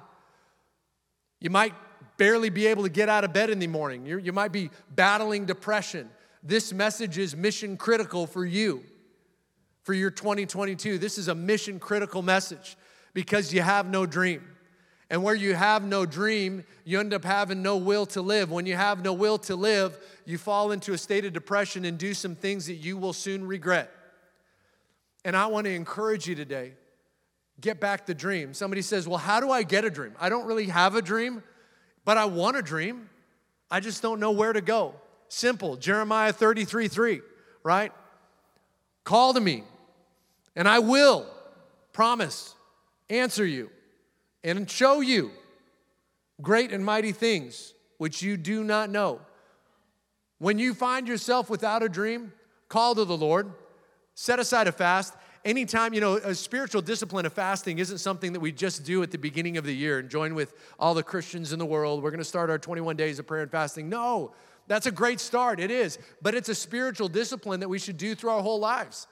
You 1.41 1.51
might 1.51 1.75
barely 2.17 2.51
be 2.51 2.67
able 2.67 2.83
to 2.83 2.89
get 2.89 3.09
out 3.09 3.25
of 3.25 3.33
bed 3.33 3.49
in 3.51 3.59
the 3.59 3.67
morning. 3.67 4.05
you 4.05 4.19
you 4.19 4.33
might 4.33 4.53
be 4.53 4.71
battling 4.95 5.47
depression. 5.47 6.11
This 6.43 6.73
message 6.73 7.19
is 7.19 7.37
mission 7.37 7.77
critical 7.77 8.27
for 8.27 8.45
you, 8.45 8.83
for 9.83 9.93
your 9.93 10.11
2022. 10.11 10.99
This 10.99 11.19
is 11.19 11.29
a 11.29 11.35
mission 11.35 11.79
critical 11.79 12.23
message 12.23 12.77
because 13.15 13.53
you 13.53 13.63
have 13.63 13.89
no 13.89 14.07
dream. 14.07 14.43
And 15.11 15.23
where 15.23 15.35
you 15.35 15.55
have 15.55 15.85
no 15.85 16.05
dream, 16.05 16.65
you 16.85 17.01
end 17.01 17.15
up 17.15 17.25
having 17.25 17.63
no 17.63 17.79
will 17.79 18.05
to 18.07 18.21
live. 18.21 18.51
When 18.51 18.67
you 18.67 18.77
have 18.77 19.03
no 19.03 19.15
will 19.15 19.39
to 19.39 19.57
live, 19.57 19.99
you 20.27 20.37
fall 20.37 20.71
into 20.71 20.93
a 20.93 20.99
state 20.99 21.25
of 21.25 21.33
depression 21.33 21.85
and 21.87 21.97
do 21.97 22.13
some 22.13 22.35
things 22.35 22.67
that 22.67 22.75
you 22.75 22.99
will 22.99 23.15
soon 23.15 23.47
regret. 23.47 23.91
And 25.25 25.35
I 25.35 25.47
want 25.47 25.67
to 25.67 25.73
encourage 25.73 26.27
you 26.27 26.35
today 26.35 26.75
get 27.61 27.81
back 27.81 28.07
the 28.07 28.15
dream. 28.15 28.55
Somebody 28.55 28.83
says, 28.83 29.09
Well, 29.09 29.19
how 29.19 29.41
do 29.41 29.51
I 29.51 29.63
get 29.63 29.85
a 29.85 29.91
dream? 29.91 30.15
I 30.21 30.29
don't 30.29 30.47
really 30.47 30.67
have 30.67 30.95
a 30.95 31.03
dream, 31.03 31.43
but 32.05 32.17
I 32.17 32.27
want 32.27 32.57
a 32.57 32.63
dream. 32.63 33.09
I 33.71 33.81
just 33.81 34.03
don't 34.03 34.21
know 34.21 34.31
where 34.31 34.53
to 34.53 34.61
go. 34.61 34.95
Simple. 35.29 35.77
Jeremiah 35.77 36.33
33 36.33 36.89
3, 36.89 37.21
right? 37.63 37.93
Call 39.05 39.35
to 39.35 39.41
me, 39.41 39.65
and 40.55 40.69
I 40.69 40.79
will 40.81 41.27
promise, 41.93 42.55
answer 43.09 43.45
you, 43.45 43.71
and 44.49 44.71
show 44.71 45.01
you 45.01 45.31
great 46.41 46.73
and 46.73 46.85
mighty 46.85 47.13
things 47.13 47.75
which 47.99 48.23
you 48.23 48.37
do 48.37 48.65
not 48.65 48.91
know. 48.91 49.21
When 50.39 50.59
you 50.59 50.73
find 50.73 51.09
yourself 51.09 51.51
without 51.51 51.83
a 51.83 51.89
dream, 51.89 52.33
call 52.69 52.95
to 52.95 53.05
the 53.05 53.17
Lord 53.17 53.53
Set 54.21 54.41
aside 54.41 54.67
a 54.67 54.73
fast. 54.73 55.15
Anytime, 55.45 55.95
you 55.95 56.01
know, 56.01 56.17
a 56.17 56.35
spiritual 56.35 56.83
discipline 56.83 57.25
of 57.25 57.33
fasting 57.33 57.79
isn't 57.79 57.99
something 57.99 58.33
that 58.33 58.41
we 58.41 58.51
just 58.51 58.85
do 58.85 59.01
at 59.05 59.13
the 59.13 59.17
beginning 59.17 59.57
of 59.57 59.65
the 59.65 59.73
year 59.73 60.01
and 60.01 60.11
join 60.11 60.35
with 60.35 60.55
all 60.77 60.93
the 60.93 61.05
Christians 61.05 61.53
in 61.53 61.61
the 61.61 61.65
world. 61.65 62.03
We're 62.03 62.11
going 62.11 62.19
to 62.19 62.25
start 62.25 62.51
our 62.51 62.59
21 62.59 62.97
days 62.97 63.21
of 63.21 63.29
prayer 63.29 63.43
and 63.43 63.51
fasting. 63.51 63.89
No, 63.89 64.33
that's 64.67 64.87
a 64.87 64.91
great 64.91 65.21
start. 65.21 65.61
It 65.61 65.71
is. 65.71 66.01
But 66.21 66.35
it's 66.35 66.49
a 66.49 66.55
spiritual 66.57 67.07
discipline 67.07 67.61
that 67.61 67.69
we 67.69 67.79
should 67.79 67.97
do 67.97 68.17
through 68.17 68.31
our 68.31 68.43
whole 68.43 68.59
lives. 68.59 69.07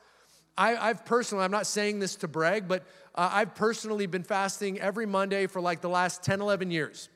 I, 0.59 0.73
have 0.73 1.05
personally, 1.05 1.45
I'm 1.45 1.53
not 1.53 1.69
saying 1.69 2.01
this 2.01 2.17
to 2.17 2.27
brag, 2.27 2.67
but 2.67 2.83
uh, 3.17 3.31
I've 3.33 3.55
personally 3.55 4.07
been 4.07 4.23
fasting 4.23 4.81
every 4.81 5.07
Monday 5.07 5.47
for 5.47 5.61
like 5.61 5.81
the 5.81 5.89
last 5.89 6.23
10, 6.23 6.41
11 6.41 6.71
years. 6.71 7.09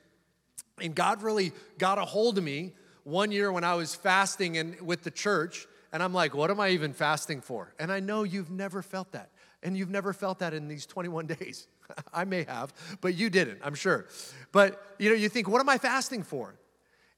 And 0.81 0.95
God 0.95 1.23
really 1.23 1.53
got 1.79 1.99
a 1.99 2.05
hold 2.05 2.39
of 2.39 2.45
me 2.45 2.73
one 3.05 3.33
year 3.33 3.53
when 3.53 3.65
I 3.65 3.75
was 3.75 3.95
fasting 3.95 4.57
and 4.57 4.81
with 4.81 5.03
the 5.03 5.11
church 5.11 5.67
and 5.93 6.03
I'm 6.03 6.15
like, 6.15 6.35
what 6.35 6.51
am 6.51 6.61
I 6.61 6.71
even 6.71 6.93
fasting 6.93 7.41
for? 7.41 7.75
And 7.79 7.91
I 7.91 8.01
know 8.01 8.23
you've 8.23 8.51
never 8.51 8.83
felt 8.83 9.13
that. 9.13 9.31
And 9.63 9.77
you've 9.77 9.91
never 9.91 10.13
felt 10.13 10.39
that 10.39 10.55
in 10.55 10.69
these 10.69 10.87
21 10.87 11.27
days. 11.39 11.67
I 12.15 12.25
may 12.25 12.45
have, 12.45 12.73
but 13.01 13.15
you 13.15 13.31
didn't, 13.31 13.59
I'm 13.65 13.75
sure. 13.75 14.07
But 14.53 14.81
you 14.99 15.11
know, 15.11 15.17
you 15.17 15.29
think, 15.29 15.49
what 15.49 15.61
am 15.61 15.69
I 15.69 15.77
fasting 15.77 16.23
for? 16.23 16.55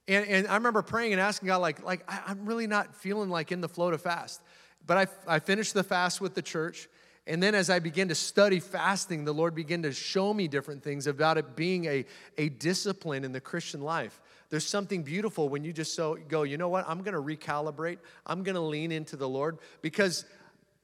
And, 0.09 0.27
and 0.27 0.49
I 0.49 0.55
remember 0.55 0.81
praying 0.81 1.12
and 1.12 1.21
asking 1.21 1.49
God, 1.49 1.59
like, 1.59 1.85
like 1.85 2.03
I, 2.09 2.31
am 2.31 2.47
really 2.47 2.66
not 2.66 2.97
feeling 2.97 3.29
like 3.29 3.53
in 3.53 3.61
the 3.61 3.68
flow 3.68 3.90
to 3.90 3.99
fast. 3.99 4.40
But 4.87 4.97
I, 4.97 5.35
I 5.37 5.38
finished 5.38 5.75
the 5.75 5.85
fast 5.85 6.21
with 6.21 6.35
the 6.35 6.42
church. 6.42 6.88
And 7.27 7.41
then 7.41 7.55
as 7.55 7.71
I 7.71 7.79
began 7.79 8.09
to 8.09 8.15
study 8.15 8.59
fasting, 8.59 9.25
the 9.25 9.33
Lord 9.33 9.55
began 9.55 9.83
to 9.83 9.93
show 9.93 10.35
me 10.35 10.49
different 10.49 10.83
things 10.83 11.07
about 11.07 11.39
it 11.39 11.55
being 11.55 11.85
a, 11.85 12.05
a 12.37 12.49
discipline 12.49 13.25
in 13.25 13.31
the 13.31 13.41
Christian 13.41 13.81
life. 13.81 14.21
There's 14.51 14.67
something 14.67 15.03
beautiful 15.03 15.49
when 15.49 15.63
you 15.63 15.73
just 15.73 15.95
so 15.95 16.19
go, 16.29 16.43
you 16.43 16.59
know 16.59 16.69
what? 16.69 16.85
I'm 16.89 17.03
going 17.03 17.15
to 17.15 17.23
recalibrate. 17.23 17.99
I'm 18.27 18.43
going 18.43 18.57
to 18.57 18.61
lean 18.61 18.91
into 18.91 19.17
the 19.17 19.29
Lord 19.29 19.59
because 19.83 20.25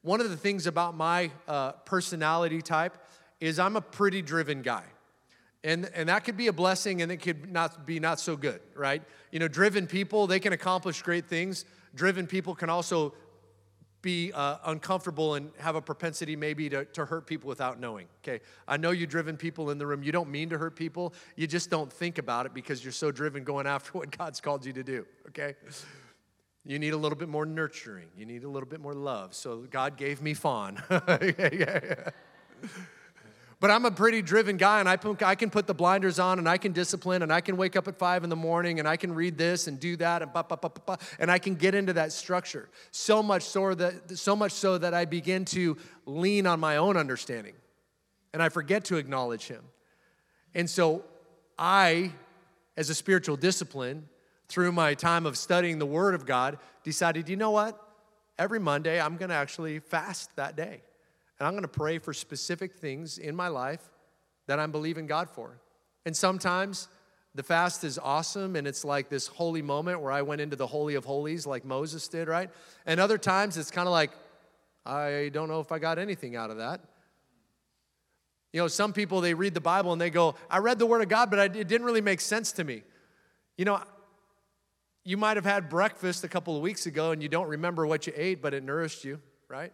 one 0.02 0.20
of 0.20 0.30
the 0.30 0.36
things 0.36 0.66
about 0.66 0.96
my 0.96 1.30
uh, 1.48 1.72
personality 1.72 2.62
type 2.62 2.96
is 3.40 3.58
I'm 3.58 3.76
a 3.76 3.80
pretty 3.80 4.22
driven 4.22 4.62
guy. 4.62 4.84
And, 5.64 5.90
and 5.92 6.08
that 6.08 6.24
could 6.24 6.36
be 6.36 6.46
a 6.46 6.52
blessing 6.52 7.02
and 7.02 7.10
it 7.10 7.16
could 7.16 7.50
not 7.50 7.84
be 7.84 7.98
not 7.98 8.20
so 8.20 8.36
good, 8.36 8.60
right? 8.76 9.02
You 9.32 9.40
know, 9.40 9.48
driven 9.48 9.88
people, 9.88 10.28
they 10.28 10.38
can 10.38 10.52
accomplish 10.52 11.02
great 11.02 11.26
things. 11.26 11.64
Driven 11.96 12.28
people 12.28 12.54
can 12.54 12.70
also 12.70 13.12
be 14.08 14.32
uh, 14.32 14.56
uncomfortable 14.64 15.34
and 15.34 15.50
have 15.58 15.76
a 15.76 15.82
propensity 15.82 16.34
maybe 16.34 16.70
to, 16.70 16.86
to 16.86 17.04
hurt 17.04 17.26
people 17.26 17.46
without 17.46 17.78
knowing. 17.78 18.06
Okay, 18.24 18.40
I 18.66 18.78
know 18.78 18.90
you've 18.90 19.10
driven 19.10 19.36
people 19.36 19.70
in 19.70 19.76
the 19.76 19.86
room. 19.86 20.02
You 20.02 20.12
don't 20.12 20.30
mean 20.30 20.48
to 20.48 20.56
hurt 20.56 20.76
people, 20.76 21.12
you 21.36 21.46
just 21.46 21.68
don't 21.68 21.92
think 21.92 22.16
about 22.16 22.46
it 22.46 22.54
because 22.54 22.82
you're 22.82 22.90
so 22.90 23.10
driven 23.10 23.44
going 23.44 23.66
after 23.66 23.92
what 23.98 24.16
God's 24.16 24.40
called 24.40 24.64
you 24.64 24.72
to 24.72 24.82
do. 24.82 25.04
Okay, 25.28 25.56
you 26.64 26.78
need 26.78 26.94
a 26.94 26.96
little 26.96 27.18
bit 27.18 27.28
more 27.28 27.44
nurturing, 27.44 28.08
you 28.16 28.24
need 28.24 28.44
a 28.44 28.48
little 28.48 28.68
bit 28.68 28.80
more 28.80 28.94
love. 28.94 29.34
So 29.34 29.66
God 29.70 29.98
gave 29.98 30.22
me 30.22 30.32
fawn. 30.32 30.82
yeah, 30.90 31.48
yeah. 31.52 32.10
But 33.60 33.72
I'm 33.72 33.84
a 33.84 33.90
pretty 33.90 34.22
driven 34.22 34.56
guy, 34.56 34.78
and 34.78 34.88
I, 34.88 34.98
I 35.24 35.34
can 35.34 35.50
put 35.50 35.66
the 35.66 35.74
blinders 35.74 36.20
on, 36.20 36.38
and 36.38 36.48
I 36.48 36.58
can 36.58 36.70
discipline, 36.72 37.22
and 37.22 37.32
I 37.32 37.40
can 37.40 37.56
wake 37.56 37.74
up 37.74 37.88
at 37.88 37.98
five 37.98 38.22
in 38.22 38.30
the 38.30 38.36
morning, 38.36 38.78
and 38.78 38.86
I 38.86 38.96
can 38.96 39.12
read 39.12 39.36
this 39.36 39.66
and 39.66 39.80
do 39.80 39.96
that, 39.96 40.22
and, 40.22 40.32
bah, 40.32 40.44
bah, 40.48 40.56
bah, 40.62 40.68
bah, 40.86 40.96
and 41.18 41.28
I 41.28 41.38
can 41.40 41.56
get 41.56 41.74
into 41.74 41.92
that 41.94 42.12
structure. 42.12 42.68
So 42.92 43.20
much 43.20 43.42
so 43.42 43.74
that 43.74 44.16
so 44.16 44.36
much 44.36 44.52
so 44.52 44.78
that 44.78 44.94
I 44.94 45.06
begin 45.06 45.44
to 45.46 45.76
lean 46.06 46.46
on 46.46 46.60
my 46.60 46.76
own 46.76 46.96
understanding, 46.96 47.54
and 48.32 48.40
I 48.40 48.48
forget 48.48 48.84
to 48.86 48.96
acknowledge 48.96 49.48
Him. 49.48 49.64
And 50.54 50.70
so, 50.70 51.02
I, 51.58 52.12
as 52.76 52.90
a 52.90 52.94
spiritual 52.94 53.36
discipline, 53.36 54.08
through 54.48 54.70
my 54.70 54.94
time 54.94 55.26
of 55.26 55.36
studying 55.36 55.80
the 55.80 55.86
Word 55.86 56.14
of 56.14 56.26
God, 56.26 56.58
decided, 56.84 57.28
you 57.28 57.36
know 57.36 57.50
what? 57.50 57.76
Every 58.38 58.60
Monday, 58.60 59.00
I'm 59.00 59.16
going 59.16 59.30
to 59.30 59.34
actually 59.34 59.80
fast 59.80 60.34
that 60.36 60.56
day. 60.56 60.82
And 61.38 61.46
I'm 61.46 61.52
going 61.52 61.62
to 61.62 61.68
pray 61.68 61.98
for 61.98 62.12
specific 62.12 62.74
things 62.74 63.18
in 63.18 63.36
my 63.36 63.48
life 63.48 63.82
that 64.46 64.58
I'm 64.58 64.72
believing 64.72 65.06
God 65.06 65.30
for. 65.30 65.60
And 66.04 66.16
sometimes 66.16 66.88
the 67.34 67.42
fast 67.42 67.84
is 67.84 67.98
awesome 67.98 68.56
and 68.56 68.66
it's 68.66 68.84
like 68.84 69.08
this 69.08 69.26
holy 69.26 69.62
moment 69.62 70.00
where 70.00 70.10
I 70.10 70.22
went 70.22 70.40
into 70.40 70.56
the 70.56 70.66
Holy 70.66 70.94
of 70.94 71.04
Holies 71.04 71.46
like 71.46 71.64
Moses 71.64 72.08
did, 72.08 72.28
right? 72.28 72.50
And 72.86 72.98
other 72.98 73.18
times 73.18 73.56
it's 73.56 73.70
kind 73.70 73.86
of 73.86 73.92
like, 73.92 74.10
I 74.84 75.30
don't 75.32 75.48
know 75.48 75.60
if 75.60 75.70
I 75.70 75.78
got 75.78 75.98
anything 75.98 76.34
out 76.34 76.50
of 76.50 76.56
that. 76.56 76.80
You 78.52 78.62
know, 78.62 78.68
some 78.68 78.92
people, 78.94 79.20
they 79.20 79.34
read 79.34 79.52
the 79.52 79.60
Bible 79.60 79.92
and 79.92 80.00
they 80.00 80.10
go, 80.10 80.34
I 80.50 80.58
read 80.58 80.78
the 80.78 80.86
Word 80.86 81.02
of 81.02 81.08
God, 81.08 81.30
but 81.30 81.54
it 81.54 81.68
didn't 81.68 81.84
really 81.84 82.00
make 82.00 82.20
sense 82.20 82.52
to 82.52 82.64
me. 82.64 82.82
You 83.58 83.66
know, 83.66 83.82
you 85.04 85.16
might 85.16 85.36
have 85.36 85.44
had 85.44 85.68
breakfast 85.68 86.24
a 86.24 86.28
couple 86.28 86.56
of 86.56 86.62
weeks 86.62 86.86
ago 86.86 87.12
and 87.12 87.22
you 87.22 87.28
don't 87.28 87.48
remember 87.48 87.86
what 87.86 88.06
you 88.06 88.12
ate, 88.16 88.40
but 88.40 88.54
it 88.54 88.62
nourished 88.64 89.04
you, 89.04 89.20
right? 89.48 89.72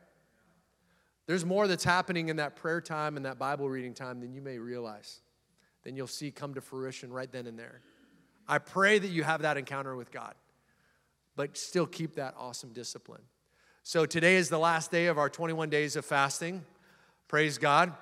There's 1.26 1.44
more 1.44 1.66
that's 1.66 1.84
happening 1.84 2.28
in 2.28 2.37
that 2.37 2.56
prayer 2.56 2.80
time 2.80 3.16
and 3.16 3.24
that 3.24 3.38
Bible 3.38 3.68
reading 3.68 3.94
time 3.94 4.20
than 4.20 4.32
you 4.34 4.42
may 4.42 4.58
realize 4.58 5.20
then 5.84 5.96
you'll 5.96 6.06
see 6.06 6.30
come 6.30 6.54
to 6.54 6.60
fruition 6.60 7.12
right 7.12 7.30
then 7.30 7.46
and 7.46 7.58
there. 7.58 7.80
I 8.48 8.58
pray 8.58 8.98
that 8.98 9.08
you 9.08 9.22
have 9.22 9.42
that 9.42 9.56
encounter 9.56 9.94
with 9.94 10.10
God, 10.10 10.34
but 11.37 11.56
still 11.56 11.87
keep 11.87 12.16
that 12.16 12.34
awesome 12.38 12.72
discipline. 12.72 13.22
So 13.82 14.06
today 14.06 14.37
is 14.37 14.48
the 14.48 14.58
last 14.58 14.90
day 14.90 15.06
of 15.06 15.18
our 15.18 15.28
21 15.28 15.68
days 15.70 15.94
of 15.94 16.04
fasting. 16.04 16.64
Praise 17.28 17.58
God. 17.58 17.92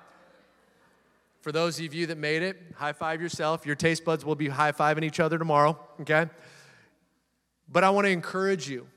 For 1.41 1.51
those 1.51 1.77
of 1.81 1.93
you 1.93 2.05
that 2.07 2.17
made 2.17 2.41
it, 2.41 2.57
high 2.75 2.93
five 2.93 3.21
yourself. 3.21 3.65
Your 3.65 3.75
taste 3.75 4.05
buds 4.05 4.23
will 4.23 4.35
be 4.35 4.47
high 4.47 4.71
fiving 4.71 5.03
each 5.03 5.19
other 5.19 5.37
tomorrow, 5.37 5.77
okay? 6.01 6.27
But 7.67 7.83
I 7.83 7.89
want 7.89 8.05
to 8.05 8.11
encourage 8.11 8.69
you 8.69 8.87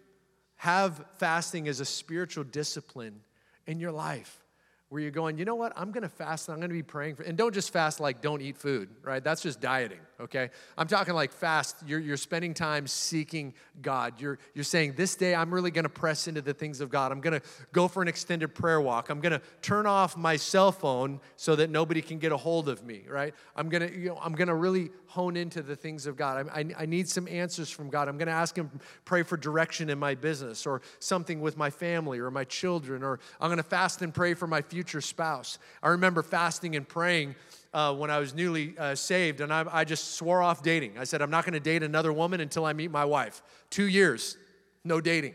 have 0.57 1.05
fasting 1.19 1.67
as 1.67 1.81
a 1.81 1.85
spiritual 1.85 2.45
discipline 2.45 3.21
in 3.67 3.81
your 3.81 3.93
life 3.93 4.43
where 4.89 5.03
you're 5.03 5.11
going, 5.11 5.39
you 5.39 5.45
know 5.45 5.57
what, 5.57 5.73
I'm 5.77 5.91
gonna 5.91 6.09
fast 6.09 6.49
and 6.49 6.55
I'm 6.55 6.61
gonna 6.61 6.73
be 6.73 6.83
praying 6.83 7.17
for, 7.17 7.23
and 7.25 7.37
don't 7.37 7.53
just 7.53 7.73
fast 7.73 7.99
like 8.01 8.21
don't 8.23 8.41
eat 8.41 8.57
food, 8.57 8.89
right? 9.03 9.23
That's 9.23 9.43
just 9.43 9.61
dieting, 9.61 10.01
okay? 10.21 10.51
I'm 10.79 10.87
talking 10.87 11.15
like 11.15 11.33
fast, 11.33 11.77
you're, 11.87 12.01
you're 12.01 12.17
spending 12.17 12.55
time 12.55 12.87
seeking 12.87 13.53
God. 13.83 14.15
You're, 14.19 14.39
you're 14.55 14.65
saying, 14.65 14.95
this 14.97 15.15
day 15.15 15.35
I'm 15.35 15.53
really 15.53 15.71
gonna 15.71 15.89
press 15.89 16.29
into 16.29 16.41
the 16.41 16.55
things 16.55 16.81
of 16.81 16.91
God. 16.91 17.13
I'm 17.13 17.21
gonna 17.21 17.43
go 17.73 17.89
for 17.89 18.03
an 18.03 18.09
extended 18.09 18.55
prayer 18.55 18.81
walk. 18.81 19.11
I'm 19.11 19.21
gonna 19.21 19.43
turn 19.61 19.87
off 19.87 20.17
my 20.17 20.37
cell 20.37 20.73
phone 20.73 21.21
so 21.37 21.57
that 21.57 21.69
nobody 21.69 22.01
can 22.01 22.19
get 22.19 22.33
a 22.33 22.37
hold 22.37 22.69
of 22.69 22.85
me, 22.85 23.03
right? 23.09 23.35
I'm 23.55 23.69
gonna, 23.69 23.89
you 23.89 24.09
know, 24.09 24.19
I'm 24.23 24.35
gonna 24.35 24.55
really 24.55 24.91
hone 25.09 25.37
into 25.37 25.63
the 25.63 25.77
things 25.77 26.07
of 26.07 26.17
God. 26.17 26.49
I, 26.53 26.61
I, 26.61 26.65
I 26.81 26.87
need 26.87 27.09
some 27.09 27.29
answers 27.29 27.71
from 27.71 27.91
God. 27.91 28.09
I'm 28.09 28.19
gonna 28.19 28.31
ask 28.31 28.57
Him, 28.57 28.71
pray 29.05 29.23
for 29.23 29.37
direction 29.37 29.91
in 29.91 29.99
my 29.99 30.15
business 30.15 30.67
or 30.67 30.83
something 30.99 31.41
with 31.41 31.57
my 31.57 31.71
family 31.71 32.19
or 32.19 32.31
my 32.31 32.45
children, 32.45 33.03
or 33.03 33.21
I'm 33.41 33.51
gonna 33.51 33.63
fast 33.63 34.03
and 34.03 34.15
pray 34.15 34.35
for 34.35 34.47
my 34.47 34.63
future 34.63 34.87
future 34.87 35.01
spouse. 35.01 35.59
I 35.83 35.89
remember 35.89 36.23
fasting 36.23 36.77
and 36.77 36.87
praying 36.89 37.35
uh, 37.77 37.93
when 37.93 38.11
I 38.11 38.19
was 38.19 38.33
newly 38.35 38.75
uh, 38.79 38.95
saved, 38.95 39.43
and 39.43 39.53
I, 39.53 39.67
I 39.71 39.85
just 39.85 40.15
swore 40.15 40.41
off 40.41 40.63
dating. 40.63 40.97
I 40.97 41.05
said, 41.05 41.21
I'm 41.21 41.31
not 41.31 41.45
going 41.45 41.53
to 41.53 41.61
date 41.61 41.83
another 41.83 42.11
woman 42.11 42.41
until 42.41 42.65
I 42.65 42.73
meet 42.73 42.91
my 42.91 43.05
wife. 43.05 43.43
Two 43.69 43.85
years, 43.85 44.39
no 44.83 44.99
dating. 44.99 45.35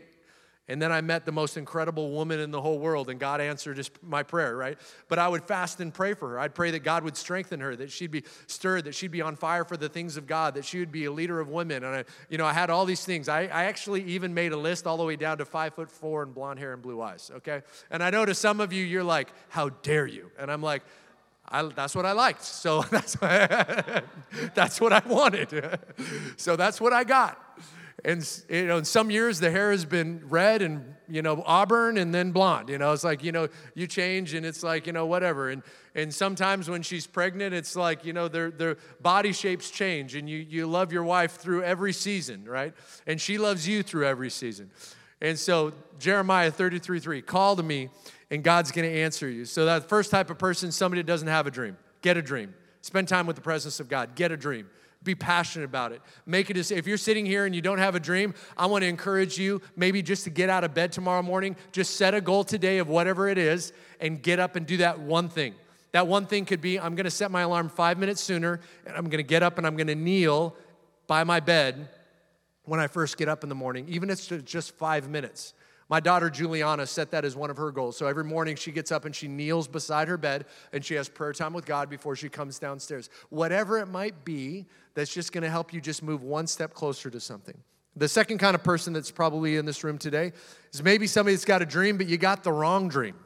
And 0.66 0.82
then 0.82 0.90
I 0.90 1.02
met 1.02 1.24
the 1.24 1.30
most 1.30 1.56
incredible 1.56 2.10
woman 2.10 2.40
in 2.40 2.50
the 2.50 2.60
whole 2.60 2.80
world, 2.80 3.10
and 3.10 3.20
God 3.20 3.40
answered 3.40 3.76
just 3.76 3.92
my 4.02 4.24
prayer, 4.24 4.56
right? 4.56 4.76
But 5.06 5.20
I 5.20 5.28
would 5.28 5.44
fast 5.44 5.80
and 5.80 5.94
pray 5.94 6.14
for 6.14 6.30
her. 6.30 6.40
I'd 6.40 6.52
pray 6.52 6.72
that 6.72 6.80
God 6.80 7.04
would 7.04 7.16
strengthen 7.16 7.60
her, 7.60 7.76
that 7.76 7.92
she'd 7.92 8.10
be 8.10 8.24
stirred, 8.48 8.86
that 8.86 8.96
she'd 8.96 9.12
be 9.12 9.22
on 9.22 9.36
fire 9.36 9.64
for 9.64 9.76
the 9.76 9.88
things 9.88 10.16
of 10.16 10.26
God, 10.26 10.54
that 10.54 10.64
she 10.64 10.80
would 10.80 10.90
be 10.90 11.04
a 11.04 11.12
leader 11.12 11.38
of 11.38 11.48
women. 11.48 11.84
And 11.84 11.94
I, 11.94 12.04
you 12.28 12.38
know, 12.38 12.46
I 12.46 12.52
had 12.52 12.70
all 12.70 12.84
these 12.86 13.04
things. 13.04 13.28
I, 13.28 13.42
I 13.42 13.64
actually 13.64 14.02
even 14.04 14.34
made 14.34 14.50
a 14.50 14.56
list 14.56 14.88
all 14.88 14.96
the 14.96 15.04
way 15.04 15.14
down 15.14 15.38
to 15.38 15.44
five 15.44 15.74
foot 15.74 15.92
four 15.92 16.24
and 16.24 16.34
blonde 16.34 16.58
hair 16.58 16.72
and 16.72 16.82
blue 16.82 17.00
eyes, 17.02 17.30
okay? 17.36 17.62
And 17.88 18.02
I 18.02 18.10
know 18.10 18.24
to 18.24 18.34
some 18.34 18.60
of 18.60 18.72
you, 18.72 18.84
you're 18.84 19.04
like, 19.04 19.32
how 19.48 19.68
dare 19.68 20.08
you? 20.08 20.32
And 20.40 20.50
I'm 20.50 20.62
like, 20.62 20.82
I, 21.52 21.62
that's 21.64 21.94
what 21.94 22.06
I 22.06 22.12
liked. 22.12 22.42
So 22.42 22.82
that's, 22.90 23.14
that's 24.54 24.80
what 24.80 24.92
I 24.92 25.02
wanted. 25.06 25.78
so 26.36 26.56
that's 26.56 26.80
what 26.80 26.92
I 26.92 27.04
got. 27.04 27.38
And 28.04 28.28
you 28.48 28.66
know, 28.66 28.78
in 28.78 28.84
some 28.84 29.10
years 29.10 29.38
the 29.38 29.50
hair 29.50 29.70
has 29.70 29.84
been 29.84 30.22
red 30.28 30.60
and 30.60 30.94
you 31.08 31.22
know 31.22 31.42
auburn 31.46 31.98
and 31.98 32.12
then 32.12 32.32
blonde. 32.32 32.68
You 32.68 32.78
know, 32.78 32.92
it's 32.92 33.04
like 33.04 33.22
you 33.22 33.30
know 33.30 33.48
you 33.74 33.86
change 33.86 34.34
and 34.34 34.44
it's 34.44 34.64
like 34.64 34.86
you 34.86 34.92
know 34.92 35.06
whatever. 35.06 35.50
And 35.50 35.62
and 35.94 36.12
sometimes 36.12 36.68
when 36.68 36.82
she's 36.82 37.06
pregnant, 37.06 37.54
it's 37.54 37.76
like 37.76 38.04
you 38.04 38.12
know 38.12 38.26
their 38.26 38.50
their 38.50 38.76
body 39.00 39.32
shapes 39.32 39.70
change, 39.70 40.16
and 40.16 40.28
you 40.28 40.38
you 40.38 40.66
love 40.66 40.92
your 40.92 41.04
wife 41.04 41.36
through 41.36 41.62
every 41.62 41.92
season, 41.92 42.44
right? 42.44 42.74
And 43.06 43.20
she 43.20 43.38
loves 43.38 43.68
you 43.68 43.84
through 43.84 44.06
every 44.06 44.30
season. 44.30 44.70
And 45.20 45.38
so 45.38 45.72
Jeremiah 46.00 46.50
33 46.50 46.98
3, 46.98 47.22
call 47.22 47.54
to 47.54 47.62
me 47.62 47.90
and 48.32 48.42
God's 48.42 48.72
gonna 48.72 48.88
answer 48.88 49.30
you. 49.30 49.44
So 49.44 49.64
that 49.66 49.88
first 49.88 50.10
type 50.10 50.28
of 50.28 50.38
person, 50.38 50.72
somebody 50.72 51.00
that 51.02 51.06
doesn't 51.06 51.28
have 51.28 51.46
a 51.46 51.52
dream, 51.52 51.76
get 52.00 52.16
a 52.16 52.22
dream. 52.22 52.52
Spend 52.80 53.06
time 53.06 53.28
with 53.28 53.36
the 53.36 53.42
presence 53.42 53.78
of 53.78 53.88
God, 53.88 54.16
get 54.16 54.32
a 54.32 54.36
dream 54.36 54.66
be 55.04 55.14
passionate 55.14 55.64
about 55.64 55.92
it. 55.92 56.00
Make 56.26 56.50
it 56.50 56.70
if 56.70 56.86
you're 56.86 56.96
sitting 56.96 57.26
here 57.26 57.44
and 57.44 57.54
you 57.54 57.62
don't 57.62 57.78
have 57.78 57.94
a 57.94 58.00
dream, 58.00 58.34
I 58.56 58.66
want 58.66 58.82
to 58.82 58.88
encourage 58.88 59.38
you 59.38 59.60
maybe 59.76 60.02
just 60.02 60.24
to 60.24 60.30
get 60.30 60.48
out 60.48 60.64
of 60.64 60.74
bed 60.74 60.92
tomorrow 60.92 61.22
morning, 61.22 61.56
just 61.72 61.96
set 61.96 62.14
a 62.14 62.20
goal 62.20 62.44
today 62.44 62.78
of 62.78 62.88
whatever 62.88 63.28
it 63.28 63.38
is 63.38 63.72
and 64.00 64.22
get 64.22 64.38
up 64.38 64.56
and 64.56 64.66
do 64.66 64.78
that 64.78 65.00
one 65.00 65.28
thing. 65.28 65.54
That 65.92 66.06
one 66.06 66.26
thing 66.26 66.44
could 66.44 66.60
be 66.60 66.78
I'm 66.78 66.94
going 66.94 67.04
to 67.04 67.10
set 67.10 67.30
my 67.30 67.42
alarm 67.42 67.68
5 67.68 67.98
minutes 67.98 68.22
sooner 68.22 68.60
and 68.86 68.96
I'm 68.96 69.04
going 69.04 69.18
to 69.18 69.28
get 69.28 69.42
up 69.42 69.58
and 69.58 69.66
I'm 69.66 69.76
going 69.76 69.88
to 69.88 69.94
kneel 69.94 70.56
by 71.06 71.24
my 71.24 71.40
bed 71.40 71.88
when 72.64 72.80
I 72.80 72.86
first 72.86 73.16
get 73.16 73.28
up 73.28 73.42
in 73.42 73.48
the 73.48 73.54
morning, 73.54 73.86
even 73.88 74.08
if 74.08 74.30
it's 74.30 74.50
just 74.50 74.72
5 74.76 75.08
minutes. 75.08 75.52
My 75.92 76.00
daughter 76.00 76.30
Juliana 76.30 76.86
set 76.86 77.10
that 77.10 77.22
as 77.22 77.36
one 77.36 77.50
of 77.50 77.58
her 77.58 77.70
goals. 77.70 77.98
So 77.98 78.06
every 78.06 78.24
morning 78.24 78.56
she 78.56 78.72
gets 78.72 78.90
up 78.90 79.04
and 79.04 79.14
she 79.14 79.28
kneels 79.28 79.68
beside 79.68 80.08
her 80.08 80.16
bed 80.16 80.46
and 80.72 80.82
she 80.82 80.94
has 80.94 81.06
prayer 81.06 81.34
time 81.34 81.52
with 81.52 81.66
God 81.66 81.90
before 81.90 82.16
she 82.16 82.30
comes 82.30 82.58
downstairs. 82.58 83.10
Whatever 83.28 83.76
it 83.76 83.84
might 83.84 84.24
be, 84.24 84.64
that's 84.94 85.12
just 85.12 85.34
going 85.34 85.42
to 85.42 85.50
help 85.50 85.70
you 85.70 85.82
just 85.82 86.02
move 86.02 86.22
one 86.22 86.46
step 86.46 86.72
closer 86.72 87.10
to 87.10 87.20
something. 87.20 87.58
The 87.94 88.08
second 88.08 88.38
kind 88.38 88.54
of 88.54 88.64
person 88.64 88.94
that's 88.94 89.10
probably 89.10 89.56
in 89.56 89.66
this 89.66 89.84
room 89.84 89.98
today 89.98 90.32
is 90.72 90.82
maybe 90.82 91.06
somebody 91.06 91.34
that's 91.36 91.44
got 91.44 91.60
a 91.60 91.66
dream, 91.66 91.98
but 91.98 92.06
you 92.06 92.16
got 92.16 92.42
the 92.42 92.52
wrong 92.52 92.88
dream. 92.88 93.16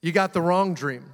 You 0.00 0.10
got 0.10 0.32
the 0.32 0.42
wrong 0.42 0.74
dream. 0.74 1.04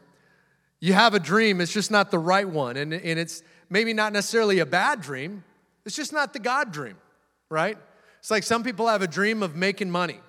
You 0.81 0.95
have 0.95 1.13
a 1.13 1.21
dream, 1.21 1.61
it's 1.61 1.75
just 1.75 1.91
not 1.91 2.11
the 2.11 2.19
right 2.19 2.49
one. 2.49 2.79
And, 2.79 2.95
and 2.95 3.19
it's 3.19 3.43
maybe 3.69 3.93
not 3.93 4.15
necessarily 4.15 4.61
a 4.61 4.65
bad 4.65 5.03
dream, 5.03 5.45
it's 5.85 5.97
just 5.97 6.15
not 6.15 6.33
the 6.33 6.39
God 6.39 6.73
dream, 6.73 6.97
right? 7.51 7.77
It's 8.29 8.31
like 8.31 8.43
some 8.43 8.63
people 8.63 8.87
have 8.89 9.01
a 9.01 9.07
dream 9.07 9.43
of 9.43 9.57
making 9.57 9.91
money. 9.91 10.21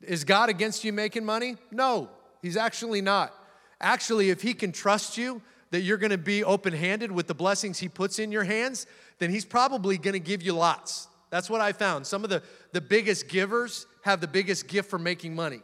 Is 0.00 0.22
God 0.22 0.50
against 0.50 0.84
you 0.84 0.92
making 0.92 1.24
money? 1.24 1.56
No, 1.72 2.08
He's 2.40 2.56
actually 2.56 3.00
not. 3.00 3.34
Actually, 3.80 4.30
if 4.30 4.40
He 4.40 4.54
can 4.54 4.70
trust 4.70 5.18
you 5.18 5.42
that 5.72 5.80
you're 5.80 5.96
gonna 5.96 6.16
be 6.16 6.44
open 6.44 6.72
handed 6.72 7.10
with 7.10 7.26
the 7.26 7.34
blessings 7.34 7.80
He 7.80 7.88
puts 7.88 8.20
in 8.20 8.30
your 8.30 8.44
hands, 8.44 8.86
then 9.18 9.30
He's 9.30 9.44
probably 9.44 9.98
gonna 9.98 10.20
give 10.20 10.42
you 10.42 10.52
lots. 10.52 11.08
That's 11.30 11.50
what 11.50 11.60
I 11.60 11.72
found. 11.72 12.06
Some 12.06 12.22
of 12.22 12.30
the, 12.30 12.40
the 12.70 12.80
biggest 12.80 13.26
givers 13.26 13.88
have 14.04 14.20
the 14.20 14.28
biggest 14.28 14.68
gift 14.68 14.88
for 14.88 15.00
making 15.00 15.34
money. 15.34 15.62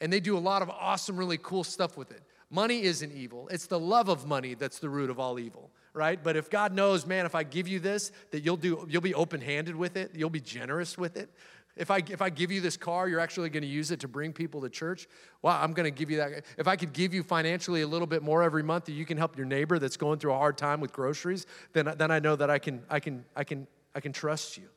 And 0.00 0.12
they 0.12 0.18
do 0.18 0.36
a 0.36 0.40
lot 0.40 0.60
of 0.60 0.70
awesome, 0.70 1.16
really 1.16 1.38
cool 1.40 1.62
stuff 1.62 1.96
with 1.96 2.10
it. 2.10 2.22
Money 2.50 2.82
isn't 2.82 3.12
evil, 3.12 3.46
it's 3.52 3.66
the 3.66 3.78
love 3.78 4.08
of 4.08 4.26
money 4.26 4.54
that's 4.54 4.80
the 4.80 4.88
root 4.88 5.10
of 5.10 5.20
all 5.20 5.38
evil 5.38 5.70
right? 5.96 6.22
But 6.22 6.36
if 6.36 6.50
God 6.50 6.74
knows, 6.74 7.06
man, 7.06 7.26
if 7.26 7.34
I 7.34 7.42
give 7.42 7.66
you 7.66 7.80
this, 7.80 8.12
that 8.30 8.44
you'll 8.44 8.58
do 8.58 8.86
you'll 8.88 9.02
be 9.02 9.14
open-handed 9.14 9.74
with 9.74 9.96
it, 9.96 10.12
you'll 10.14 10.30
be 10.30 10.40
generous 10.40 10.98
with 10.98 11.16
it. 11.16 11.30
If 11.74 11.90
I 11.90 12.02
if 12.08 12.22
I 12.22 12.30
give 12.30 12.52
you 12.52 12.60
this 12.60 12.76
car, 12.76 13.08
you're 13.08 13.20
actually 13.20 13.48
going 13.48 13.62
to 13.62 13.68
use 13.68 13.90
it 13.90 14.00
to 14.00 14.08
bring 14.08 14.32
people 14.32 14.60
to 14.60 14.68
church. 14.68 15.08
Well, 15.42 15.58
I'm 15.60 15.72
going 15.72 15.84
to 15.84 15.90
give 15.90 16.10
you 16.10 16.18
that. 16.18 16.44
If 16.58 16.68
I 16.68 16.76
could 16.76 16.92
give 16.92 17.14
you 17.14 17.22
financially 17.22 17.82
a 17.82 17.86
little 17.86 18.06
bit 18.06 18.22
more 18.22 18.42
every 18.42 18.62
month 18.62 18.84
that 18.84 18.92
you 18.92 19.06
can 19.06 19.18
help 19.18 19.36
your 19.36 19.46
neighbor 19.46 19.78
that's 19.78 19.96
going 19.96 20.18
through 20.18 20.32
a 20.32 20.38
hard 20.38 20.58
time 20.58 20.80
with 20.80 20.92
groceries, 20.92 21.46
then 21.72 21.92
then 21.96 22.10
I 22.10 22.18
know 22.18 22.36
that 22.36 22.50
I 22.50 22.58
can 22.58 22.82
I 22.90 23.00
can 23.00 23.24
I 23.34 23.44
can 23.44 23.66
I 23.94 24.00
can 24.00 24.12
trust 24.12 24.58
you. 24.58 24.68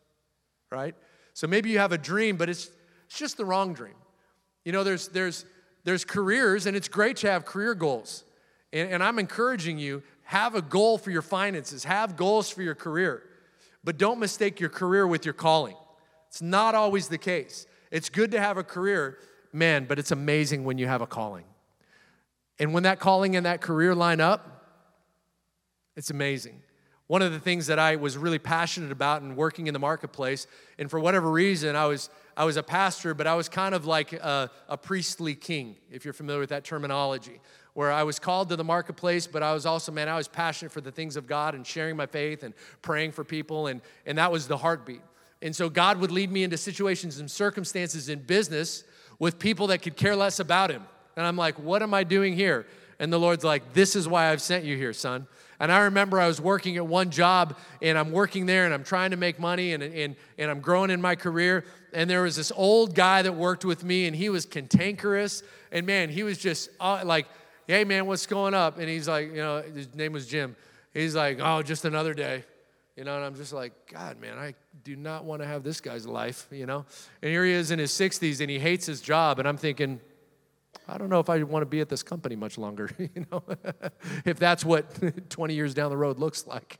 Right? 0.71 0.95
So 1.33 1.47
maybe 1.47 1.69
you 1.69 1.79
have 1.79 1.91
a 1.91 1.97
dream, 1.97 2.37
but 2.37 2.49
it's 2.49 2.71
it's 3.05 3.17
just 3.17 3.37
the 3.37 3.45
wrong 3.45 3.73
dream. 3.73 3.95
You 4.63 4.71
know, 4.71 4.83
there's 4.83 5.09
there's 5.09 5.45
there's 5.83 6.05
careers 6.05 6.65
and 6.65 6.75
it's 6.77 6.87
great 6.87 7.17
to 7.17 7.31
have 7.31 7.45
career 7.45 7.75
goals. 7.75 8.23
And, 8.71 8.91
and 8.91 9.03
I'm 9.03 9.17
encouraging 9.19 9.79
you 9.79 10.03
have 10.29 10.53
a 10.53 10.61
goal 10.61 10.99
for 10.99 11.09
your 11.09 11.23
finances, 11.23 11.85
have 11.85 12.15
goals 12.15 12.51
for 12.51 12.61
your 12.61 12.75
career, 12.75 13.23
but 13.83 13.97
don't 13.97 14.19
mistake 14.19 14.59
your 14.59 14.69
career 14.69 15.07
with 15.07 15.25
your 15.25 15.33
calling. 15.33 15.75
It's 16.27 16.39
not 16.39 16.75
always 16.75 17.07
the 17.07 17.17
case. 17.17 17.65
It's 17.89 18.09
good 18.09 18.29
to 18.33 18.39
have 18.39 18.55
a 18.55 18.63
career, 18.63 19.17
man, 19.51 19.85
but 19.85 19.97
it's 19.97 20.11
amazing 20.11 20.65
when 20.65 20.77
you 20.77 20.85
have 20.85 21.01
a 21.01 21.07
calling. 21.07 21.45
And 22.59 22.75
when 22.75 22.83
that 22.83 22.99
calling 22.99 23.35
and 23.37 23.47
that 23.47 23.59
career 23.59 23.95
line 23.95 24.21
up, 24.21 24.67
it's 25.95 26.11
amazing. 26.11 26.61
One 27.07 27.23
of 27.23 27.31
the 27.31 27.39
things 27.39 27.65
that 27.65 27.79
I 27.79 27.95
was 27.95 28.15
really 28.15 28.37
passionate 28.37 28.91
about 28.91 29.23
in 29.23 29.35
working 29.35 29.65
in 29.65 29.73
the 29.73 29.79
marketplace, 29.79 30.45
and 30.77 30.91
for 30.91 30.99
whatever 30.99 31.31
reason, 31.31 31.75
I 31.75 31.87
was 31.87 32.11
I 32.37 32.45
was 32.45 32.55
a 32.55 32.63
pastor, 32.63 33.15
but 33.15 33.25
I 33.25 33.33
was 33.33 33.49
kind 33.49 33.73
of 33.73 33.87
like 33.87 34.13
a, 34.13 34.51
a 34.67 34.77
priestly 34.77 35.33
king, 35.33 35.75
if 35.89 36.05
you're 36.05 36.13
familiar 36.13 36.39
with 36.39 36.51
that 36.51 36.63
terminology 36.63 37.41
where 37.79 37.93
I 37.93 38.03
was 38.03 38.19
called 38.19 38.49
to 38.49 38.57
the 38.57 38.63
marketplace, 38.65 39.25
but 39.25 39.41
I 39.41 39.53
was 39.53 39.65
also, 39.65 39.89
man, 39.93 40.09
I 40.09 40.17
was 40.17 40.27
passionate 40.27 40.73
for 40.73 40.81
the 40.81 40.91
things 40.91 41.15
of 41.15 41.27
God 41.27 41.55
and 41.55 41.65
sharing 41.65 41.95
my 41.95 42.07
faith 42.07 42.43
and 42.43 42.53
praying 42.81 43.13
for 43.13 43.23
people, 43.23 43.67
and, 43.67 43.79
and 44.05 44.17
that 44.17 44.33
was 44.33 44.49
the 44.49 44.57
heartbeat. 44.57 44.99
And 45.41 45.55
so 45.55 45.69
God 45.69 45.97
would 46.01 46.11
lead 46.11 46.29
me 46.29 46.43
into 46.43 46.57
situations 46.57 47.19
and 47.19 47.31
circumstances 47.31 48.09
in 48.09 48.19
business 48.19 48.83
with 49.17 49.39
people 49.39 49.67
that 49.67 49.81
could 49.81 49.95
care 49.95 50.13
less 50.13 50.41
about 50.41 50.69
Him. 50.69 50.83
And 51.15 51.25
I'm 51.25 51.37
like, 51.37 51.57
what 51.57 51.81
am 51.81 51.93
I 51.93 52.03
doing 52.03 52.35
here? 52.35 52.67
And 52.99 53.13
the 53.13 53.17
Lord's 53.17 53.45
like, 53.45 53.73
This 53.73 53.95
is 53.95 54.09
why 54.09 54.29
I've 54.29 54.41
sent 54.41 54.65
you 54.65 54.75
here, 54.75 54.91
son. 54.91 55.25
And 55.61 55.71
I 55.71 55.79
remember 55.79 56.19
I 56.19 56.27
was 56.27 56.39
working 56.39 56.77
at 56.77 56.85
one 56.85 57.09
job 57.09 57.57
and 57.81 57.97
I'm 57.97 58.11
working 58.11 58.45
there 58.45 58.65
and 58.65 58.73
I'm 58.73 58.83
trying 58.83 59.11
to 59.11 59.17
make 59.17 59.39
money 59.39 59.73
and, 59.73 59.83
and, 59.83 60.15
and 60.37 60.51
I'm 60.51 60.61
growing 60.61 60.89
in 60.89 61.01
my 61.01 61.15
career. 61.15 61.65
And 61.93 62.09
there 62.09 62.21
was 62.21 62.35
this 62.35 62.51
old 62.55 62.95
guy 62.95 63.21
that 63.21 63.33
worked 63.33 63.65
with 63.65 63.83
me 63.83 64.05
and 64.07 64.15
he 64.15 64.29
was 64.29 64.45
cantankerous. 64.45 65.43
And 65.71 65.85
man, 65.85 66.09
he 66.09 66.23
was 66.23 66.37
just 66.37 66.69
uh, 66.79 67.01
like, 67.03 67.27
hey 67.69 67.83
man, 67.83 68.07
what's 68.07 68.25
going 68.25 68.55
up? 68.55 68.79
And 68.79 68.89
he's 68.89 69.07
like, 69.07 69.27
you 69.27 69.37
know, 69.37 69.61
his 69.61 69.93
name 69.93 70.11
was 70.11 70.25
Jim. 70.25 70.55
He's 70.91 71.15
like, 71.15 71.37
oh, 71.39 71.61
just 71.61 71.85
another 71.85 72.15
day. 72.15 72.43
You 72.97 73.03
know, 73.03 73.15
and 73.15 73.23
I'm 73.23 73.35
just 73.35 73.53
like, 73.53 73.73
God, 73.93 74.19
man, 74.19 74.39
I 74.39 74.55
do 74.83 74.95
not 74.95 75.23
want 75.23 75.43
to 75.43 75.47
have 75.47 75.61
this 75.63 75.79
guy's 75.79 76.07
life, 76.07 76.47
you 76.51 76.65
know? 76.65 76.83
And 77.21 77.31
here 77.31 77.45
he 77.45 77.51
is 77.51 77.69
in 77.69 77.77
his 77.77 77.91
60s 77.91 78.41
and 78.41 78.49
he 78.49 78.57
hates 78.57 78.87
his 78.87 79.01
job. 79.01 79.37
And 79.37 79.47
I'm 79.47 79.55
thinking, 79.55 80.01
I 80.87 80.97
don't 80.97 81.09
know 81.09 81.19
if 81.19 81.29
I 81.29 81.43
want 81.43 81.61
to 81.61 81.67
be 81.67 81.79
at 81.79 81.89
this 81.89 82.01
company 82.01 82.35
much 82.35 82.57
longer, 82.57 82.89
you 82.97 83.25
know, 83.31 83.43
if 84.25 84.39
that's 84.39 84.65
what 84.65 85.29
20 85.29 85.53
years 85.53 85.75
down 85.75 85.91
the 85.91 85.97
road 85.97 86.17
looks 86.17 86.47
like. 86.47 86.79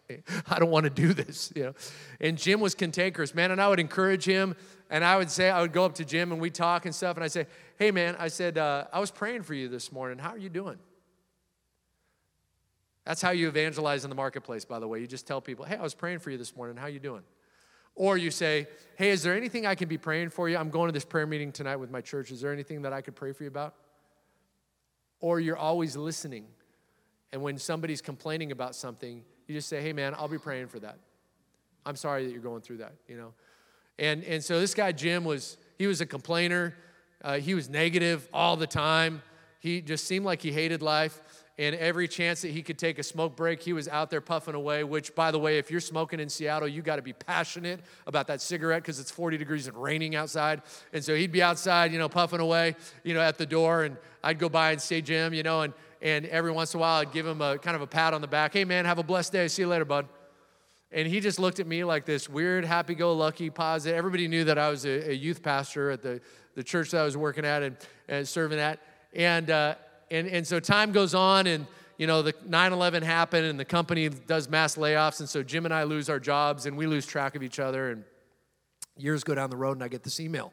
I 0.49 0.57
don't 0.57 0.71
want 0.71 0.85
to 0.85 0.89
do 0.89 1.13
this, 1.13 1.53
you 1.55 1.65
know. 1.65 1.73
And 2.19 2.35
Jim 2.35 2.59
was 2.59 2.73
cantankerous, 2.73 3.35
man, 3.35 3.51
and 3.51 3.61
I 3.61 3.67
would 3.67 3.79
encourage 3.79 4.25
him, 4.25 4.55
and 4.89 5.05
I 5.05 5.17
would 5.17 5.29
say, 5.29 5.51
I 5.51 5.61
would 5.61 5.71
go 5.71 5.85
up 5.85 5.93
to 5.95 6.05
Jim 6.05 6.31
and 6.31 6.41
we 6.41 6.49
talk 6.49 6.85
and 6.85 6.95
stuff, 6.95 7.15
and 7.15 7.23
I 7.23 7.27
say, 7.27 7.45
hey, 7.79 7.89
man, 7.91 8.15
I 8.19 8.27
said, 8.27 8.57
uh, 8.57 8.85
I 8.93 8.99
was 8.99 9.09
praying 9.09 9.43
for 9.43 9.55
you 9.55 9.67
this 9.67 9.91
morning. 9.91 10.19
How 10.19 10.29
are 10.29 10.37
you 10.37 10.49
doing? 10.49 10.77
That's 13.05 13.21
how 13.21 13.31
you 13.31 13.47
evangelize 13.47 14.03
in 14.03 14.09
the 14.09 14.15
marketplace, 14.15 14.65
by 14.65 14.77
the 14.77 14.87
way. 14.87 14.99
You 14.99 15.07
just 15.07 15.25
tell 15.25 15.41
people, 15.41 15.65
hey, 15.65 15.77
I 15.77 15.81
was 15.81 15.95
praying 15.95 16.19
for 16.19 16.29
you 16.29 16.37
this 16.37 16.55
morning. 16.55 16.77
How 16.77 16.85
are 16.85 16.89
you 16.89 16.99
doing? 16.99 17.23
Or 17.95 18.17
you 18.17 18.29
say, 18.29 18.67
hey, 18.97 19.09
is 19.09 19.23
there 19.23 19.35
anything 19.35 19.65
I 19.65 19.73
can 19.73 19.89
be 19.89 19.97
praying 19.97 20.29
for 20.29 20.47
you? 20.47 20.57
I'm 20.57 20.69
going 20.69 20.89
to 20.89 20.93
this 20.93 21.05
prayer 21.05 21.25
meeting 21.25 21.51
tonight 21.51 21.77
with 21.77 21.89
my 21.89 22.01
church. 22.01 22.29
Is 22.29 22.41
there 22.41 22.53
anything 22.53 22.83
that 22.83 22.93
I 22.93 23.01
could 23.01 23.15
pray 23.15 23.31
for 23.31 23.43
you 23.43 23.49
about? 23.49 23.73
or 25.19 25.39
you're 25.39 25.57
always 25.57 25.95
listening. 25.95 26.45
And 27.31 27.41
when 27.41 27.57
somebody's 27.57 28.01
complaining 28.01 28.51
about 28.51 28.75
something, 28.75 29.23
you 29.47 29.55
just 29.55 29.67
say, 29.67 29.81
hey, 29.81 29.93
man, 29.93 30.15
I'll 30.17 30.27
be 30.27 30.37
praying 30.37 30.67
for 30.67 30.79
that. 30.79 30.97
I'm 31.85 31.95
sorry 31.95 32.25
that 32.25 32.31
you're 32.31 32.41
going 32.41 32.61
through 32.61 32.77
that, 32.77 32.93
you 33.07 33.17
know? 33.17 33.33
And, 33.97 34.23
and 34.23 34.43
so 34.43 34.59
this 34.59 34.73
guy, 34.73 34.91
Jim, 34.91 35.25
was, 35.25 35.57
he 35.77 35.87
was 35.87 36.01
a 36.01 36.05
complainer. 36.05 36.75
Uh, 37.21 37.37
he 37.37 37.53
was 37.53 37.69
negative 37.69 38.27
all 38.33 38.55
the 38.55 38.67
time. 38.67 39.21
He 39.59 39.81
just 39.81 40.05
seemed 40.05 40.25
like 40.25 40.41
he 40.41 40.51
hated 40.51 40.81
life 40.81 41.21
and 41.59 41.75
every 41.75 42.07
chance 42.07 42.41
that 42.43 42.51
he 42.51 42.61
could 42.61 42.79
take 42.79 42.99
a 42.99 43.03
smoke 43.03 43.35
break, 43.35 43.61
he 43.61 43.73
was 43.73 43.89
out 43.89 44.09
there 44.09 44.21
puffing 44.21 44.55
away. 44.55 44.85
Which, 44.85 45.13
by 45.13 45.29
the 45.29 45.37
way, 45.37 45.57
if 45.57 45.69
you're 45.69 45.81
smoking 45.81 46.21
in 46.21 46.29
Seattle, 46.29 46.69
you 46.69 46.81
got 46.81 46.95
to 46.95 47.01
be 47.01 47.11
passionate 47.11 47.81
about 48.07 48.27
that 48.27 48.41
cigarette 48.41 48.81
because 48.81 48.97
it's 48.97 49.11
40 49.11 49.37
degrees 49.37 49.67
and 49.67 49.75
raining 49.75 50.15
outside. 50.15 50.61
And 50.93 51.03
so 51.03 51.13
he'd 51.13 51.33
be 51.33 51.43
outside, 51.43 51.91
you 51.91 51.99
know, 51.99 52.07
puffing 52.07 52.39
away, 52.39 52.77
you 53.03 53.13
know, 53.13 53.19
at 53.19 53.37
the 53.37 53.45
door, 53.45 53.83
and 53.83 53.97
I'd 54.23 54.39
go 54.39 54.47
by 54.47 54.71
and 54.71 54.81
say, 54.81 55.01
Jim, 55.01 55.33
you 55.33 55.43
know, 55.43 55.61
and 55.61 55.73
and 56.01 56.25
every 56.27 56.53
once 56.53 56.73
in 56.73 56.77
a 56.77 56.81
while 56.81 57.01
I'd 57.01 57.11
give 57.11 57.27
him 57.27 57.41
a 57.41 57.57
kind 57.57 57.75
of 57.75 57.81
a 57.81 57.87
pat 57.87 58.13
on 58.13 58.21
the 58.21 58.27
back. 58.27 58.53
Hey, 58.53 58.63
man, 58.63 58.85
have 58.85 58.99
a 58.99 59.03
blessed 59.03 59.33
day. 59.33 59.49
See 59.49 59.63
you 59.63 59.67
later, 59.67 59.83
bud. 59.83 60.07
And 60.91 61.07
he 61.07 61.19
just 61.19 61.39
looked 61.39 61.59
at 61.59 61.67
me 61.67 61.83
like 61.83 62.05
this 62.05 62.27
weird, 62.27 62.65
happy-go-lucky, 62.65 63.51
positive. 63.51 63.95
Everybody 63.95 64.27
knew 64.27 64.43
that 64.45 64.57
I 64.57 64.69
was 64.69 64.85
a, 64.85 65.11
a 65.11 65.13
youth 65.13 65.43
pastor 65.43 65.91
at 65.91 66.01
the, 66.01 66.19
the 66.55 66.63
church 66.63 66.91
that 66.91 67.01
I 67.01 67.03
was 67.03 67.15
working 67.15 67.45
at 67.45 67.61
and, 67.61 67.77
and 68.07 68.27
serving 68.27 68.59
at. 68.59 68.79
And 69.13 69.49
uh, 69.49 69.75
and, 70.11 70.27
and 70.27 70.47
so 70.47 70.59
time 70.59 70.91
goes 70.91 71.13
on 71.13 71.47
and 71.47 71.67
you 71.97 72.07
know 72.07 72.21
the 72.21 72.33
9-11 72.33 73.03
happened 73.03 73.45
and 73.45 73.59
the 73.59 73.65
company 73.65 74.09
does 74.09 74.49
mass 74.49 74.75
layoffs 74.75 75.19
and 75.19 75.29
so 75.29 75.43
jim 75.43 75.65
and 75.65 75.73
i 75.73 75.83
lose 75.83 76.09
our 76.09 76.19
jobs 76.19 76.65
and 76.65 76.77
we 76.77 76.87
lose 76.87 77.05
track 77.05 77.35
of 77.35 77.43
each 77.43 77.59
other 77.59 77.91
and 77.91 78.03
years 78.97 79.23
go 79.23 79.35
down 79.35 79.49
the 79.49 79.57
road 79.57 79.73
and 79.73 79.83
i 79.83 79.87
get 79.87 80.03
this 80.03 80.19
email 80.19 80.51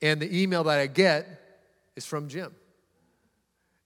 and 0.00 0.20
the 0.20 0.40
email 0.42 0.64
that 0.64 0.78
i 0.78 0.86
get 0.86 1.60
is 1.96 2.06
from 2.06 2.28
jim 2.28 2.54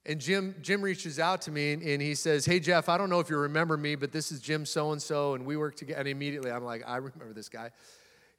and 0.07 0.21
jim 0.21 0.55
jim 0.63 0.81
reaches 0.81 1.19
out 1.19 1.43
to 1.43 1.51
me 1.51 1.73
and, 1.73 1.83
and 1.83 2.01
he 2.01 2.15
says 2.15 2.47
hey 2.47 2.59
jeff 2.61 2.89
i 2.89 2.97
don't 2.97 3.11
know 3.11 3.21
if 3.21 3.29
you 3.29 3.37
remember 3.37 3.77
me 3.77 3.95
but 3.95 4.13
this 4.13 4.33
is 4.33 4.41
jim 4.41 4.65
so 4.65 4.93
and 4.93 5.03
so 5.03 5.35
and 5.35 5.45
we 5.45 5.57
work 5.57 5.77
together 5.77 6.01
and 6.01 6.09
immediately 6.09 6.51
i'm 6.51 6.65
like 6.65 6.83
i 6.87 6.97
remember 6.97 7.33
this 7.33 7.49
guy 7.49 7.71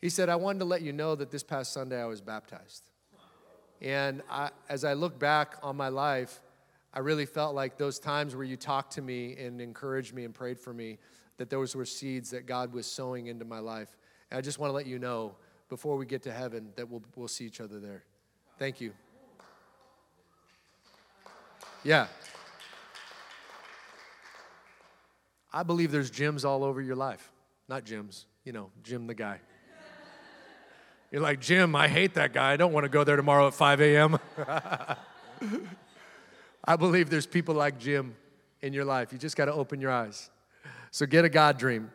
he 0.01 0.09
said 0.09 0.29
i 0.29 0.35
wanted 0.35 0.59
to 0.59 0.65
let 0.65 0.81
you 0.81 0.93
know 0.93 1.13
that 1.15 1.29
this 1.31 1.43
past 1.43 1.73
sunday 1.73 2.01
i 2.01 2.05
was 2.05 2.21
baptized 2.21 2.83
and 3.81 4.23
I, 4.29 4.49
as 4.69 4.83
I 4.83 4.93
look 4.93 5.19
back 5.19 5.55
on 5.61 5.75
my 5.75 5.89
life, 5.89 6.41
I 6.93 6.99
really 6.99 7.25
felt 7.25 7.53
like 7.53 7.77
those 7.77 7.99
times 7.99 8.35
where 8.35 8.45
you 8.45 8.57
talked 8.57 8.93
to 8.93 9.01
me 9.01 9.35
and 9.35 9.61
encouraged 9.61 10.13
me 10.13 10.25
and 10.25 10.33
prayed 10.33 10.59
for 10.59 10.73
me, 10.73 10.97
that 11.37 11.49
those 11.49 11.75
were 11.75 11.85
seeds 11.85 12.31
that 12.31 12.47
God 12.47 12.73
was 12.73 12.87
sowing 12.87 13.27
into 13.27 13.45
my 13.45 13.59
life. 13.59 13.95
And 14.31 14.37
I 14.37 14.41
just 14.41 14.57
want 14.57 14.71
to 14.71 14.75
let 14.75 14.87
you 14.87 14.97
know 14.97 15.35
before 15.69 15.97
we 15.97 16.05
get 16.05 16.23
to 16.23 16.31
heaven 16.31 16.69
that 16.75 16.89
we'll, 16.89 17.03
we'll 17.15 17.27
see 17.27 17.45
each 17.45 17.61
other 17.61 17.79
there. 17.79 18.03
Thank 18.57 18.81
you. 18.81 18.93
Yeah. 21.87 22.07
I 25.53 25.63
believe 25.63 25.89
there's 25.89 26.09
Jims 26.09 26.43
all 26.43 26.65
over 26.65 26.81
your 26.81 26.97
life. 26.97 27.31
Not 27.69 27.85
Jims, 27.85 28.25
you 28.43 28.51
know, 28.51 28.71
Jim 28.83 29.07
the 29.07 29.13
guy. 29.13 29.39
You're 31.13 31.21
like, 31.21 31.39
Jim, 31.39 31.77
I 31.77 31.87
hate 31.87 32.15
that 32.15 32.33
guy. 32.33 32.51
I 32.51 32.57
don't 32.57 32.73
want 32.73 32.83
to 32.83 32.89
go 32.89 33.05
there 33.05 33.15
tomorrow 33.15 33.47
at 33.47 33.53
5 33.53 33.79
a.m. 33.79 34.19
I 36.65 36.75
believe 36.75 37.09
there's 37.09 37.25
people 37.25 37.55
like 37.55 37.79
Jim 37.79 38.17
in 38.61 38.73
your 38.73 38.83
life. 38.83 39.13
You 39.13 39.17
just 39.17 39.37
got 39.37 39.45
to 39.45 39.53
open 39.53 39.79
your 39.79 39.91
eyes. 39.91 40.29
So 40.91 41.05
get 41.05 41.23
a 41.23 41.29
God 41.29 41.57
dream. 41.57 41.89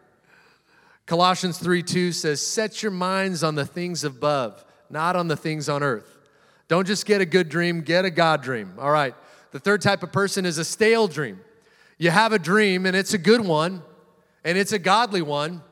Colossians 1.05 1.59
3 1.59 1.83
2 1.83 2.13
says, 2.13 2.41
Set 2.41 2.83
your 2.83 2.93
minds 2.93 3.45
on 3.45 3.57
the 3.57 3.67
things 3.67 4.05
above, 4.05 4.65
not 4.89 5.17
on 5.17 5.29
the 5.29 5.37
things 5.37 5.69
on 5.69 5.83
earth. 5.83 6.19
Don't 6.69 6.87
just 6.87 7.05
get 7.05 7.21
a 7.21 7.27
good 7.27 7.51
dream, 7.51 7.83
get 7.83 8.07
a 8.07 8.11
God 8.11 8.41
dream. 8.41 8.73
All 8.79 8.91
right. 8.91 9.15
The 9.53 9.61
third 9.61 9.83
type 9.83 10.03
of 10.03 10.13
person 10.13 10.45
is 10.45 10.59
a 10.59 10.65
stale 10.65 11.07
dream. 11.07 11.41
You 11.99 12.11
have 12.11 12.33
a 12.33 12.39
dream 12.39 12.87
and 12.87 12.97
it's 12.97 13.15
a 13.15 13.19
good 13.19 13.43
one 13.43 13.83
and 14.45 14.59
it's 14.59 14.73
a 14.73 14.79
godly 14.79 15.23
one, 15.23 15.63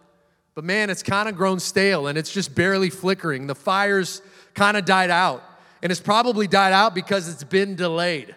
but 0.55 0.64
man, 0.64 0.91
it's 0.91 1.03
kind 1.03 1.28
of 1.28 1.37
grown 1.37 1.59
stale 1.59 2.07
and 2.07 2.16
it's 2.16 2.31
just 2.31 2.55
barely 2.55 2.91
flickering. 2.91 3.47
The 3.47 3.55
fire's 3.55 4.22
kind 4.55 4.76
of 4.76 4.85
died 4.85 5.11
out. 5.11 5.43
And 5.83 5.91
it's 5.91 6.01
probably 6.01 6.47
died 6.47 6.74
out 6.74 6.95
because 6.95 7.28
it's 7.28 7.43
been 7.43 7.74
delayed. 7.74 8.35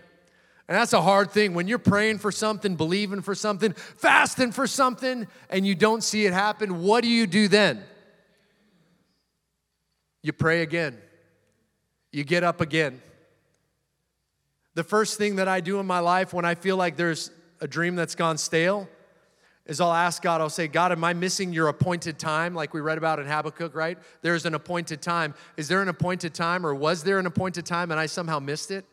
And 0.68 0.78
that's 0.78 0.94
a 0.94 1.02
hard 1.02 1.32
thing. 1.32 1.54
When 1.54 1.68
you're 1.68 1.78
praying 1.78 2.20
for 2.20 2.32
something, 2.32 2.76
believing 2.76 3.22
for 3.22 3.36
something, 3.36 3.74
fasting 3.74 4.54
for 4.54 4.66
something, 4.66 5.28
and 5.50 5.68
you 5.68 5.76
don't 5.76 6.02
see 6.02 6.26
it 6.26 6.32
happen, 6.32 6.82
what 6.82 7.04
do 7.04 7.10
you 7.10 7.28
do 7.28 7.50
then? 7.50 7.84
You 10.22 10.32
pray 10.32 10.62
again. 10.62 10.98
You 12.14 12.24
get 12.24 12.46
up 12.46 12.62
again. 12.62 13.02
The 14.76 14.84
first 14.84 15.18
thing 15.18 15.36
that 15.36 15.48
I 15.48 15.60
do 15.60 15.80
in 15.80 15.86
my 15.86 16.00
life 16.00 16.34
when 16.34 16.46
I 16.46 16.56
feel 16.56 16.78
like 16.78 16.98
there's 16.98 17.32
a 17.62 17.68
dream 17.68 17.96
that's 17.96 18.16
gone 18.16 18.38
stale 18.38 18.90
is 19.66 19.80
I'll 19.80 19.94
ask 19.94 20.22
God, 20.22 20.42
I'll 20.42 20.50
say, 20.50 20.68
God, 20.68 20.92
am 20.92 21.04
I 21.04 21.14
missing 21.14 21.54
your 21.54 21.70
appointed 21.70 22.20
time, 22.20 22.54
like 22.54 22.74
we 22.74 22.82
read 22.82 22.98
about 22.98 23.20
in 23.20 23.26
Habakkuk, 23.26 23.74
right? 23.76 23.98
There's 24.22 24.46
an 24.46 24.56
appointed 24.56 25.02
time. 25.02 25.36
Is 25.56 25.68
there 25.68 25.82
an 25.82 25.88
appointed 25.88 26.34
time, 26.34 26.66
or 26.66 26.76
was 26.76 27.04
there 27.04 27.18
an 27.18 27.26
appointed 27.26 27.66
time 27.66 27.92
and 27.92 28.00
I 28.00 28.08
somehow 28.08 28.40
missed 28.40 28.72
it? 28.72 28.86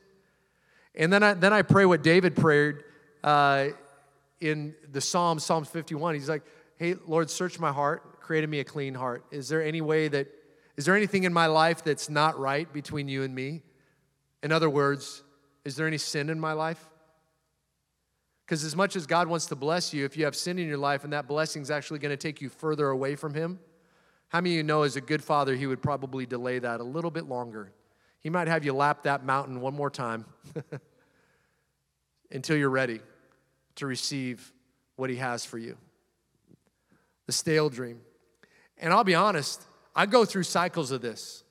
And 0.95 1.12
then 1.12 1.22
I, 1.22 1.35
then 1.35 1.53
I 1.53 1.62
pray 1.62 1.87
what 1.87 2.03
David 2.03 2.37
prayed 2.37 2.76
uh, 3.24 3.68
in 4.41 4.74
the 4.93 5.01
Psalms, 5.01 5.45
Psalms 5.45 5.68
51. 5.68 6.14
He's 6.14 6.28
like, 6.28 6.43
hey, 6.76 6.95
Lord, 7.07 7.31
search 7.31 7.59
my 7.59 7.72
heart, 7.72 8.20
create 8.20 8.45
in 8.45 8.51
me 8.51 8.61
a 8.61 8.64
clean 8.64 8.95
heart. 8.95 9.24
Is 9.31 9.49
there 9.49 9.62
any 9.62 9.81
way 9.81 10.09
that, 10.09 10.28
is 10.76 10.85
there 10.85 10.97
anything 10.97 11.24
in 11.24 11.33
my 11.33 11.47
life 11.47 11.83
that's 11.83 12.09
not 12.09 12.39
right 12.39 12.72
between 12.72 13.09
you 13.09 13.22
and 13.22 13.35
me? 13.35 13.62
In 14.43 14.53
other 14.53 14.70
words, 14.70 15.22
is 15.65 15.77
there 15.77 15.87
any 15.87 15.99
sin 15.99 16.31
in 16.31 16.41
my 16.41 16.53
life? 16.53 16.85
Because 18.45 18.65
as 18.65 18.75
much 18.75 18.97
as 18.97 19.07
God 19.07 19.29
wants 19.29 19.47
to 19.47 19.57
bless 19.57 19.95
you, 19.95 20.05
if 20.05 20.17
you 20.17 20.25
have 20.25 20.35
sin 20.35 20.59
in 20.59 20.67
your 20.67 20.79
life 20.79 21.05
and 21.05 21.13
that 21.13 21.29
blessing 21.29 21.63
is 21.63 21.71
actually 21.71 22.01
going 22.01 22.11
to 22.11 22.17
take 22.17 22.41
you 22.41 22.49
further 22.49 22.89
away 22.89 23.15
from 23.15 23.33
Him, 23.33 23.61
how 24.29 24.41
many 24.41 24.55
of 24.55 24.57
you 24.57 24.63
know 24.65 24.83
as 24.83 24.97
a 24.97 25.01
good 25.01 25.23
father, 25.23 25.55
He 25.55 25.67
would 25.67 25.81
probably 25.81 26.27
delay 26.27 26.59
that 26.59 26.81
a 26.81 26.85
little 26.85 27.11
bit 27.11 27.27
longer? 27.27 27.73
He 28.19 28.29
might 28.29 28.49
have 28.49 28.65
you 28.65 28.73
lap 28.73 29.05
that 29.05 29.25
mountain 29.25 29.61
one 29.61 29.75
more 29.75 29.91
time 29.91 30.25
until 32.31 32.57
you're 32.57 32.71
ready 32.71 33.01
to 33.77 33.87
receive 33.87 34.53
what 34.97 35.11
He 35.11 35.17
has 35.17 35.45
for 35.45 35.59
you. 35.59 35.77
The 37.27 37.33
stale 37.33 37.69
dream. 37.69 38.01
And 38.79 38.93
I'll 38.93 39.05
be 39.05 39.15
honest, 39.15 39.63
I 39.95 40.07
go 40.07 40.25
through 40.25 40.43
cycles 40.43 40.91
of 40.91 41.03
this. 41.03 41.45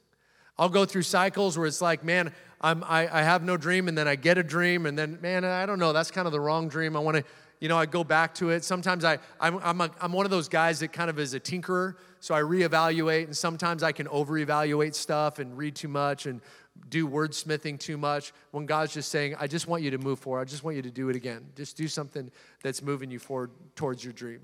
I'll 0.58 0.68
go 0.68 0.84
through 0.84 1.04
cycles 1.04 1.58
where 1.58 1.66
it's 1.66 1.82
like, 1.82 2.04
man, 2.04 2.34
I'm, 2.62 2.84
I, 2.84 3.08
I 3.20 3.24
have 3.24 3.44
no 3.44 3.58
dream, 3.58 3.88
and 3.88 3.98
then 3.98 4.08
I 4.08 4.16
get 4.16 4.38
a 4.38 4.44
dream, 4.44 4.86
and 4.86 4.98
then, 4.98 5.18
man, 5.22 5.46
I 5.46 5.66
don't 5.66 5.80
know, 5.80 5.94
that's 5.94 6.12
kind 6.12 6.26
of 6.26 6.34
the 6.34 6.42
wrong 6.42 6.68
dream. 6.68 6.96
I 6.96 7.00
want 7.00 7.18
to, 7.18 7.24
you 7.60 7.70
know, 7.70 7.78
I 7.78 7.86
go 7.86 8.04
back 8.04 8.34
to 8.36 8.50
it. 8.50 8.64
Sometimes 8.64 9.06
I, 9.06 9.20
I'm, 9.40 9.60
I'm, 9.64 9.82
a, 9.82 9.92
I'm 10.02 10.12
one 10.12 10.26
of 10.26 10.32
those 10.32 10.50
guys 10.50 10.80
that 10.80 10.92
kind 10.92 11.10
of 11.10 11.20
is 11.20 11.34
a 11.34 11.40
tinkerer, 11.40 11.96
so 12.20 12.36
I 12.36 12.42
reevaluate, 12.42 13.26
and 13.26 13.38
sometimes 13.38 13.82
I 13.84 13.92
can 13.92 14.08
over-evaluate 14.10 14.96
stuff 14.96 15.40
and 15.40 15.58
read 15.58 15.76
too 15.76 15.88
much 15.88 16.26
and 16.26 16.42
do 16.90 17.08
wordsmithing 17.08 17.80
too 17.80 17.98
much 17.98 18.34
when 18.52 18.66
God's 18.66 18.94
just 18.94 19.10
saying, 19.10 19.36
I 19.40 19.48
just 19.48 19.68
want 19.68 19.84
you 19.84 19.92
to 19.92 19.98
move 19.98 20.20
forward. 20.20 20.42
I 20.42 20.46
just 20.46 20.64
want 20.64 20.76
you 20.76 20.82
to 20.82 20.92
do 20.92 21.10
it 21.10 21.16
again. 21.16 21.46
Just 21.56 21.78
do 21.78 21.88
something 21.88 22.32
that's 22.64 22.82
moving 22.82 23.12
you 23.12 23.20
forward 23.20 23.52
towards 23.76 24.04
your 24.04 24.14
dream. 24.14 24.42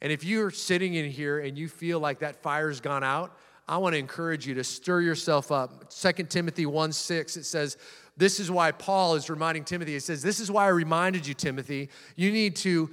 And 0.00 0.12
if 0.12 0.24
you're 0.24 0.50
sitting 0.50 0.94
in 0.94 1.10
here 1.10 1.38
and 1.38 1.56
you 1.56 1.68
feel 1.68 2.00
like 2.00 2.20
that 2.20 2.42
fire's 2.42 2.80
gone 2.80 3.04
out, 3.04 3.36
I 3.68 3.78
want 3.78 3.94
to 3.94 3.98
encourage 3.98 4.46
you 4.46 4.54
to 4.54 4.64
stir 4.64 5.00
yourself 5.00 5.52
up. 5.52 5.90
2 5.90 6.12
Timothy 6.24 6.66
1 6.66 6.92
6, 6.92 7.36
it 7.36 7.44
says, 7.44 7.76
This 8.16 8.40
is 8.40 8.50
why 8.50 8.72
Paul 8.72 9.14
is 9.14 9.30
reminding 9.30 9.64
Timothy. 9.64 9.92
He 9.92 10.00
says, 10.00 10.22
This 10.22 10.40
is 10.40 10.50
why 10.50 10.64
I 10.64 10.68
reminded 10.68 11.26
you, 11.26 11.34
Timothy. 11.34 11.88
You 12.16 12.32
need 12.32 12.56
to 12.56 12.90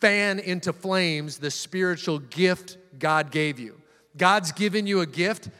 fan 0.00 0.38
into 0.38 0.72
flames 0.72 1.38
the 1.38 1.50
spiritual 1.50 2.18
gift 2.18 2.78
God 2.98 3.30
gave 3.30 3.58
you. 3.58 3.80
God's 4.16 4.52
given 4.52 4.86
you 4.86 5.00
a 5.00 5.06
gift. 5.06 5.50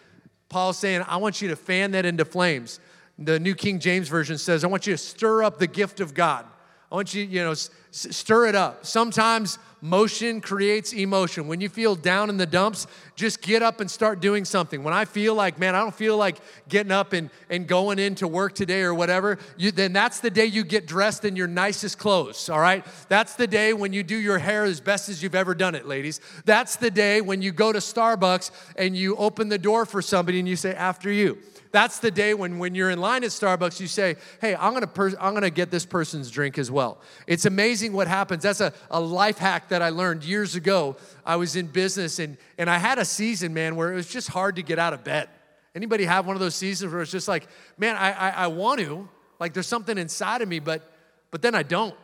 Paul's 0.48 0.78
saying, 0.78 1.02
I 1.08 1.16
want 1.16 1.42
you 1.42 1.48
to 1.48 1.56
fan 1.56 1.92
that 1.92 2.04
into 2.04 2.24
flames. 2.24 2.78
The 3.18 3.40
New 3.40 3.54
King 3.54 3.80
James 3.80 4.08
Version 4.08 4.38
says, 4.38 4.64
I 4.64 4.66
want 4.66 4.86
you 4.86 4.94
to 4.94 4.98
stir 4.98 5.42
up 5.42 5.58
the 5.58 5.66
gift 5.66 6.00
of 6.00 6.14
God. 6.14 6.46
I 6.90 6.94
want 6.94 7.14
you, 7.14 7.24
you 7.24 7.42
know, 7.42 7.52
s- 7.52 7.70
stir 7.90 8.46
it 8.46 8.54
up. 8.54 8.86
Sometimes 8.86 9.58
motion 9.84 10.40
creates 10.40 10.94
emotion. 10.94 11.46
When 11.46 11.60
you 11.60 11.68
feel 11.68 11.94
down 11.94 12.30
in 12.30 12.38
the 12.38 12.46
dumps, 12.46 12.86
just 13.16 13.42
get 13.42 13.62
up 13.62 13.80
and 13.80 13.90
start 13.90 14.18
doing 14.18 14.46
something. 14.46 14.82
When 14.82 14.94
I 14.94 15.04
feel 15.04 15.34
like, 15.34 15.58
man, 15.58 15.74
I 15.74 15.80
don't 15.80 15.94
feel 15.94 16.16
like 16.16 16.38
getting 16.70 16.90
up 16.90 17.12
and, 17.12 17.28
and 17.50 17.66
going 17.66 17.98
into 17.98 18.26
work 18.26 18.54
today 18.54 18.80
or 18.80 18.94
whatever, 18.94 19.38
you, 19.58 19.70
then 19.70 19.92
that's 19.92 20.20
the 20.20 20.30
day 20.30 20.46
you 20.46 20.64
get 20.64 20.86
dressed 20.86 21.26
in 21.26 21.36
your 21.36 21.48
nicest 21.48 21.98
clothes, 21.98 22.48
all 22.48 22.60
right? 22.60 22.82
That's 23.10 23.34
the 23.34 23.46
day 23.46 23.74
when 23.74 23.92
you 23.92 24.02
do 24.02 24.16
your 24.16 24.38
hair 24.38 24.64
as 24.64 24.80
best 24.80 25.10
as 25.10 25.22
you've 25.22 25.34
ever 25.34 25.54
done 25.54 25.74
it, 25.74 25.86
ladies. 25.86 26.18
That's 26.46 26.76
the 26.76 26.90
day 26.90 27.20
when 27.20 27.42
you 27.42 27.52
go 27.52 27.70
to 27.70 27.78
Starbucks 27.78 28.52
and 28.76 28.96
you 28.96 29.16
open 29.16 29.50
the 29.50 29.58
door 29.58 29.84
for 29.84 30.00
somebody 30.00 30.38
and 30.38 30.48
you 30.48 30.56
say, 30.56 30.74
after 30.74 31.12
you. 31.12 31.36
That's 31.74 31.98
the 31.98 32.12
day 32.12 32.34
when, 32.34 32.60
when 32.60 32.76
you're 32.76 32.90
in 32.90 33.00
line 33.00 33.24
at 33.24 33.30
Starbucks, 33.30 33.80
you 33.80 33.88
say, 33.88 34.14
Hey, 34.40 34.54
I'm 34.54 34.74
gonna, 34.74 34.86
per- 34.86 35.18
I'm 35.20 35.34
gonna 35.34 35.50
get 35.50 35.72
this 35.72 35.84
person's 35.84 36.30
drink 36.30 36.56
as 36.56 36.70
well. 36.70 37.00
It's 37.26 37.46
amazing 37.46 37.92
what 37.92 38.06
happens. 38.06 38.44
That's 38.44 38.60
a, 38.60 38.72
a 38.92 39.00
life 39.00 39.38
hack 39.38 39.70
that 39.70 39.82
I 39.82 39.88
learned 39.88 40.22
years 40.22 40.54
ago. 40.54 40.94
I 41.26 41.34
was 41.34 41.56
in 41.56 41.66
business 41.66 42.20
and, 42.20 42.36
and 42.58 42.70
I 42.70 42.78
had 42.78 43.00
a 43.00 43.04
season, 43.04 43.52
man, 43.54 43.74
where 43.74 43.92
it 43.92 43.96
was 43.96 44.06
just 44.06 44.28
hard 44.28 44.54
to 44.54 44.62
get 44.62 44.78
out 44.78 44.92
of 44.92 45.02
bed. 45.02 45.28
Anybody 45.74 46.04
have 46.04 46.28
one 46.28 46.36
of 46.36 46.40
those 46.40 46.54
seasons 46.54 46.92
where 46.92 47.02
it's 47.02 47.10
just 47.10 47.26
like, 47.26 47.48
man, 47.76 47.96
I, 47.96 48.12
I, 48.12 48.28
I 48.28 48.46
want 48.46 48.78
to, 48.78 49.08
like 49.40 49.52
there's 49.52 49.66
something 49.66 49.98
inside 49.98 50.42
of 50.42 50.48
me, 50.48 50.60
but, 50.60 50.88
but 51.32 51.42
then 51.42 51.56
I 51.56 51.64
don't. 51.64 51.96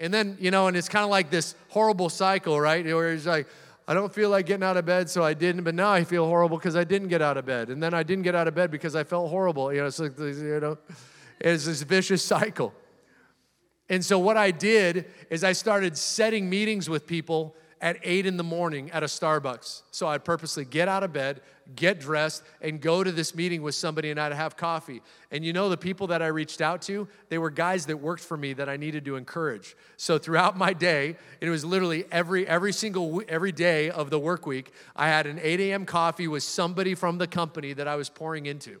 And 0.00 0.12
then, 0.12 0.36
you 0.40 0.50
know, 0.50 0.66
and 0.66 0.76
it's 0.76 0.88
kind 0.88 1.04
of 1.04 1.10
like 1.10 1.30
this 1.30 1.54
horrible 1.68 2.08
cycle, 2.08 2.60
right? 2.60 2.84
Where 2.84 3.12
it's 3.12 3.24
like, 3.24 3.46
I 3.86 3.94
don't 3.94 4.12
feel 4.12 4.30
like 4.30 4.46
getting 4.46 4.62
out 4.62 4.76
of 4.76 4.86
bed, 4.86 5.10
so 5.10 5.24
I 5.24 5.34
didn't. 5.34 5.64
But 5.64 5.74
now 5.74 5.90
I 5.90 6.04
feel 6.04 6.26
horrible 6.26 6.56
because 6.56 6.76
I 6.76 6.84
didn't 6.84 7.08
get 7.08 7.20
out 7.20 7.36
of 7.36 7.44
bed, 7.44 7.68
and 7.68 7.82
then 7.82 7.94
I 7.94 8.02
didn't 8.02 8.22
get 8.22 8.34
out 8.34 8.48
of 8.48 8.54
bed 8.54 8.70
because 8.70 8.94
I 8.94 9.04
felt 9.04 9.30
horrible. 9.30 9.72
You 9.72 9.80
know, 9.80 9.86
it's 9.86 9.98
like 9.98 10.18
you 10.18 10.60
know, 10.60 10.78
it's 11.40 11.66
this 11.66 11.82
vicious 11.82 12.24
cycle. 12.24 12.72
And 13.88 14.04
so 14.04 14.18
what 14.18 14.36
I 14.36 14.52
did 14.52 15.06
is 15.28 15.44
I 15.44 15.52
started 15.52 15.98
setting 15.98 16.48
meetings 16.48 16.88
with 16.88 17.06
people 17.06 17.56
at 17.80 17.98
eight 18.04 18.26
in 18.26 18.36
the 18.36 18.44
morning 18.44 18.90
at 18.92 19.02
a 19.02 19.06
Starbucks. 19.06 19.82
So 19.90 20.06
I'd 20.06 20.24
purposely 20.24 20.64
get 20.64 20.88
out 20.88 21.02
of 21.02 21.12
bed, 21.12 21.42
get 21.74 22.00
dressed, 22.00 22.42
and 22.60 22.80
go 22.80 23.02
to 23.02 23.12
this 23.12 23.34
meeting 23.34 23.62
with 23.62 23.74
somebody 23.74 24.10
and 24.10 24.20
I'd 24.20 24.32
have 24.32 24.56
coffee. 24.56 25.02
And 25.30 25.44
you 25.44 25.52
know, 25.52 25.68
the 25.68 25.76
people 25.76 26.08
that 26.08 26.22
I 26.22 26.28
reached 26.28 26.60
out 26.60 26.82
to, 26.82 27.08
they 27.28 27.38
were 27.38 27.50
guys 27.50 27.86
that 27.86 27.96
worked 27.96 28.22
for 28.22 28.36
me 28.36 28.52
that 28.54 28.68
I 28.68 28.76
needed 28.76 29.04
to 29.06 29.16
encourage. 29.16 29.76
So 29.96 30.18
throughout 30.18 30.56
my 30.56 30.72
day, 30.72 31.16
it 31.40 31.48
was 31.48 31.64
literally 31.64 32.04
every 32.10 32.46
every 32.46 32.72
single 32.72 33.22
every 33.28 33.52
day 33.52 33.90
of 33.90 34.10
the 34.10 34.18
work 34.18 34.46
week, 34.46 34.72
I 34.96 35.08
had 35.08 35.26
an 35.26 35.38
8 35.42 35.60
a.m. 35.60 35.84
coffee 35.84 36.28
with 36.28 36.42
somebody 36.42 36.94
from 36.94 37.18
the 37.18 37.26
company 37.26 37.72
that 37.72 37.88
I 37.88 37.96
was 37.96 38.08
pouring 38.08 38.46
into. 38.46 38.80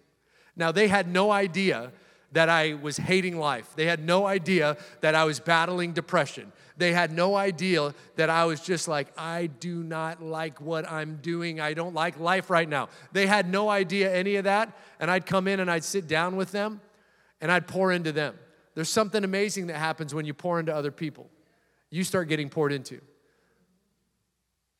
Now 0.56 0.72
they 0.72 0.88
had 0.88 1.08
no 1.08 1.30
idea 1.30 1.92
that 2.32 2.48
I 2.48 2.74
was 2.74 2.96
hating 2.96 3.38
life. 3.38 3.70
They 3.76 3.86
had 3.86 4.04
no 4.04 4.26
idea 4.26 4.76
that 5.00 5.14
I 5.14 5.24
was 5.24 5.38
battling 5.40 5.92
depression. 5.92 6.52
They 6.76 6.92
had 6.92 7.12
no 7.12 7.36
idea 7.36 7.94
that 8.16 8.30
I 8.30 8.44
was 8.46 8.60
just 8.60 8.88
like, 8.88 9.08
I 9.16 9.46
do 9.46 9.82
not 9.82 10.22
like 10.22 10.60
what 10.60 10.90
I'm 10.90 11.18
doing. 11.22 11.60
I 11.60 11.74
don't 11.74 11.94
like 11.94 12.18
life 12.18 12.50
right 12.50 12.68
now. 12.68 12.88
They 13.12 13.26
had 13.26 13.48
no 13.48 13.68
idea 13.68 14.12
any 14.12 14.36
of 14.36 14.44
that. 14.44 14.76
And 14.98 15.10
I'd 15.10 15.26
come 15.26 15.46
in 15.46 15.60
and 15.60 15.70
I'd 15.70 15.84
sit 15.84 16.08
down 16.08 16.36
with 16.36 16.50
them 16.50 16.80
and 17.40 17.52
I'd 17.52 17.66
pour 17.66 17.92
into 17.92 18.12
them. 18.12 18.34
There's 18.74 18.88
something 18.88 19.22
amazing 19.22 19.66
that 19.66 19.76
happens 19.76 20.14
when 20.14 20.24
you 20.24 20.32
pour 20.32 20.58
into 20.58 20.74
other 20.74 20.90
people. 20.90 21.28
You 21.90 22.04
start 22.04 22.28
getting 22.28 22.48
poured 22.48 22.72
into. 22.72 23.00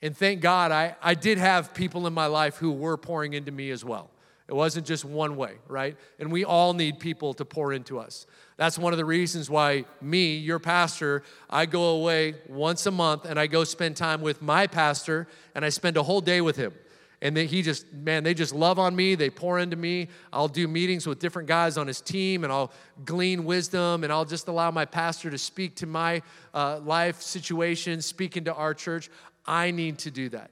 And 0.01 0.17
thank 0.17 0.41
God 0.41 0.73
I, 0.73 0.97
I 1.03 1.15
did 1.15 1.39
have 1.39 1.75
people 1.75 2.07
in 2.07 2.15
my 2.15 2.27
life 2.27 2.57
who 2.57 2.73
were 2.73 2.97
pouring 2.97 3.35
into 3.35 3.53
me 3.53 3.71
as 3.71 3.85
well. 3.85 4.11
It 4.53 4.55
wasn't 4.55 4.87
just 4.87 5.07
one 5.07 5.37
way, 5.37 5.55
right? 5.67 5.97
And 6.19 6.31
we 6.31 6.45
all 6.45 6.75
need 6.75 7.01
people 7.01 7.33
to 7.33 7.45
pour 7.47 7.73
into 7.73 7.99
us. 7.99 8.27
That's 8.59 8.79
one 8.79 8.93
of 8.93 8.99
the 8.99 9.05
reasons 9.07 9.49
why 9.49 9.87
me, 10.03 10.37
your 10.37 10.59
pastor, 10.59 11.23
I 11.49 11.65
go 11.65 11.97
away 11.97 12.35
once 12.51 12.85
a 12.85 12.91
month 12.91 13.25
and 13.25 13.41
I 13.41 13.47
go 13.47 13.65
spend 13.65 13.97
time 13.97 14.21
with 14.21 14.43
my 14.43 14.67
pastor 14.67 15.27
and 15.55 15.65
I 15.65 15.71
spend 15.71 15.97
a 15.97 16.03
whole 16.03 16.21
day 16.21 16.43
with 16.43 16.57
him. 16.57 16.75
And 17.23 17.35
then 17.35 17.49
he 17.49 17.63
just, 17.63 17.91
man, 17.95 18.25
they 18.25 18.35
just 18.35 18.55
love 18.55 18.79
on 18.79 18.95
me. 18.95 19.15
They 19.15 19.31
pour 19.31 19.59
into 19.59 19.77
me. 19.77 20.09
I'll 20.35 20.49
do 20.49 20.69
meetings 20.69 21.07
with 21.07 21.19
different 21.19 21.49
guys 21.49 21.79
on 21.79 21.87
his 21.87 22.03
team 22.03 22.45
and 22.45 22.53
I'll 22.53 22.73
glean 23.07 23.47
wisdom 23.47 24.05
and 24.05 24.13
I'll 24.13 24.27
just 24.27 24.49
allow 24.49 24.71
my 24.71 24.85
pastor 24.85 25.31
to 25.31 25.39
speak 25.39 25.77
to 25.77 25.87
my 25.87 26.21
uh, 26.53 26.79
life 26.81 27.23
situation, 27.23 28.03
speak 28.03 28.37
into 28.37 28.53
our 28.53 28.75
church. 28.75 29.09
I 29.47 29.71
need 29.71 29.97
to 30.01 30.11
do 30.11 30.29
that. 30.29 30.51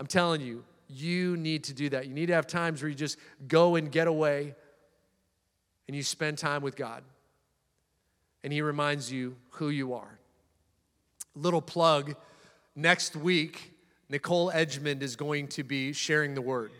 I'm 0.00 0.08
telling 0.08 0.40
you, 0.40 0.64
you 0.90 1.36
need 1.36 1.64
to 1.64 1.74
do 1.74 1.88
that. 1.90 2.06
You 2.06 2.14
need 2.14 2.26
to 2.26 2.34
have 2.34 2.46
times 2.46 2.82
where 2.82 2.88
you 2.88 2.94
just 2.94 3.18
go 3.46 3.76
and 3.76 3.90
get 3.90 4.06
away 4.06 4.54
and 5.86 5.96
you 5.96 6.02
spend 6.02 6.38
time 6.38 6.62
with 6.62 6.76
God. 6.76 7.02
And 8.42 8.52
He 8.52 8.62
reminds 8.62 9.10
you 9.10 9.36
who 9.50 9.68
you 9.68 9.94
are. 9.94 10.18
Little 11.34 11.62
plug 11.62 12.14
next 12.74 13.16
week, 13.16 13.72
Nicole 14.08 14.50
Edgmond 14.50 15.02
is 15.02 15.16
going 15.16 15.48
to 15.48 15.62
be 15.62 15.92
sharing 15.92 16.34
the 16.34 16.42
word. 16.42 16.72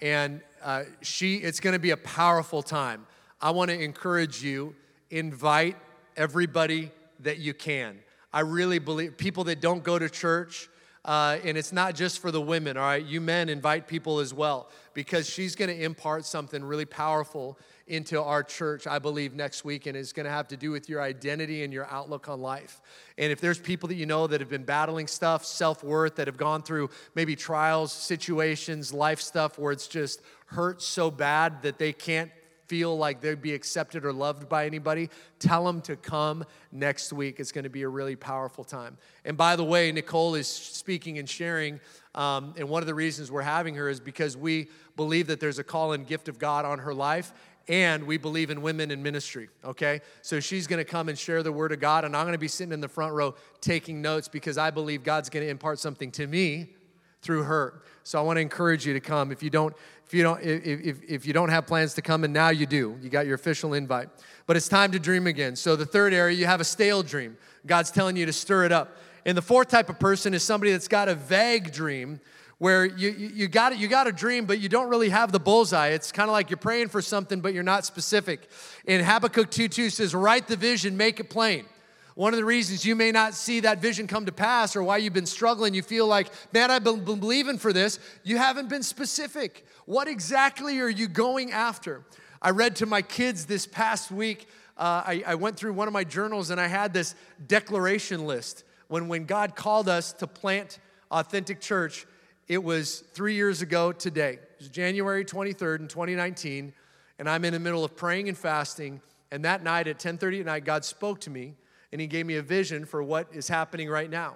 And 0.00 0.40
uh, 0.62 0.84
she, 1.02 1.36
it's 1.36 1.60
going 1.60 1.74
to 1.74 1.80
be 1.80 1.90
a 1.90 1.96
powerful 1.96 2.62
time. 2.62 3.06
I 3.40 3.50
want 3.50 3.70
to 3.70 3.80
encourage 3.80 4.42
you, 4.42 4.74
invite 5.10 5.76
everybody 6.16 6.90
that 7.20 7.38
you 7.38 7.54
can. 7.54 7.98
I 8.32 8.40
really 8.40 8.78
believe 8.78 9.16
people 9.16 9.44
that 9.44 9.60
don't 9.60 9.84
go 9.84 9.98
to 9.98 10.10
church, 10.10 10.68
uh, 11.04 11.38
and 11.44 11.58
it's 11.58 11.72
not 11.72 11.94
just 11.94 12.20
for 12.20 12.30
the 12.30 12.40
women, 12.40 12.76
all 12.76 12.84
right? 12.84 13.04
You 13.04 13.20
men 13.20 13.48
invite 13.48 13.86
people 13.86 14.20
as 14.20 14.32
well 14.32 14.70
because 14.94 15.28
she's 15.28 15.54
going 15.54 15.68
to 15.68 15.84
impart 15.84 16.24
something 16.24 16.64
really 16.64 16.86
powerful 16.86 17.58
into 17.86 18.22
our 18.22 18.42
church, 18.42 18.86
I 18.86 18.98
believe, 18.98 19.34
next 19.34 19.64
week, 19.64 19.86
and 19.86 19.96
it's 19.96 20.14
going 20.14 20.24
to 20.24 20.30
have 20.30 20.48
to 20.48 20.56
do 20.56 20.70
with 20.70 20.88
your 20.88 21.02
identity 21.02 21.62
and 21.62 21.72
your 21.72 21.86
outlook 21.90 22.28
on 22.30 22.40
life. 22.40 22.80
And 23.18 23.30
if 23.30 23.40
there's 23.40 23.58
people 23.58 23.88
that 23.90 23.96
you 23.96 24.06
know 24.06 24.26
that 24.26 24.40
have 24.40 24.48
been 24.48 24.64
battling 24.64 25.06
stuff, 25.06 25.44
self 25.44 25.84
worth, 25.84 26.16
that 26.16 26.26
have 26.26 26.38
gone 26.38 26.62
through 26.62 26.88
maybe 27.14 27.36
trials, 27.36 27.92
situations, 27.92 28.94
life 28.94 29.20
stuff 29.20 29.58
where 29.58 29.72
it's 29.72 29.86
just 29.86 30.22
hurt 30.46 30.80
so 30.80 31.10
bad 31.10 31.60
that 31.62 31.78
they 31.78 31.92
can't 31.92 32.30
feel 32.66 32.96
like 32.96 33.20
they'd 33.20 33.42
be 33.42 33.54
accepted 33.54 34.04
or 34.04 34.12
loved 34.12 34.48
by 34.48 34.66
anybody, 34.66 35.10
tell 35.38 35.64
them 35.64 35.80
to 35.82 35.96
come 35.96 36.44
next 36.72 37.12
week. 37.12 37.40
It's 37.40 37.52
going 37.52 37.64
to 37.64 37.70
be 37.70 37.82
a 37.82 37.88
really 37.88 38.16
powerful 38.16 38.64
time. 38.64 38.96
And 39.24 39.36
by 39.36 39.56
the 39.56 39.64
way, 39.64 39.90
Nicole 39.92 40.34
is 40.34 40.48
speaking 40.48 41.18
and 41.18 41.28
sharing. 41.28 41.80
Um, 42.14 42.54
and 42.56 42.68
one 42.68 42.82
of 42.82 42.86
the 42.86 42.94
reasons 42.94 43.30
we're 43.30 43.42
having 43.42 43.74
her 43.74 43.88
is 43.88 44.00
because 44.00 44.36
we 44.36 44.68
believe 44.96 45.26
that 45.26 45.40
there's 45.40 45.58
a 45.58 45.64
call 45.64 45.92
and 45.92 46.06
gift 46.06 46.28
of 46.28 46.38
God 46.38 46.64
on 46.64 46.78
her 46.78 46.94
life. 46.94 47.32
And 47.66 48.04
we 48.04 48.18
believe 48.18 48.50
in 48.50 48.60
women 48.60 48.90
in 48.90 49.02
ministry, 49.02 49.48
okay? 49.64 50.02
So 50.20 50.38
she's 50.38 50.66
gonna 50.66 50.84
come 50.84 51.08
and 51.08 51.18
share 51.18 51.42
the 51.42 51.50
word 51.50 51.72
of 51.72 51.80
God, 51.80 52.04
and 52.04 52.14
I'm 52.14 52.26
gonna 52.26 52.36
be 52.36 52.46
sitting 52.46 52.74
in 52.74 52.82
the 52.82 52.88
front 52.88 53.14
row 53.14 53.34
taking 53.62 54.02
notes 54.02 54.28
because 54.28 54.58
I 54.58 54.70
believe 54.70 55.02
God's 55.02 55.30
gonna 55.30 55.46
impart 55.46 55.78
something 55.78 56.10
to 56.12 56.26
me 56.26 56.74
through 57.24 57.44
her. 57.44 57.82
So 58.04 58.18
I 58.18 58.22
want 58.22 58.36
to 58.36 58.42
encourage 58.42 58.86
you 58.86 58.92
to 58.92 59.00
come. 59.00 59.32
If 59.32 59.42
you 59.42 59.50
don't, 59.50 59.74
if 60.06 60.12
you 60.12 60.22
don't, 60.22 60.40
if, 60.42 60.80
if, 60.80 61.02
if 61.08 61.26
you 61.26 61.32
don't 61.32 61.48
have 61.48 61.66
plans 61.66 61.94
to 61.94 62.02
come, 62.02 62.22
and 62.22 62.32
now 62.32 62.50
you 62.50 62.66
do, 62.66 62.96
you 63.00 63.08
got 63.08 63.26
your 63.26 63.34
official 63.34 63.74
invite. 63.74 64.08
But 64.46 64.56
it's 64.56 64.68
time 64.68 64.92
to 64.92 64.98
dream 64.98 65.26
again. 65.26 65.56
So 65.56 65.74
the 65.74 65.86
third 65.86 66.12
area, 66.12 66.36
you 66.36 66.46
have 66.46 66.60
a 66.60 66.64
stale 66.64 67.02
dream. 67.02 67.36
God's 67.66 67.90
telling 67.90 68.16
you 68.16 68.26
to 68.26 68.32
stir 68.32 68.64
it 68.64 68.72
up. 68.72 68.98
And 69.24 69.36
the 69.36 69.42
fourth 69.42 69.68
type 69.68 69.88
of 69.88 69.98
person 69.98 70.34
is 70.34 70.42
somebody 70.42 70.72
that's 70.72 70.86
got 70.86 71.08
a 71.08 71.14
vague 71.14 71.72
dream 71.72 72.20
where 72.58 72.84
you, 72.84 73.10
you, 73.10 73.28
you, 73.28 73.48
got, 73.48 73.76
you 73.78 73.88
got 73.88 74.06
a 74.06 74.12
dream, 74.12 74.44
but 74.44 74.60
you 74.60 74.68
don't 74.68 74.88
really 74.88 75.08
have 75.08 75.32
the 75.32 75.40
bullseye. 75.40 75.88
It's 75.88 76.12
kind 76.12 76.28
of 76.28 76.32
like 76.32 76.50
you're 76.50 76.56
praying 76.56 76.88
for 76.88 77.02
something, 77.02 77.40
but 77.40 77.54
you're 77.54 77.62
not 77.62 77.84
specific. 77.84 78.48
And 78.86 79.04
Habakkuk 79.04 79.50
2.2 79.50 79.90
says, 79.90 80.14
write 80.14 80.46
the 80.46 80.56
vision, 80.56 80.96
make 80.96 81.20
it 81.20 81.30
plain. 81.30 81.64
One 82.14 82.32
of 82.32 82.38
the 82.38 82.44
reasons 82.44 82.84
you 82.84 82.94
may 82.94 83.10
not 83.10 83.34
see 83.34 83.60
that 83.60 83.80
vision 83.80 84.06
come 84.06 84.26
to 84.26 84.32
pass 84.32 84.76
or 84.76 84.84
why 84.84 84.98
you've 84.98 85.12
been 85.12 85.26
struggling, 85.26 85.74
you 85.74 85.82
feel 85.82 86.06
like, 86.06 86.28
man, 86.52 86.70
I've 86.70 86.84
been 86.84 87.04
believing 87.04 87.58
for 87.58 87.72
this. 87.72 87.98
You 88.22 88.38
haven't 88.38 88.68
been 88.68 88.84
specific. 88.84 89.66
What 89.84 90.06
exactly 90.06 90.78
are 90.80 90.88
you 90.88 91.08
going 91.08 91.50
after? 91.50 92.04
I 92.40 92.50
read 92.50 92.76
to 92.76 92.86
my 92.86 93.02
kids 93.02 93.46
this 93.46 93.66
past 93.66 94.12
week. 94.12 94.46
Uh, 94.76 95.02
I, 95.04 95.24
I 95.26 95.34
went 95.34 95.56
through 95.56 95.72
one 95.72 95.88
of 95.88 95.94
my 95.94 96.04
journals 96.04 96.50
and 96.50 96.60
I 96.60 96.68
had 96.68 96.92
this 96.92 97.16
declaration 97.46 98.26
list. 98.26 98.64
When, 98.86 99.08
when 99.08 99.24
God 99.24 99.56
called 99.56 99.88
us 99.88 100.12
to 100.14 100.28
plant 100.28 100.78
Authentic 101.10 101.60
Church, 101.60 102.06
it 102.46 102.62
was 102.62 103.00
three 103.12 103.34
years 103.34 103.60
ago 103.60 103.90
today. 103.90 104.34
It 104.34 104.58
was 104.58 104.68
January 104.68 105.24
23rd 105.24 105.80
in 105.80 105.88
2019, 105.88 106.74
and 107.18 107.28
I'm 107.28 107.44
in 107.44 107.54
the 107.54 107.58
middle 107.58 107.84
of 107.84 107.96
praying 107.96 108.28
and 108.28 108.36
fasting. 108.36 109.00
And 109.30 109.44
that 109.44 109.64
night 109.64 109.88
at 109.88 109.98
10:30 109.98 110.40
at 110.40 110.46
night, 110.46 110.64
God 110.64 110.84
spoke 110.84 111.20
to 111.22 111.30
me 111.30 111.54
and 111.94 112.00
he 112.00 112.08
gave 112.08 112.26
me 112.26 112.34
a 112.34 112.42
vision 112.42 112.84
for 112.84 113.04
what 113.04 113.28
is 113.32 113.46
happening 113.46 113.88
right 113.88 114.10
now. 114.10 114.34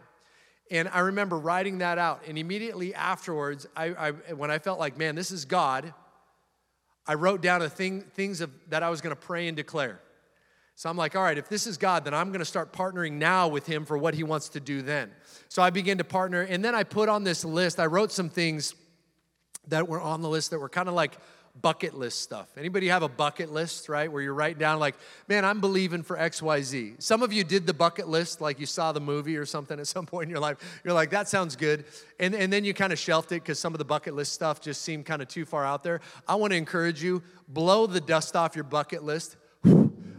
And 0.71 0.89
I 0.91 1.01
remember 1.01 1.37
writing 1.37 1.79
that 1.79 1.99
out. 1.99 2.23
And 2.29 2.39
immediately 2.39 2.95
afterwards, 2.95 3.67
I, 3.77 3.87
I, 3.87 4.11
when 4.33 4.49
I 4.49 4.61
felt 4.61 4.79
like, 4.79 4.97
man, 4.97 5.17
this 5.17 5.33
is 5.33 5.45
God, 5.45 5.93
I 7.05 7.15
wrote 7.15 7.41
down 7.41 7.61
a 7.61 7.69
thing, 7.69 8.03
things 8.15 8.41
of, 8.41 8.53
that 8.69 8.85
I 8.85 8.91
was 8.91 9.01
going 9.01 9.11
to 9.11 9.21
pray 9.21 9.49
and 9.49 9.57
declare. 9.57 10.01
So 10.77 10.89
I'm 10.89 10.97
like, 10.97 11.17
all 11.17 11.23
right, 11.25 11.37
if 11.37 11.49
this 11.49 11.67
is 11.67 11.79
God, 11.79 12.05
then 12.05 12.15
I'm 12.15 12.29
going 12.29 12.39
to 12.39 12.45
start 12.45 12.73
partnering 12.73 13.15
now 13.15 13.49
with 13.49 13.67
Him 13.67 13.85
for 13.85 13.99
what 13.99 14.15
He 14.15 14.23
wants 14.23 14.51
to 14.51 14.61
do 14.61 14.81
then. 14.81 15.11
So 15.49 15.61
I 15.61 15.71
began 15.71 15.99
to 15.99 16.05
partner, 16.05 16.43
and 16.43 16.65
then 16.65 16.77
I 16.77 16.85
put 16.85 17.09
on 17.09 17.25
this 17.25 17.45
list, 17.45 17.81
I 17.81 17.87
wrote 17.87 18.13
some 18.13 18.29
things 18.29 18.77
that 19.67 19.89
were 19.89 20.01
on 20.01 20.23
the 20.23 20.29
list 20.29 20.53
that 20.53 20.61
were 20.61 20.69
kind 20.69 20.89
of 20.89 20.95
like 20.95 21.19
bucket 21.61 21.95
list 21.95 22.23
stuff. 22.23 22.49
Anybody 22.57 22.89
have 22.89 23.03
a 23.03 23.09
bucket 23.09 23.51
list, 23.51 23.89
right? 23.89 24.11
Where 24.11 24.23
you're 24.23 24.35
writing 24.35 24.59
down 24.59 24.79
like, 24.79 24.95
man, 25.29 25.45
I'm 25.45 25.61
believing 25.61 26.03
for 26.03 26.17
XYZ. 26.17 27.03
Some 27.03 27.23
of 27.23 27.33
you 27.33 27.45
did 27.45 27.67
the 27.67 27.75
bucket 27.75 28.09
list, 28.09 28.41
like 28.41 28.61
you 28.61 28.67
saw 28.67 28.93
the 28.93 29.01
movie 29.01 29.37
or 29.37 29.47
something 29.47 29.79
at 29.79 29.87
some 29.87 30.07
point 30.07 30.25
in 30.25 30.31
your 30.31 30.41
life. 30.41 30.81
You're 30.85 30.95
like, 30.95 31.11
that 31.11 31.29
sounds 31.29 31.57
good. 31.57 31.85
And, 32.21 32.35
and 32.35 32.53
then 32.53 32.65
you 32.65 32.75
kind 32.75 32.93
of 32.93 32.99
shelved 32.99 33.33
it 33.33 33.43
because 33.43 33.59
some 33.59 33.75
of 33.75 33.79
the 33.79 33.85
bucket 33.85 34.15
list 34.15 34.33
stuff 34.33 34.61
just 34.61 34.83
seemed 34.83 35.07
kind 35.07 35.23
of 35.23 35.29
too 35.29 35.45
far 35.45 35.65
out 35.65 35.83
there. 35.83 36.01
I 36.27 36.37
want 36.37 36.53
to 36.53 36.57
encourage 36.57 37.03
you, 37.03 37.23
blow 37.49 37.87
the 37.87 38.01
dust 38.01 38.37
off 38.37 38.55
your 38.55 38.65
bucket 38.65 39.03
list 39.03 39.37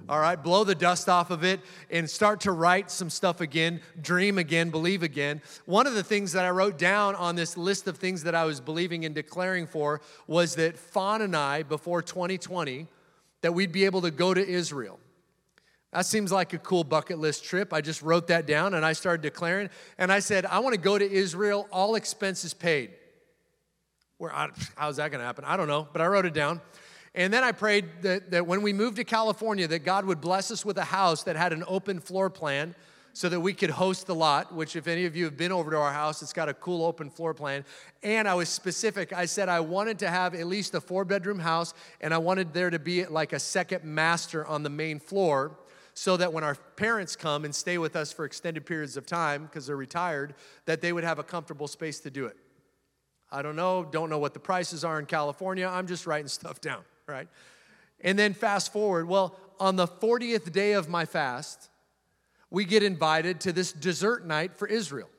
all 0.09 0.19
right? 0.19 0.35
Blow 0.35 0.63
the 0.63 0.73
dust 0.75 1.07
off 1.07 1.29
of 1.29 1.43
it 1.43 1.61
and 1.91 2.09
start 2.09 2.41
to 2.41 2.51
write 2.51 2.89
some 2.89 3.11
stuff 3.11 3.39
again, 3.39 3.79
dream 4.01 4.39
again, 4.39 4.71
believe 4.71 5.03
again. 5.03 5.41
One 5.65 5.85
of 5.85 5.93
the 5.93 6.03
things 6.03 6.33
that 6.33 6.45
I 6.45 6.49
wrote 6.49 6.79
down 6.79 7.15
on 7.15 7.35
this 7.35 7.55
list 7.55 7.87
of 7.87 7.97
things 7.97 8.23
that 8.23 8.33
I 8.33 8.45
was 8.45 8.59
believing 8.59 9.05
and 9.05 9.13
declaring 9.13 9.67
for 9.67 10.01
was 10.25 10.55
that 10.55 10.77
Fawn 10.77 11.21
and 11.21 11.35
I, 11.35 11.61
before 11.61 12.01
2020, 12.01 12.87
that 13.41 13.53
we'd 13.53 13.71
be 13.71 13.85
able 13.85 14.01
to 14.01 14.11
go 14.11 14.33
to 14.33 14.45
Israel. 14.45 14.99
That 15.93 16.05
seems 16.05 16.31
like 16.31 16.53
a 16.53 16.57
cool 16.57 16.83
bucket 16.83 17.19
list 17.19 17.43
trip. 17.43 17.71
I 17.71 17.81
just 17.81 18.01
wrote 18.01 18.27
that 18.27 18.47
down 18.47 18.73
and 18.73 18.83
I 18.83 18.93
started 18.93 19.21
declaring. 19.21 19.69
And 19.97 20.11
I 20.11 20.19
said, 20.19 20.45
I 20.45 20.59
want 20.59 20.73
to 20.73 20.81
go 20.81 20.97
to 20.97 21.09
Israel, 21.09 21.67
all 21.71 21.95
expenses 21.95 22.53
paid. 22.53 22.91
Where, 24.17 24.31
how's 24.75 24.97
that 24.97 25.11
going 25.11 25.19
to 25.19 25.25
happen? 25.25 25.45
I 25.45 25.55
don't 25.55 25.67
know, 25.67 25.87
but 25.93 26.01
I 26.01 26.07
wrote 26.07 26.25
it 26.25 26.33
down. 26.33 26.61
And 27.19 27.33
then 27.33 27.43
I 27.43 27.51
prayed 27.51 27.85
that, 28.03 28.31
that 28.31 28.47
when 28.47 28.61
we 28.61 28.71
moved 28.71 28.95
to 28.95 29.03
California, 29.03 29.67
that 29.67 29.79
God 29.79 30.05
would 30.05 30.21
bless 30.21 30.51
us 30.51 30.63
with 30.63 30.77
a 30.77 30.85
house 30.85 31.23
that 31.23 31.35
had 31.35 31.51
an 31.51 31.65
open 31.67 31.99
floor 31.99 32.29
plan 32.29 32.73
so 33.11 33.27
that 33.27 33.41
we 33.41 33.53
could 33.53 33.71
host 33.71 34.07
the 34.07 34.15
lot, 34.15 34.55
which, 34.55 34.77
if 34.77 34.87
any 34.87 35.03
of 35.03 35.17
you 35.17 35.25
have 35.25 35.35
been 35.35 35.51
over 35.51 35.69
to 35.69 35.75
our 35.75 35.91
house, 35.91 36.21
it's 36.21 36.31
got 36.31 36.47
a 36.47 36.53
cool 36.53 36.85
open 36.85 37.09
floor 37.09 37.33
plan. 37.33 37.65
And 38.03 38.25
I 38.25 38.35
was 38.35 38.47
specific. 38.47 39.11
I 39.11 39.25
said 39.25 39.49
I 39.49 39.59
wanted 39.59 39.99
to 39.99 40.09
have 40.09 40.33
at 40.33 40.47
least 40.47 40.73
a 40.75 40.79
four 40.79 41.03
bedroom 41.03 41.39
house, 41.39 41.73
and 41.99 42.13
I 42.13 42.19
wanted 42.19 42.53
there 42.53 42.69
to 42.69 42.79
be 42.79 43.05
like 43.05 43.33
a 43.33 43.39
second 43.39 43.83
master 43.83 44.47
on 44.47 44.63
the 44.63 44.69
main 44.69 44.97
floor 44.97 45.59
so 45.93 46.15
that 46.15 46.31
when 46.31 46.45
our 46.45 46.55
parents 46.77 47.17
come 47.17 47.43
and 47.43 47.53
stay 47.53 47.77
with 47.77 47.97
us 47.97 48.13
for 48.13 48.23
extended 48.23 48.65
periods 48.65 48.95
of 48.95 49.05
time 49.05 49.43
because 49.43 49.67
they're 49.67 49.75
retired, 49.75 50.35
that 50.67 50.79
they 50.79 50.93
would 50.93 51.03
have 51.03 51.19
a 51.19 51.23
comfortable 51.23 51.67
space 51.67 51.99
to 51.99 52.09
do 52.09 52.27
it. 52.27 52.37
I 53.29 53.41
don't 53.41 53.57
know, 53.57 53.83
don't 53.83 54.09
know 54.09 54.19
what 54.19 54.33
the 54.33 54.39
prices 54.39 54.85
are 54.85 54.97
in 54.99 55.05
California. 55.05 55.67
I'm 55.67 55.85
just 55.85 56.07
writing 56.07 56.29
stuff 56.29 56.61
down 56.61 56.83
right? 57.09 57.27
And 58.01 58.17
then 58.17 58.33
fast 58.33 58.71
forward, 58.71 59.07
well, 59.07 59.35
on 59.59 59.75
the 59.75 59.87
40th 59.87 60.51
day 60.51 60.73
of 60.73 60.87
my 60.87 61.05
fast, 61.05 61.69
we 62.49 62.65
get 62.65 62.83
invited 62.83 63.41
to 63.41 63.51
this 63.51 63.71
dessert 63.71 64.25
night 64.25 64.57
for 64.57 64.67
Israel. 64.67 65.09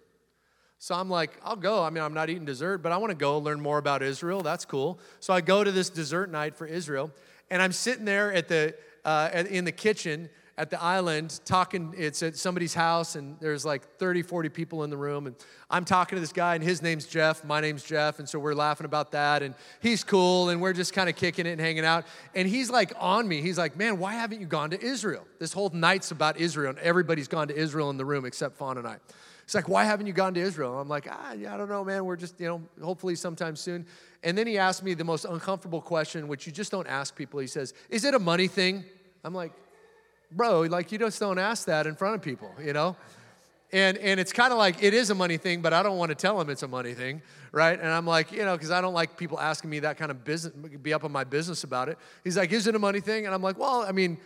So 0.79 0.95
I'm 0.95 1.11
like, 1.11 1.39
I'll 1.45 1.57
go. 1.57 1.85
I 1.85 1.91
mean, 1.91 2.03
I'm 2.03 2.15
not 2.15 2.31
eating 2.31 2.47
dessert, 2.47 2.79
but 2.79 2.91
I 2.91 2.97
want 2.97 3.11
to 3.11 3.17
go 3.17 3.39
learn 3.39 3.61
more 3.61 3.77
about 3.77 4.03
Israel. 4.03 4.41
That's 4.41 4.65
cool. 4.65 4.99
So 5.21 5.35
I 5.35 5.43
go 5.43 5.63
to 5.63 5.71
this 5.71 5.91
dessert 5.91 6.31
night 6.31 6.57
for 6.57 6.67
Israel, 6.67 7.13
and 7.51 7.61
I'm 7.61 7.73
sitting 7.73 8.07
there 8.07 8.33
at 8.33 8.49
the 8.49 8.75
uh, 9.05 9.45
in 9.51 9.65
the 9.65 9.73
kitchen, 9.73 10.31
at 10.61 10.69
the 10.69 10.83
island 10.83 11.41
talking 11.47 11.95
it's 11.97 12.23
at 12.23 12.37
somebody's 12.37 12.75
house 12.75 13.15
and 13.15 13.35
there's 13.41 13.65
like 13.65 13.97
30 13.97 14.21
40 14.21 14.51
people 14.51 14.85
in 14.85 14.91
the 14.91 14.97
room 14.97 15.27
and 15.27 15.35
i'm 15.71 15.87
talking 15.87 16.17
to 16.17 16.21
this 16.21 16.35
guy 16.35 16.55
and 16.55 16.63
his 16.63 16.83
name's 16.83 17.07
jeff 17.07 17.43
my 17.47 17.63
name's 17.63 17.83
jeff 17.83 18.19
and 18.19 18.29
so 18.29 18.39
we're 18.39 18.55
laughing 18.55 18.85
about 18.85 19.13
that 19.13 19.43
and 19.43 19.55
he's 19.81 20.05
cool 20.05 20.51
and 20.51 20.61
we're 20.61 20.75
just 20.75 20.93
kind 20.93 21.09
of 21.09 21.17
kicking 21.17 21.47
it 21.47 21.53
and 21.53 21.63
hanging 21.63 21.87
out 21.87 22.05
and 22.35 22.47
he's 22.47 22.69
like 22.69 22.93
on 22.99 23.27
me 23.27 23.41
he's 23.41 23.57
like 23.57 23.75
man 23.75 23.99
why 23.99 24.13
haven't 24.13 24.39
you 24.39 24.47
gone 24.47 24.69
to 24.69 24.79
israel 24.83 25.27
this 25.39 25.55
whole 25.55 25.71
night's 25.71 26.11
about 26.11 26.37
israel 26.37 26.69
and 26.69 26.79
everybody's 26.81 27.29
gone 27.29 27.49
to 27.49 27.57
israel 27.57 27.89
in 27.89 27.97
the 27.97 28.05
room 28.05 28.27
except 28.27 28.55
fawn 28.59 28.77
and 28.77 28.87
i 28.87 28.99
He's 29.47 29.55
like, 29.57 29.69
why 29.69 29.83
haven't 29.83 30.07
you 30.07 30.13
gone 30.13 30.35
to 30.35 30.41
Israel? 30.41 30.79
I'm 30.79 30.89
like, 30.89 31.09
ah, 31.11 31.33
yeah, 31.33 31.53
I 31.53 31.57
don't 31.57 31.69
know, 31.69 31.83
man. 31.83 32.05
We're 32.05 32.15
just, 32.15 32.39
you 32.39 32.47
know, 32.47 32.63
hopefully 32.81 33.17
sometime 33.17 33.57
soon. 33.57 33.85
And 34.23 34.39
then 34.39 34.47
he 34.47 34.59
asked 34.59 34.85
me 34.85 34.95
the 34.95 35.03
most 35.03 35.25
uncomfortable 35.25 35.81
question, 35.81 36.29
which 36.29 36.47
you 36.47 36.53
just 36.53 36.71
don't 36.71 36.87
ask 36.87 37.17
people. 37.17 37.41
He 37.41 37.49
says, 37.49 37.75
is 37.89 38.05
it 38.05 38.15
a 38.15 38.21
money 38.21 38.47
thing? 38.47 38.85
I'm 39.25 39.35
like, 39.35 39.53
bro, 40.33 40.63
like 40.63 40.93
you 40.93 40.99
just 40.99 41.21
don't 41.21 41.39
ask 41.39 41.67
that 41.67 41.87
in 41.87 41.95
front 41.95 42.15
of 42.15 42.23
people, 42.23 42.53
you 42.63 42.73
know? 42.73 42.97
And, 43.73 43.99
and 43.99 44.19
it's 44.19 44.33
kind 44.33 44.53
of 44.53 44.59
like 44.59 44.83
it 44.83 44.95
is 44.95 45.11
a 45.11 45.15
money 45.15 45.37
thing, 45.37 45.63
but 45.63 45.73
I 45.73 45.83
don't 45.83 45.97
want 45.97 46.11
to 46.11 46.17
tell 46.17 46.39
them 46.39 46.51
it's 46.51 46.65
a 46.65 46.69
money 46.69 46.93
thing, 46.93 47.23
right? 47.53 47.79
And 47.79 47.89
I'm 47.89 48.07
like, 48.07 48.33
you 48.33 48.45
know, 48.45 48.57
because 48.57 48.73
I 48.73 48.81
don't 48.81 48.95
like 48.95 49.17
people 49.17 49.39
asking 49.39 49.71
me 49.71 49.81
that 49.81 49.97
kind 49.97 50.11
of 50.11 50.25
business, 50.25 50.53
be 50.83 50.93
up 50.93 51.05
on 51.05 51.13
my 51.13 51.23
business 51.23 51.63
about 51.63 51.89
it. 51.89 51.97
He's 52.25 52.37
like, 52.37 52.51
is 52.53 52.67
it 52.67 52.75
a 52.75 52.81
money 52.81 53.01
thing? 53.01 53.27
And 53.27 53.35
I'm 53.35 53.43
like, 53.43 53.59
well, 53.59 53.85
I 53.87 53.93
mean, 53.93 54.19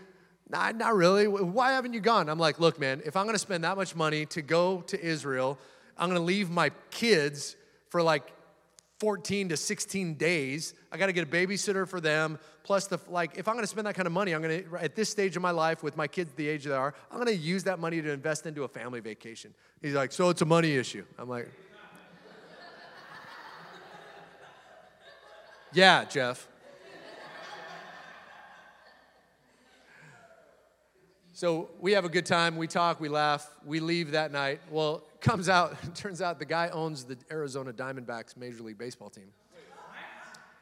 not, 0.48 0.76
not 0.76 0.94
really. 0.94 1.26
Why 1.26 1.72
haven't 1.72 1.92
you 1.92 2.00
gone? 2.00 2.28
I'm 2.28 2.38
like, 2.38 2.58
look, 2.58 2.78
man, 2.78 3.02
if 3.04 3.16
I'm 3.16 3.24
going 3.24 3.34
to 3.34 3.38
spend 3.40 3.64
that 3.64 3.76
much 3.76 3.94
money 3.94 4.24
to 4.26 4.40
go 4.40 4.80
to 4.82 5.02
Israel, 5.02 5.58
I'm 5.98 6.08
going 6.08 6.20
to 6.20 6.24
leave 6.24 6.50
my 6.50 6.70
kids 6.90 7.56
for 7.90 8.02
like 8.02 8.32
14 9.00 9.50
to 9.50 9.56
16 9.56 10.14
days. 10.14 10.74
I 10.92 10.96
got 10.96 11.06
to 11.06 11.12
get 11.12 11.24
a 11.24 11.30
babysitter 11.30 11.86
for 11.86 12.00
them. 12.00 12.38
Plus, 12.62 12.86
the 12.86 12.98
like, 13.08 13.36
if 13.36 13.48
I'm 13.48 13.54
going 13.54 13.64
to 13.64 13.70
spend 13.70 13.86
that 13.86 13.94
kind 13.94 14.06
of 14.06 14.12
money, 14.12 14.32
I'm 14.32 14.42
going 14.42 14.64
to 14.64 14.82
at 14.82 14.94
this 14.94 15.10
stage 15.10 15.36
of 15.36 15.42
my 15.42 15.50
life 15.50 15.82
with 15.82 15.96
my 15.96 16.06
kids 16.06 16.32
the 16.34 16.48
age 16.48 16.64
they 16.64 16.72
are, 16.72 16.94
I'm 17.10 17.16
going 17.16 17.26
to 17.26 17.36
use 17.36 17.64
that 17.64 17.78
money 17.78 18.00
to 18.00 18.10
invest 18.10 18.46
into 18.46 18.64
a 18.64 18.68
family 18.68 19.00
vacation. 19.00 19.52
He's 19.82 19.94
like, 19.94 20.12
so 20.12 20.30
it's 20.30 20.42
a 20.42 20.46
money 20.46 20.76
issue. 20.76 21.04
I'm 21.18 21.28
like, 21.28 21.48
yeah, 25.72 26.04
Jeff. 26.04 26.48
So 31.36 31.70
we 31.80 31.92
have 31.92 32.04
a 32.04 32.08
good 32.08 32.26
time. 32.26 32.56
We 32.56 32.68
talk, 32.68 33.00
we 33.00 33.08
laugh, 33.08 33.50
we 33.66 33.80
leave 33.80 34.12
that 34.12 34.30
night. 34.30 34.60
Well, 34.70 35.02
comes 35.24 35.48
out, 35.48 35.76
turns 35.96 36.22
out 36.22 36.38
the 36.38 36.44
guy 36.44 36.68
owns 36.68 37.04
the 37.04 37.16
Arizona 37.32 37.72
Diamondbacks 37.72 38.36
Major 38.36 38.62
League 38.62 38.78
Baseball 38.78 39.10
team. 39.10 39.32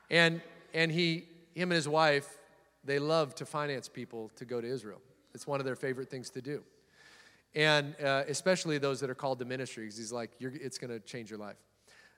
And, 0.08 0.40
and 0.72 0.90
he, 0.90 1.24
him 1.54 1.70
and 1.70 1.72
his 1.72 1.88
wife, 1.88 2.38
they 2.84 2.98
love 2.98 3.34
to 3.36 3.46
finance 3.46 3.88
people 3.88 4.30
to 4.36 4.44
go 4.44 4.60
to 4.60 4.66
Israel. 4.66 5.00
It's 5.34 5.46
one 5.46 5.58
of 5.58 5.66
their 5.66 5.74
favorite 5.74 6.08
things 6.10 6.30
to 6.30 6.42
do. 6.42 6.62
And 7.54 7.94
uh, 8.00 8.24
especially 8.28 8.78
those 8.78 9.00
that 9.00 9.10
are 9.10 9.14
called 9.14 9.38
to 9.40 9.44
ministry, 9.44 9.84
because 9.84 9.98
he's 9.98 10.12
like, 10.12 10.30
it's 10.40 10.78
going 10.78 10.90
to 10.90 11.00
change 11.00 11.28
your 11.28 11.38
life. 11.38 11.56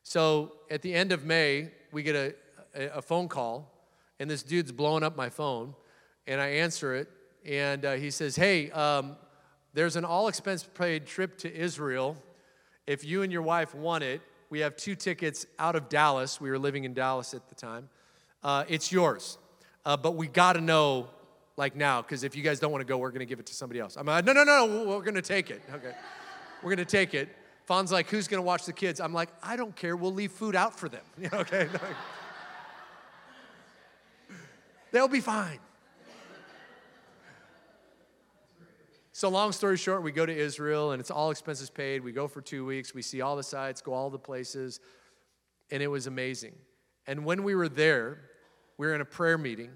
So 0.02 0.52
at 0.70 0.82
the 0.82 0.92
end 0.92 1.12
of 1.12 1.24
May, 1.24 1.70
we 1.92 2.02
get 2.02 2.14
a, 2.14 2.34
a, 2.74 2.98
a, 2.98 3.02
phone 3.02 3.26
call, 3.26 3.72
and 4.20 4.28
this 4.28 4.42
dude's 4.42 4.70
blowing 4.70 5.02
up 5.02 5.16
my 5.16 5.30
phone, 5.30 5.74
and 6.26 6.40
I 6.40 6.48
answer 6.48 6.94
it, 6.94 7.08
and 7.44 7.84
uh, 7.84 7.92
he 7.94 8.10
says, 8.10 8.36
Hey, 8.36 8.70
um, 8.72 9.16
there's 9.72 9.96
an 9.96 10.04
all 10.04 10.28
expense 10.28 10.62
paid 10.62 11.06
trip 11.06 11.38
to 11.38 11.52
Israel 11.52 12.16
if 12.86 13.04
you 13.04 13.22
and 13.22 13.32
your 13.32 13.42
wife 13.42 13.74
want 13.74 14.04
it, 14.04 14.20
we 14.50 14.60
have 14.60 14.76
two 14.76 14.94
tickets 14.94 15.46
out 15.58 15.74
of 15.74 15.88
Dallas. 15.88 16.40
We 16.40 16.50
were 16.50 16.58
living 16.58 16.84
in 16.84 16.94
Dallas 16.94 17.34
at 17.34 17.48
the 17.48 17.54
time. 17.54 17.88
Uh, 18.42 18.64
it's 18.68 18.92
yours. 18.92 19.38
Uh, 19.84 19.96
but 19.96 20.12
we 20.12 20.26
got 20.26 20.54
to 20.54 20.60
know 20.60 21.08
like 21.56 21.76
now, 21.76 22.02
because 22.02 22.24
if 22.24 22.36
you 22.36 22.42
guys 22.42 22.60
don't 22.60 22.72
want 22.72 22.82
to 22.82 22.86
go, 22.86 22.98
we're 22.98 23.10
going 23.10 23.20
to 23.20 23.26
give 23.26 23.38
it 23.38 23.46
to 23.46 23.54
somebody 23.54 23.80
else. 23.80 23.96
I'm 23.96 24.06
like, 24.06 24.24
no, 24.24 24.32
no, 24.32 24.44
no, 24.44 24.66
no 24.66 24.84
we're 24.84 25.02
going 25.02 25.14
to 25.14 25.22
take 25.22 25.50
it. 25.50 25.62
Okay. 25.72 25.94
We're 26.62 26.74
going 26.74 26.78
to 26.78 26.84
take 26.84 27.14
it. 27.14 27.28
Fawn's 27.64 27.92
like, 27.92 28.08
who's 28.08 28.28
going 28.28 28.38
to 28.38 28.46
watch 28.46 28.66
the 28.66 28.72
kids? 28.72 29.00
I'm 29.00 29.14
like, 29.14 29.30
I 29.42 29.56
don't 29.56 29.74
care. 29.74 29.96
We'll 29.96 30.12
leave 30.12 30.32
food 30.32 30.56
out 30.56 30.78
for 30.78 30.88
them. 30.88 31.04
okay. 31.32 31.68
They'll 34.92 35.08
be 35.08 35.20
fine. 35.20 35.58
So, 39.16 39.28
long 39.28 39.52
story 39.52 39.76
short, 39.76 40.02
we 40.02 40.10
go 40.10 40.26
to 40.26 40.36
Israel 40.36 40.90
and 40.90 40.98
it's 40.98 41.12
all 41.12 41.30
expenses 41.30 41.70
paid. 41.70 42.02
We 42.02 42.10
go 42.10 42.26
for 42.26 42.40
two 42.40 42.66
weeks. 42.66 42.94
We 42.94 43.00
see 43.00 43.20
all 43.20 43.36
the 43.36 43.44
sites, 43.44 43.80
go 43.80 43.92
all 43.92 44.10
the 44.10 44.18
places, 44.18 44.80
and 45.70 45.80
it 45.80 45.86
was 45.86 46.08
amazing. 46.08 46.52
And 47.06 47.24
when 47.24 47.44
we 47.44 47.54
were 47.54 47.68
there, 47.68 48.18
we 48.76 48.88
were 48.88 48.94
in 48.96 49.00
a 49.00 49.04
prayer 49.04 49.38
meeting. 49.38 49.70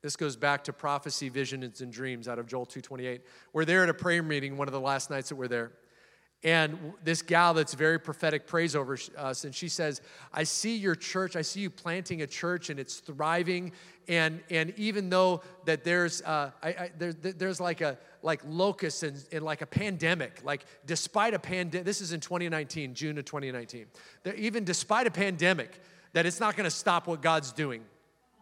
This 0.00 0.14
goes 0.14 0.36
back 0.36 0.62
to 0.62 0.72
prophecy, 0.72 1.28
visions, 1.28 1.80
and 1.80 1.92
dreams 1.92 2.28
out 2.28 2.38
of 2.38 2.46
Joel 2.46 2.66
2:28. 2.66 3.22
We're 3.52 3.64
there 3.64 3.82
at 3.82 3.88
a 3.88 3.94
prayer 3.94 4.22
meeting 4.22 4.56
one 4.56 4.68
of 4.68 4.72
the 4.72 4.80
last 4.80 5.10
nights 5.10 5.30
that 5.30 5.34
we're 5.34 5.48
there. 5.48 5.72
And 6.44 6.92
this 7.02 7.20
gal 7.20 7.54
that's 7.54 7.74
very 7.74 7.98
prophetic 7.98 8.46
prays 8.46 8.76
over 8.76 8.96
us, 9.16 9.42
and 9.42 9.52
she 9.52 9.68
says, 9.68 10.00
I 10.32 10.44
see 10.44 10.76
your 10.76 10.94
church, 10.94 11.34
I 11.34 11.42
see 11.42 11.62
you 11.62 11.70
planting 11.70 12.22
a 12.22 12.28
church 12.28 12.70
and 12.70 12.78
it's 12.78 13.00
thriving. 13.00 13.72
And, 14.06 14.40
and 14.48 14.72
even 14.76 15.10
though 15.10 15.42
that 15.64 15.82
there's, 15.82 16.22
uh, 16.22 16.52
I, 16.62 16.68
I, 16.68 16.90
there, 16.96 17.12
there's 17.12 17.60
like 17.60 17.80
a 17.80 17.98
like 18.22 18.40
locusts 18.46 19.02
and, 19.02 19.22
and 19.32 19.44
like 19.44 19.62
a 19.62 19.66
pandemic, 19.66 20.40
like 20.44 20.64
despite 20.86 21.34
a 21.34 21.38
pandemic, 21.38 21.84
this 21.84 22.00
is 22.00 22.12
in 22.12 22.20
2019, 22.20 22.94
June 22.94 23.18
of 23.18 23.24
2019, 23.24 23.86
that 24.24 24.36
even 24.36 24.64
despite 24.64 25.06
a 25.06 25.10
pandemic, 25.10 25.80
that 26.12 26.26
it's 26.26 26.40
not 26.40 26.56
gonna 26.56 26.70
stop 26.70 27.06
what 27.06 27.22
God's 27.22 27.52
doing 27.52 27.82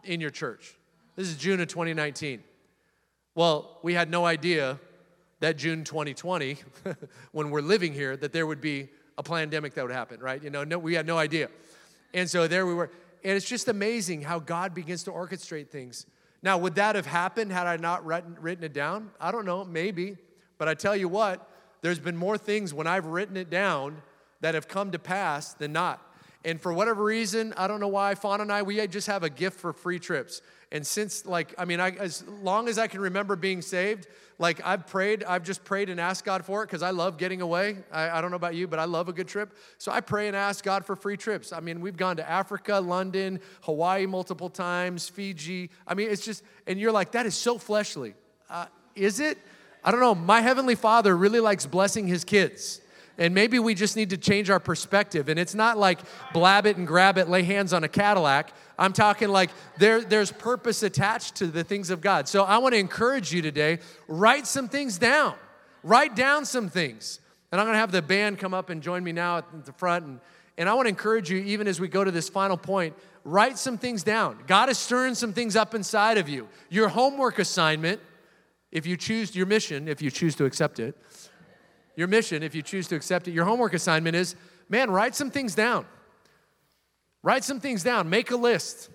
in 0.03 0.21
your 0.21 0.29
church. 0.29 0.75
This 1.15 1.27
is 1.27 1.37
June 1.37 1.59
of 1.59 1.67
2019. 1.67 2.43
Well, 3.35 3.79
we 3.83 3.93
had 3.93 4.09
no 4.09 4.25
idea 4.25 4.79
that 5.39 5.57
June 5.57 5.83
2020, 5.83 6.57
when 7.31 7.51
we're 7.51 7.61
living 7.61 7.93
here, 7.93 8.17
that 8.17 8.33
there 8.33 8.47
would 8.47 8.61
be 8.61 8.89
a 9.17 9.23
pandemic 9.23 9.73
that 9.75 9.83
would 9.83 9.93
happen, 9.93 10.19
right? 10.19 10.41
You 10.43 10.49
know, 10.49 10.63
no, 10.63 10.77
we 10.77 10.93
had 10.93 11.05
no 11.05 11.17
idea. 11.17 11.49
And 12.13 12.29
so 12.29 12.47
there 12.47 12.65
we 12.65 12.73
were. 12.73 12.89
and 13.23 13.33
it's 13.35 13.47
just 13.47 13.67
amazing 13.67 14.21
how 14.21 14.39
God 14.39 14.73
begins 14.73 15.03
to 15.03 15.11
orchestrate 15.11 15.69
things. 15.69 16.05
Now, 16.43 16.57
would 16.57 16.75
that 16.75 16.95
have 16.95 17.05
happened 17.05 17.51
had 17.51 17.67
I 17.67 17.77
not 17.77 18.05
written, 18.05 18.63
it 18.63 18.73
down? 18.73 19.11
I 19.19 19.31
don't 19.31 19.45
know, 19.45 19.65
maybe. 19.65 20.17
But 20.57 20.67
I 20.67 20.73
tell 20.73 20.95
you 20.95 21.07
what, 21.07 21.49
there's 21.81 21.99
been 21.99 22.17
more 22.17 22.37
things 22.37 22.73
when 22.73 22.87
I've 22.87 23.05
written 23.05 23.37
it 23.37 23.49
down 23.49 24.01
that 24.41 24.55
have 24.55 24.67
come 24.67 24.91
to 24.91 24.99
pass 24.99 25.53
than 25.53 25.73
not. 25.73 26.01
And 26.45 26.61
for 26.61 26.71
whatever 26.71 27.03
reason, 27.03 27.53
I 27.57 27.67
don't 27.67 27.79
know 27.79 27.87
why, 27.87 28.15
Fawn 28.15 28.41
and 28.41 28.51
I, 28.51 28.61
we 28.61 28.85
just 28.87 29.07
have 29.07 29.23
a 29.23 29.29
gift 29.29 29.59
for 29.59 29.73
free 29.73 29.99
trips. 29.99 30.41
And 30.71 30.85
since, 30.85 31.25
like, 31.25 31.55
I 31.57 31.63
mean, 31.63 31.79
I, 31.79 31.91
as 31.91 32.25
long 32.41 32.67
as 32.67 32.77
I 32.77 32.87
can 32.87 32.99
remember 32.99 33.37
being 33.37 33.61
saved, 33.61 34.07
like, 34.37 34.59
I've 34.65 34.85
prayed, 34.85 35.23
I've 35.23 35.43
just 35.43 35.63
prayed 35.63 35.89
and 35.89 35.99
asked 35.99 36.25
God 36.25 36.43
for 36.43 36.61
it 36.61 36.67
because 36.67 36.83
I 36.83 36.89
love 36.89 37.17
getting 37.17 37.41
away. 37.41 37.77
I, 37.91 38.09
I 38.09 38.21
don't 38.21 38.31
know 38.31 38.35
about 38.35 38.53
you, 38.53 38.67
but 38.67 38.77
I 38.77 38.83
love 38.83 39.07
a 39.07 39.13
good 39.13 39.29
trip. 39.29 39.55
So 39.77 39.91
I 39.91 40.01
pray 40.01 40.27
and 40.27 40.35
ask 40.35 40.63
God 40.63 40.85
for 40.85 40.95
free 40.95 41.15
trips. 41.15 41.53
I 41.53 41.61
mean, 41.61 41.79
we've 41.79 41.95
gone 41.95 42.17
to 42.17 42.29
Africa, 42.29 42.79
London, 42.79 43.39
Hawaii 43.61 44.05
multiple 44.05 44.49
times, 44.49 45.07
Fiji. 45.07 45.69
I 45.87 45.93
mean, 45.93 46.09
it's 46.09 46.25
just, 46.25 46.43
and 46.67 46.79
you're 46.79 46.91
like, 46.91 47.11
that 47.11 47.25
is 47.25 47.33
so 47.33 47.57
fleshly. 47.57 48.13
Uh, 48.49 48.65
is 48.93 49.21
it? 49.21 49.37
I 49.83 49.91
don't 49.91 50.01
know. 50.01 50.15
My 50.15 50.41
Heavenly 50.41 50.75
Father 50.75 51.15
really 51.15 51.39
likes 51.39 51.65
blessing 51.65 52.07
His 52.07 52.25
kids. 52.25 52.81
And 53.17 53.33
maybe 53.33 53.57
we 53.57 53.73
just 53.73 53.95
need 53.95 54.11
to 54.11 54.17
change 54.17 54.49
our 54.49 54.59
perspective. 54.59 55.27
And 55.27 55.39
it's 55.39 55.55
not 55.55 55.77
like 55.77 55.99
blab 56.33 56.65
it 56.67 56.77
and 56.77 56.85
grab 56.85 57.17
it, 57.17 57.27
lay 57.27 57.43
hands 57.43 57.73
on 57.73 57.83
a 57.83 57.87
Cadillac. 57.87 58.51
I'm 58.77 58.93
talking 58.93 59.29
like 59.29 59.49
there, 59.77 60.01
there's 60.01 60.31
purpose 60.31 60.83
attached 60.83 61.35
to 61.35 61.47
the 61.47 61.63
things 61.63 61.89
of 61.89 61.99
God. 61.99 62.27
So 62.27 62.43
I 62.43 62.59
want 62.59 62.73
to 62.73 62.79
encourage 62.79 63.33
you 63.33 63.41
today 63.41 63.79
write 64.07 64.45
some 64.45 64.69
things 64.69 64.97
down. 64.97 65.33
Write 65.83 66.15
down 66.15 66.45
some 66.45 66.69
things. 66.69 67.19
And 67.51 67.59
I'm 67.59 67.65
going 67.65 67.75
to 67.75 67.79
have 67.79 67.91
the 67.91 68.01
band 68.01 68.39
come 68.39 68.53
up 68.53 68.69
and 68.69 68.83
join 68.83 69.03
me 69.03 69.13
now 69.13 69.37
at 69.37 69.65
the 69.65 69.73
front. 69.73 70.05
And, 70.05 70.19
and 70.57 70.69
I 70.69 70.73
want 70.73 70.85
to 70.85 70.89
encourage 70.89 71.29
you, 71.29 71.37
even 71.39 71.67
as 71.67 71.79
we 71.79 71.87
go 71.87 72.03
to 72.03 72.11
this 72.11 72.29
final 72.29 72.57
point, 72.57 72.95
write 73.23 73.57
some 73.57 73.77
things 73.77 74.03
down. 74.03 74.37
God 74.47 74.69
is 74.69 74.77
stirring 74.77 75.15
some 75.15 75.33
things 75.33 75.55
up 75.55 75.73
inside 75.73 76.17
of 76.17 76.27
you. 76.27 76.47
Your 76.69 76.89
homework 76.89 77.39
assignment, 77.39 78.01
if 78.71 78.85
you 78.85 78.97
choose 78.97 79.35
your 79.35 79.45
mission, 79.45 79.87
if 79.87 80.01
you 80.01 80.11
choose 80.11 80.35
to 80.35 80.45
accept 80.45 80.79
it, 80.79 80.97
your 81.97 82.07
mission, 82.07 82.43
if 82.43 82.55
you 82.55 82.61
choose 82.61 82.87
to 82.87 82.95
accept 82.95 83.27
it, 83.27 83.31
your 83.31 83.43
homework 83.43 83.73
assignment 83.73 84.15
is 84.15 84.35
man, 84.69 84.89
write 84.89 85.15
some 85.15 85.31
things 85.31 85.55
down. 85.55 85.85
Write 87.23 87.43
some 87.43 87.59
things 87.59 87.83
down. 87.83 88.09
Make 88.09 88.31
a 88.31 88.37
list. 88.37 88.89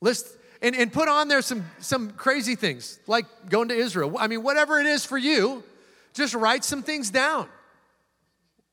List 0.00 0.26
and, 0.62 0.74
and 0.74 0.92
put 0.92 1.08
on 1.08 1.28
there 1.28 1.42
some, 1.42 1.64
some 1.78 2.12
crazy 2.12 2.54
things 2.54 2.98
like 3.06 3.26
going 3.48 3.68
to 3.68 3.74
Israel. 3.74 4.16
I 4.18 4.28
mean, 4.28 4.42
whatever 4.42 4.80
it 4.80 4.86
is 4.86 5.04
for 5.04 5.18
you, 5.18 5.62
just 6.14 6.34
write 6.34 6.64
some 6.64 6.82
things 6.82 7.10
down. 7.10 7.48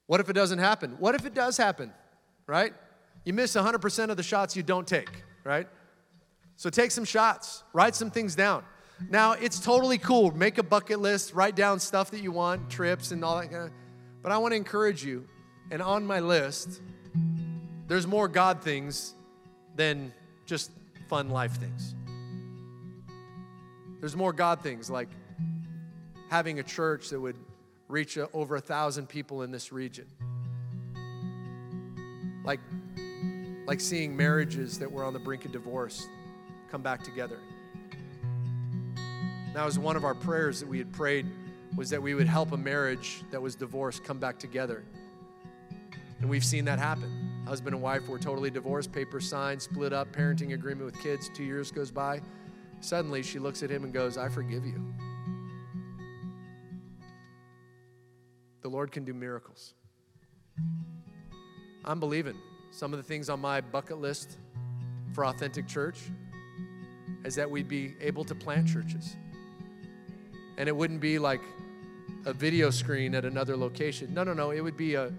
What 0.07 0.19
if 0.19 0.30
it 0.30 0.34
doesn't 0.34 0.59
happen? 0.59 0.95
What 0.99 1.15
if 1.15 1.25
it 1.25 1.34
does 1.34 1.57
happen, 1.57 1.91
right? 2.47 2.73
You 3.25 3.34
miss 3.34 3.55
100% 3.55 4.09
of 4.09 4.17
the 4.17 4.23
shots 4.23 4.55
you 4.55 4.63
don't 4.63 4.88
take, 4.88 5.09
right? 5.43 5.67
So 6.55 6.69
take 6.69 6.91
some 6.91 7.05
shots, 7.05 7.63
write 7.73 7.95
some 7.95 8.11
things 8.11 8.36
down. 8.36 8.63
Now, 9.08 9.34
it's 9.34 9.60
totally 9.60 9.97
cool. 9.97 10.32
Make 10.32 10.58
a 10.58 10.64
bucket 10.64 11.00
list, 11.00 11.34
write 11.34 11.56
down 11.56 11.80
stuff 11.80 12.12
that 12.12 12.22
you 12.22 12.32
want, 12.32 12.70
trips 12.70 13.12
and 13.12 13.24
all 13.24 13.39
that 13.39 13.50
kind 13.50 13.68
of. 13.68 13.72
But 14.22 14.32
I 14.32 14.38
want 14.39 14.52
to 14.52 14.58
encourage 14.58 15.04
you, 15.04 15.26
and 15.72 15.82
on 15.82 16.06
my 16.06 16.20
list, 16.20 16.82
there's 17.88 18.06
more 18.06 18.28
God 18.28 18.62
things 18.62 19.16
than 19.76 20.14
just 20.45 20.72
fun 21.08 21.30
life 21.30 21.54
things. 21.54 21.95
There's 24.00 24.16
more 24.16 24.34
God 24.34 24.62
things 24.62 24.89
like 24.89 25.10
having 26.30 26.60
a 26.60 26.64
church 26.64 27.10
that 27.10 27.20
would 27.20 27.38
reach 27.88 28.18
over 28.34 28.56
a 28.56 28.62
thousand 28.62 29.08
people 29.08 29.41
in 29.41 29.52
this 29.52 29.72
region. 29.72 30.06
Like, 32.43 32.60
like 33.66 33.82
seeing 33.82 34.16
marriages 34.16 34.80
that 34.80 34.91
were 34.91 35.04
on 35.04 35.14
the 35.14 35.20
brink 35.20 35.45
of 35.45 35.52
divorce 35.52 36.08
come 36.70 36.82
back 36.82 37.04
together. 37.04 37.39
That 39.54 39.66
was 39.66 39.80
one 39.80 39.95
of 39.95 40.06
our 40.06 40.14
prayers 40.14 40.60
that 40.60 40.70
we 40.70 40.78
had 40.78 40.91
prayed 40.93 41.26
was 41.76 41.89
that 41.89 42.02
we 42.02 42.14
would 42.14 42.28
help 42.28 42.52
a 42.52 42.58
marriage 42.58 43.24
that 43.32 43.41
was 43.41 43.56
divorced 43.56 44.04
come 44.04 44.20
back 44.20 44.38
together. 44.38 44.84
And 46.20 46.30
we've 46.30 46.43
seen 46.45 46.66
that 46.66 46.80
happen. 46.80 47.43
Husband 47.47 47.74
and 47.74 47.82
wife 47.82 48.08
were 48.08 48.20
totally 48.20 48.52
divorced, 48.52 48.91
papers 48.91 49.28
signed, 49.28 49.62
split 49.62 49.93
up, 49.93 50.12
parenting 50.12 50.54
agreement 50.54 50.86
with 50.86 51.02
kids. 51.02 51.30
Two 51.34 51.43
years 51.43 51.72
goes 51.72 51.89
by. 51.89 52.22
Suddenly 52.82 53.24
she 53.24 53.39
looks 53.39 53.64
at 53.64 53.70
him 53.70 53.84
and 53.84 53.93
goes, 53.93 54.18
I 54.18 54.30
forgive 54.30 54.66
you. 54.66 54.93
The 58.62 58.70
Lord 58.70 58.91
can 58.91 59.04
do 59.04 59.14
miracles. 59.14 59.74
I'm 61.86 62.00
believing 62.00 62.36
some 62.72 62.93
of 62.93 62.97
the 62.97 63.04
things 63.04 63.30
on 63.30 63.39
my 63.39 63.62
bucket 63.62 64.00
list 64.00 64.38
for 65.14 65.26
Authentic 65.26 65.68
Church 65.68 66.00
is 67.26 67.36
that 67.36 67.50
we'd 67.50 67.68
be 67.68 67.95
able 68.00 68.24
to 68.26 68.36
plant 68.36 68.68
churches 68.68 69.16
and 70.60 70.68
it 70.68 70.76
wouldn't 70.76 70.99
be 70.99 71.18
like 71.18 71.41
a 72.26 72.34
video 72.34 72.70
screen 72.70 73.16
at 73.16 73.24
another 73.24 73.55
location. 73.55 74.14
No, 74.14 74.26
no, 74.26 74.34
no. 74.34 74.51
It 74.51 74.60
would 74.60 74.76
be 74.76 74.95
a 74.95 75.12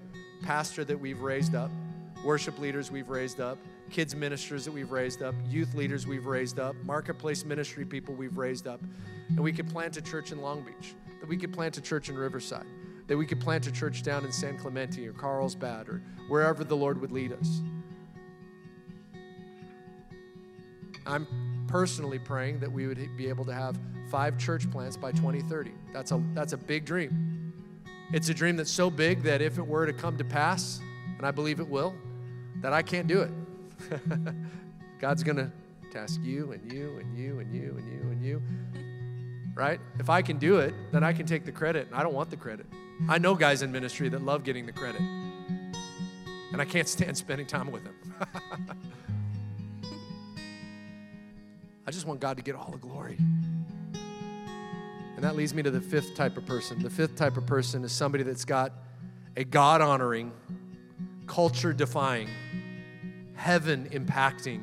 pastor 0.43 0.85
that 0.85 1.01
we've 1.01 1.21
raised 1.21 1.55
up, 1.55 1.71
worship 2.23 2.59
leaders 2.59 2.91
we've 2.91 3.09
raised 3.09 3.41
up, 3.41 3.57
kids 3.91 4.15
ministers 4.15 4.67
that 4.67 4.73
we've 4.73 4.93
raised 4.93 5.23
up, 5.23 5.35
youth 5.49 5.75
leaders 5.75 6.07
we've 6.07 6.27
raised 6.27 6.61
up, 6.61 6.77
marketplace 6.85 7.45
ministry 7.47 7.87
people 7.87 8.15
we've 8.15 8.37
raised 8.37 8.69
up. 8.69 8.81
And 9.31 9.41
we 9.41 9.51
could 9.51 9.69
plant 9.69 9.97
a 9.97 10.03
church 10.03 10.31
in 10.31 10.43
Long 10.43 10.61
Beach, 10.61 10.95
that 11.21 11.29
we 11.29 11.39
could 11.39 11.55
plant 11.55 11.79
a 11.79 11.81
church 11.81 12.11
in 12.11 12.19
Riverside, 12.19 12.67
that 13.07 13.17
we 13.17 13.25
could 13.25 13.41
plant 13.41 13.67
a 13.67 13.73
church 13.73 14.03
down 14.03 14.27
in 14.27 14.33
San 14.33 14.59
Clemente 14.59 15.07
or 15.09 15.15
Carlsbad 15.15 15.89
or 15.89 16.03
wherever 16.29 16.65
the 16.65 16.77
Lord 16.77 17.01
would 17.01 17.13
lead 17.13 17.33
us. 17.33 17.63
I'm 21.07 21.27
personally 21.67 22.19
praying 22.19 22.61
that 22.61 22.71
we 22.71 22.87
would 22.87 23.17
be 23.17 23.29
able 23.29 23.47
to 23.47 23.55
have 23.55 23.79
five 24.11 24.37
church 24.37 24.69
plants 24.71 24.97
by 24.97 25.13
2030. 25.13 25.71
That's 25.93 26.11
a, 26.11 26.21
that's 26.35 26.53
a 26.53 26.57
big 26.57 26.85
dream. 26.85 27.53
It's 28.13 28.29
a 28.29 28.35
dream 28.35 28.57
that's 28.57 28.71
so 28.71 28.91
big 28.91 29.23
that 29.23 29.41
if 29.41 29.57
it 29.57 29.67
were 29.67 29.87
to 29.87 29.93
come 29.93 30.19
to 30.19 30.25
pass, 30.25 30.81
and 31.17 31.25
I 31.25 31.31
believe 31.31 31.61
it 31.61 31.69
will, 31.69 31.95
that 32.57 32.73
I 32.73 32.83
can't 32.83 33.07
do 33.07 33.21
it. 33.21 33.31
God's 34.99 35.23
going 35.23 35.37
to 35.37 35.53
task 35.93 36.21
you 36.23 36.53
and 36.53 36.73
you 36.73 36.99
and 36.99 37.17
you 37.17 37.39
and 37.39 37.55
you 37.55 37.77
and 37.79 37.93
you 37.93 38.11
and 38.11 38.23
you. 38.23 38.43
Right? 39.55 39.81
If 39.99 40.11
I 40.11 40.23
can 40.23 40.39
do 40.39 40.59
it, 40.59 40.75
then 40.91 41.05
I 41.05 41.13
can 41.13 41.27
take 41.27 41.45
the 41.45 41.53
credit, 41.53 41.87
and 41.87 41.95
I 41.95 42.03
don't 42.03 42.15
want 42.15 42.31
the 42.31 42.37
credit. 42.37 42.67
I 43.09 43.19
know 43.19 43.35
guys 43.35 43.63
in 43.63 43.71
ministry 43.73 44.09
that 44.09 44.23
love 44.23 44.45
getting 44.45 44.67
the 44.67 44.73
credit, 44.73 45.01
and 45.01 46.61
I 46.61 46.65
can't 46.65 46.89
stand 46.89 47.17
spending 47.17 47.47
time 47.47 47.71
with 47.71 47.85
them. 47.85 47.95
I 51.87 51.91
just 51.91 52.07
want 52.07 52.21
God 52.21 52.37
to 52.37 52.43
get 52.43 52.55
all 52.55 52.71
the 52.71 52.79
glory. 52.79 53.19
And 55.21 55.29
that 55.29 55.37
leads 55.37 55.53
me 55.53 55.63
to 55.63 55.71
the 55.71 55.83
fifth 55.83 56.15
type 56.15 56.39
of 56.39 56.47
person. 56.47 56.83
The 56.83 56.89
fifth 56.89 57.15
type 57.15 57.37
of 57.37 57.45
person 57.45 57.85
is 57.85 57.93
somebody 57.93 58.25
that's 58.25 58.47
got 58.47 58.73
a 59.37 59.45
God 59.45 59.83
honoring, 59.83 60.33
culture 61.27 61.75
defying, 61.75 62.31
heaven 63.35 63.87
impacting, 63.93 64.63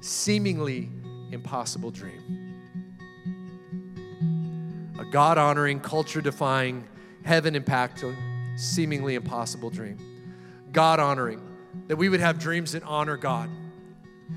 seemingly 0.00 0.90
impossible 1.30 1.92
dream. 1.92 2.56
A 4.98 5.04
God 5.04 5.38
honoring, 5.38 5.78
culture 5.78 6.20
defying, 6.20 6.88
heaven 7.22 7.54
impacting, 7.54 8.16
seemingly 8.58 9.14
impossible 9.14 9.70
dream. 9.70 9.96
God 10.72 10.98
honoring, 10.98 11.40
that 11.86 11.94
we 11.94 12.08
would 12.08 12.18
have 12.18 12.40
dreams 12.40 12.72
that 12.72 12.82
honor 12.82 13.16
God 13.16 13.48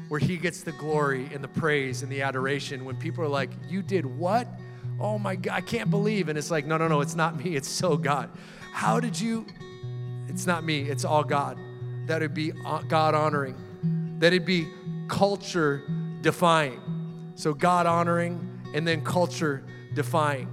where 0.07 0.19
He 0.19 0.37
gets 0.37 0.61
the 0.61 0.73
glory 0.73 1.27
and 1.33 1.43
the 1.43 1.47
praise 1.47 2.03
and 2.03 2.11
the 2.11 2.21
adoration 2.21 2.85
when 2.85 2.95
people 2.95 3.23
are 3.23 3.27
like, 3.27 3.49
You 3.67 3.81
did 3.81 4.05
what? 4.05 4.47
Oh 4.99 5.17
my 5.19 5.35
God, 5.35 5.53
I 5.53 5.61
can't 5.61 5.89
believe. 5.89 6.29
And 6.29 6.37
it's 6.37 6.51
like, 6.51 6.65
No, 6.65 6.77
no, 6.77 6.87
no, 6.87 7.01
it's 7.01 7.15
not 7.15 7.43
me, 7.43 7.55
it's 7.55 7.69
so 7.69 7.97
God. 7.97 8.29
How 8.71 8.99
did 8.99 9.19
you? 9.19 9.45
It's 10.27 10.45
not 10.45 10.63
me, 10.63 10.81
it's 10.81 11.05
all 11.05 11.23
God. 11.23 11.57
That 12.05 12.21
would 12.21 12.33
be 12.33 12.53
uh, 12.65 12.81
God 12.83 13.15
honoring, 13.15 13.55
that 14.19 14.27
it'd 14.27 14.45
be 14.45 14.67
culture 15.07 15.83
defying. 16.21 16.81
So, 17.35 17.53
God 17.53 17.85
honoring 17.85 18.61
and 18.73 18.87
then 18.87 19.03
culture 19.03 19.63
defying. 19.93 20.49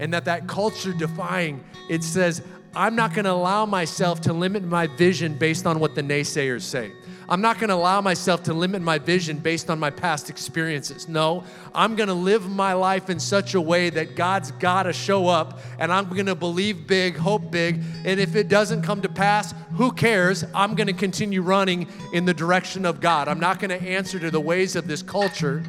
And 0.00 0.12
that 0.12 0.24
that 0.24 0.48
culture 0.48 0.92
defying, 0.92 1.62
it 1.88 2.02
says, 2.02 2.42
I'm 2.74 2.96
not 2.96 3.14
going 3.14 3.24
to 3.24 3.32
allow 3.32 3.66
myself 3.66 4.20
to 4.22 4.32
limit 4.32 4.64
my 4.64 4.88
vision 4.88 5.34
based 5.34 5.66
on 5.66 5.78
what 5.78 5.94
the 5.94 6.02
naysayers 6.02 6.62
say. 6.62 6.92
I'm 7.28 7.40
not 7.40 7.58
going 7.58 7.68
to 7.68 7.74
allow 7.74 8.00
myself 8.00 8.42
to 8.44 8.54
limit 8.54 8.82
my 8.82 8.98
vision 8.98 9.38
based 9.38 9.70
on 9.70 9.78
my 9.78 9.90
past 9.90 10.28
experiences. 10.28 11.08
No, 11.08 11.44
I'm 11.74 11.96
going 11.96 12.08
to 12.08 12.14
live 12.14 12.48
my 12.48 12.74
life 12.74 13.08
in 13.08 13.18
such 13.18 13.54
a 13.54 13.60
way 13.60 13.90
that 13.90 14.14
God's 14.14 14.50
got 14.52 14.84
to 14.84 14.92
show 14.92 15.28
up 15.28 15.60
and 15.78 15.92
I'm 15.92 16.08
going 16.10 16.26
to 16.26 16.34
believe 16.34 16.86
big, 16.86 17.16
hope 17.16 17.50
big. 17.50 17.82
And 18.04 18.20
if 18.20 18.36
it 18.36 18.48
doesn't 18.48 18.82
come 18.82 19.00
to 19.02 19.08
pass, 19.08 19.54
who 19.76 19.90
cares? 19.92 20.44
I'm 20.54 20.74
going 20.74 20.86
to 20.86 20.92
continue 20.92 21.42
running 21.42 21.88
in 22.12 22.24
the 22.24 22.34
direction 22.34 22.84
of 22.84 23.00
God. 23.00 23.28
I'm 23.28 23.40
not 23.40 23.58
going 23.58 23.70
to 23.70 23.82
answer 23.82 24.18
to 24.18 24.30
the 24.30 24.40
ways 24.40 24.76
of 24.76 24.86
this 24.86 25.02
culture. 25.02 25.62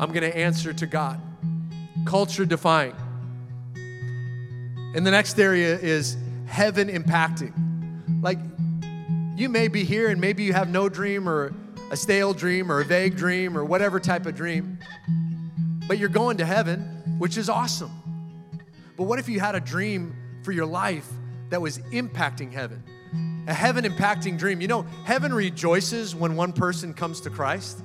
I'm 0.00 0.12
going 0.12 0.22
to 0.22 0.36
answer 0.36 0.72
to 0.72 0.86
God. 0.86 1.20
Culture 2.04 2.44
defying. 2.44 2.94
And 4.94 5.06
the 5.06 5.10
next 5.10 5.38
area 5.38 5.78
is 5.78 6.16
heaven 6.46 6.88
impacting. 6.88 7.63
You 9.36 9.48
may 9.48 9.66
be 9.66 9.82
here 9.82 10.10
and 10.10 10.20
maybe 10.20 10.44
you 10.44 10.52
have 10.52 10.68
no 10.68 10.88
dream 10.88 11.28
or 11.28 11.52
a 11.90 11.96
stale 11.96 12.32
dream 12.32 12.70
or 12.70 12.80
a 12.80 12.84
vague 12.84 13.16
dream 13.16 13.58
or 13.58 13.64
whatever 13.64 13.98
type 13.98 14.26
of 14.26 14.36
dream, 14.36 14.78
but 15.88 15.98
you're 15.98 16.08
going 16.08 16.36
to 16.36 16.46
heaven, 16.46 16.80
which 17.18 17.36
is 17.36 17.48
awesome. 17.48 17.90
But 18.96 19.04
what 19.04 19.18
if 19.18 19.28
you 19.28 19.40
had 19.40 19.56
a 19.56 19.60
dream 19.60 20.14
for 20.44 20.52
your 20.52 20.66
life 20.66 21.08
that 21.50 21.60
was 21.60 21.78
impacting 21.78 22.52
heaven? 22.52 22.84
A 23.48 23.54
heaven 23.54 23.84
impacting 23.84 24.38
dream. 24.38 24.60
You 24.60 24.68
know, 24.68 24.82
heaven 25.04 25.34
rejoices 25.34 26.14
when 26.14 26.36
one 26.36 26.52
person 26.52 26.94
comes 26.94 27.20
to 27.22 27.30
Christ. 27.30 27.82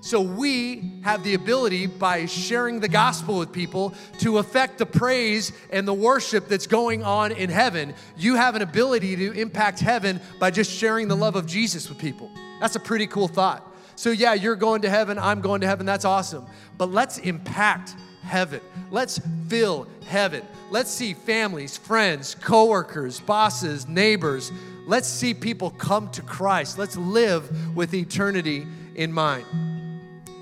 So 0.00 0.20
we 0.20 1.00
have 1.02 1.24
the 1.24 1.34
ability 1.34 1.86
by 1.86 2.26
sharing 2.26 2.78
the 2.80 2.88
gospel 2.88 3.38
with 3.38 3.52
people 3.52 3.92
to 4.20 4.38
affect 4.38 4.78
the 4.78 4.86
praise 4.86 5.52
and 5.70 5.86
the 5.86 5.94
worship 5.94 6.46
that's 6.48 6.66
going 6.66 7.02
on 7.02 7.32
in 7.32 7.50
heaven. 7.50 7.94
You 8.16 8.36
have 8.36 8.54
an 8.54 8.62
ability 8.62 9.16
to 9.16 9.32
impact 9.32 9.80
heaven 9.80 10.20
by 10.38 10.50
just 10.50 10.70
sharing 10.70 11.08
the 11.08 11.16
love 11.16 11.34
of 11.34 11.46
Jesus 11.46 11.88
with 11.88 11.98
people. 11.98 12.30
That's 12.60 12.76
a 12.76 12.80
pretty 12.80 13.06
cool 13.06 13.26
thought. 13.26 13.66
So, 13.96 14.10
yeah, 14.10 14.34
you're 14.34 14.56
going 14.56 14.82
to 14.82 14.90
heaven, 14.90 15.18
I'm 15.18 15.40
going 15.40 15.62
to 15.62 15.66
heaven, 15.66 15.86
that's 15.86 16.04
awesome. 16.04 16.46
But 16.76 16.92
let's 16.92 17.18
impact 17.18 17.94
heaven. 18.22 18.60
Let's 18.90 19.20
fill 19.48 19.88
heaven. 20.06 20.42
Let's 20.70 20.90
see 20.90 21.14
families, 21.14 21.76
friends, 21.76 22.34
coworkers, 22.34 23.20
bosses, 23.20 23.88
neighbors. 23.88 24.52
Let's 24.86 25.08
see 25.08 25.32
people 25.32 25.70
come 25.70 26.10
to 26.10 26.22
Christ. 26.22 26.78
Let's 26.78 26.96
live 26.96 27.74
with 27.76 27.94
eternity 27.94 28.66
in 28.94 29.12
mind. 29.12 29.46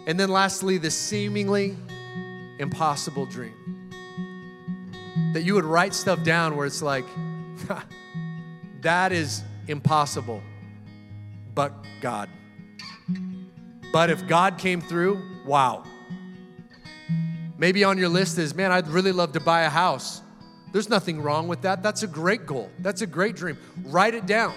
And 0.07 0.21
then 0.21 0.29
lastly, 0.29 0.79
the 0.79 0.91
seemingly 0.91 1.77
impossible 2.59 3.27
dream. 3.27 3.91
That 5.33 5.43
you 5.43 5.55
would 5.55 5.65
write 5.65 5.95
stuff 5.95 6.23
down 6.23 6.57
where 6.57 6.67
it's 6.67 6.83
like, 6.83 7.05
that 8.83 9.13
is 9.13 9.43
impossible, 9.67 10.43
but 11.55 11.73
God. 12.01 12.29
But 13.93 14.11
if 14.11 14.27
God 14.27 14.59
came 14.59 14.81
through, 14.81 15.23
wow. 15.47 15.85
Maybe 17.57 17.85
on 17.85 17.97
your 17.97 18.09
list 18.09 18.39
is, 18.39 18.55
man, 18.55 18.73
I'd 18.73 18.89
really 18.89 19.13
love 19.13 19.33
to 19.33 19.41
buy 19.41 19.63
a 19.63 19.71
house. 19.71 20.21
There's 20.73 20.89
nothing 20.89 21.23
wrong 21.23 21.47
with 21.47 21.63
that. 21.63 21.83
That's 21.83 22.03
a 22.03 22.09
great 22.09 22.47
goal. 22.47 22.69
That's 22.81 23.03
a 23.03 23.07
great 23.07 23.37
dream. 23.37 23.57
Write 23.85 24.15
it 24.15 24.27
down. 24.27 24.55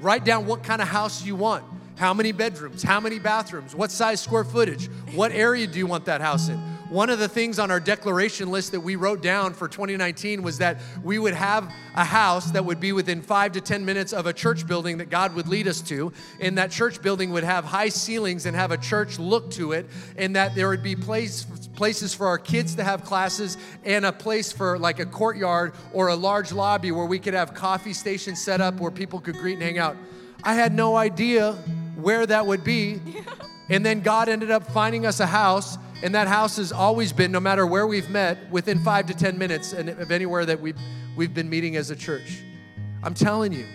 Write 0.00 0.24
down 0.24 0.46
what 0.46 0.62
kind 0.62 0.80
of 0.80 0.88
house 0.88 1.22
you 1.22 1.36
want. 1.36 1.64
How 1.98 2.14
many 2.14 2.30
bedrooms? 2.30 2.84
How 2.84 3.00
many 3.00 3.18
bathrooms? 3.18 3.74
What 3.74 3.90
size 3.90 4.20
square 4.20 4.44
footage? 4.44 4.86
What 5.16 5.32
area 5.32 5.66
do 5.66 5.80
you 5.80 5.86
want 5.88 6.04
that 6.04 6.20
house 6.20 6.48
in? 6.48 6.56
One 6.90 7.10
of 7.10 7.18
the 7.18 7.28
things 7.28 7.58
on 7.58 7.72
our 7.72 7.80
declaration 7.80 8.52
list 8.52 8.70
that 8.70 8.80
we 8.80 8.94
wrote 8.94 9.20
down 9.20 9.52
for 9.52 9.66
2019 9.66 10.44
was 10.44 10.58
that 10.58 10.78
we 11.02 11.18
would 11.18 11.34
have 11.34 11.70
a 11.96 12.04
house 12.04 12.52
that 12.52 12.64
would 12.64 12.78
be 12.78 12.92
within 12.92 13.20
five 13.20 13.50
to 13.52 13.60
10 13.60 13.84
minutes 13.84 14.12
of 14.12 14.26
a 14.26 14.32
church 14.32 14.64
building 14.64 14.98
that 14.98 15.10
God 15.10 15.34
would 15.34 15.48
lead 15.48 15.66
us 15.66 15.80
to. 15.82 16.12
And 16.40 16.56
that 16.56 16.70
church 16.70 17.02
building 17.02 17.32
would 17.32 17.42
have 17.42 17.64
high 17.64 17.88
ceilings 17.88 18.46
and 18.46 18.54
have 18.54 18.70
a 18.70 18.78
church 18.78 19.18
look 19.18 19.50
to 19.52 19.72
it. 19.72 19.86
And 20.16 20.36
that 20.36 20.54
there 20.54 20.68
would 20.68 20.84
be 20.84 20.94
place, 20.94 21.44
places 21.74 22.14
for 22.14 22.28
our 22.28 22.38
kids 22.38 22.76
to 22.76 22.84
have 22.84 23.02
classes 23.02 23.58
and 23.84 24.06
a 24.06 24.12
place 24.12 24.52
for 24.52 24.78
like 24.78 25.00
a 25.00 25.06
courtyard 25.06 25.74
or 25.92 26.08
a 26.08 26.16
large 26.16 26.52
lobby 26.52 26.92
where 26.92 27.06
we 27.06 27.18
could 27.18 27.34
have 27.34 27.54
coffee 27.54 27.92
stations 27.92 28.40
set 28.40 28.60
up 28.60 28.78
where 28.78 28.92
people 28.92 29.20
could 29.20 29.34
greet 29.34 29.54
and 29.54 29.62
hang 29.62 29.78
out. 29.78 29.96
I 30.44 30.54
had 30.54 30.72
no 30.72 30.96
idea 30.96 31.58
where 31.98 32.24
that 32.26 32.46
would 32.46 32.64
be. 32.64 33.00
And 33.70 33.84
then 33.84 34.00
God 34.00 34.28
ended 34.28 34.50
up 34.50 34.66
finding 34.72 35.04
us 35.04 35.20
a 35.20 35.26
house, 35.26 35.76
and 36.02 36.14
that 36.14 36.26
house 36.26 36.56
has 36.56 36.72
always 36.72 37.12
been, 37.12 37.30
no 37.30 37.40
matter 37.40 37.66
where 37.66 37.86
we've 37.86 38.08
met, 38.08 38.50
within 38.50 38.78
five 38.78 39.06
to 39.06 39.14
10 39.14 39.36
minutes 39.36 39.74
and 39.74 39.90
of 39.90 40.10
anywhere 40.10 40.46
that 40.46 40.58
we've, 40.60 40.78
we've 41.16 41.34
been 41.34 41.50
meeting 41.50 41.76
as 41.76 41.90
a 41.90 41.96
church. 41.96 42.42
I'm 43.02 43.12
telling 43.12 43.52
you, 43.52 43.66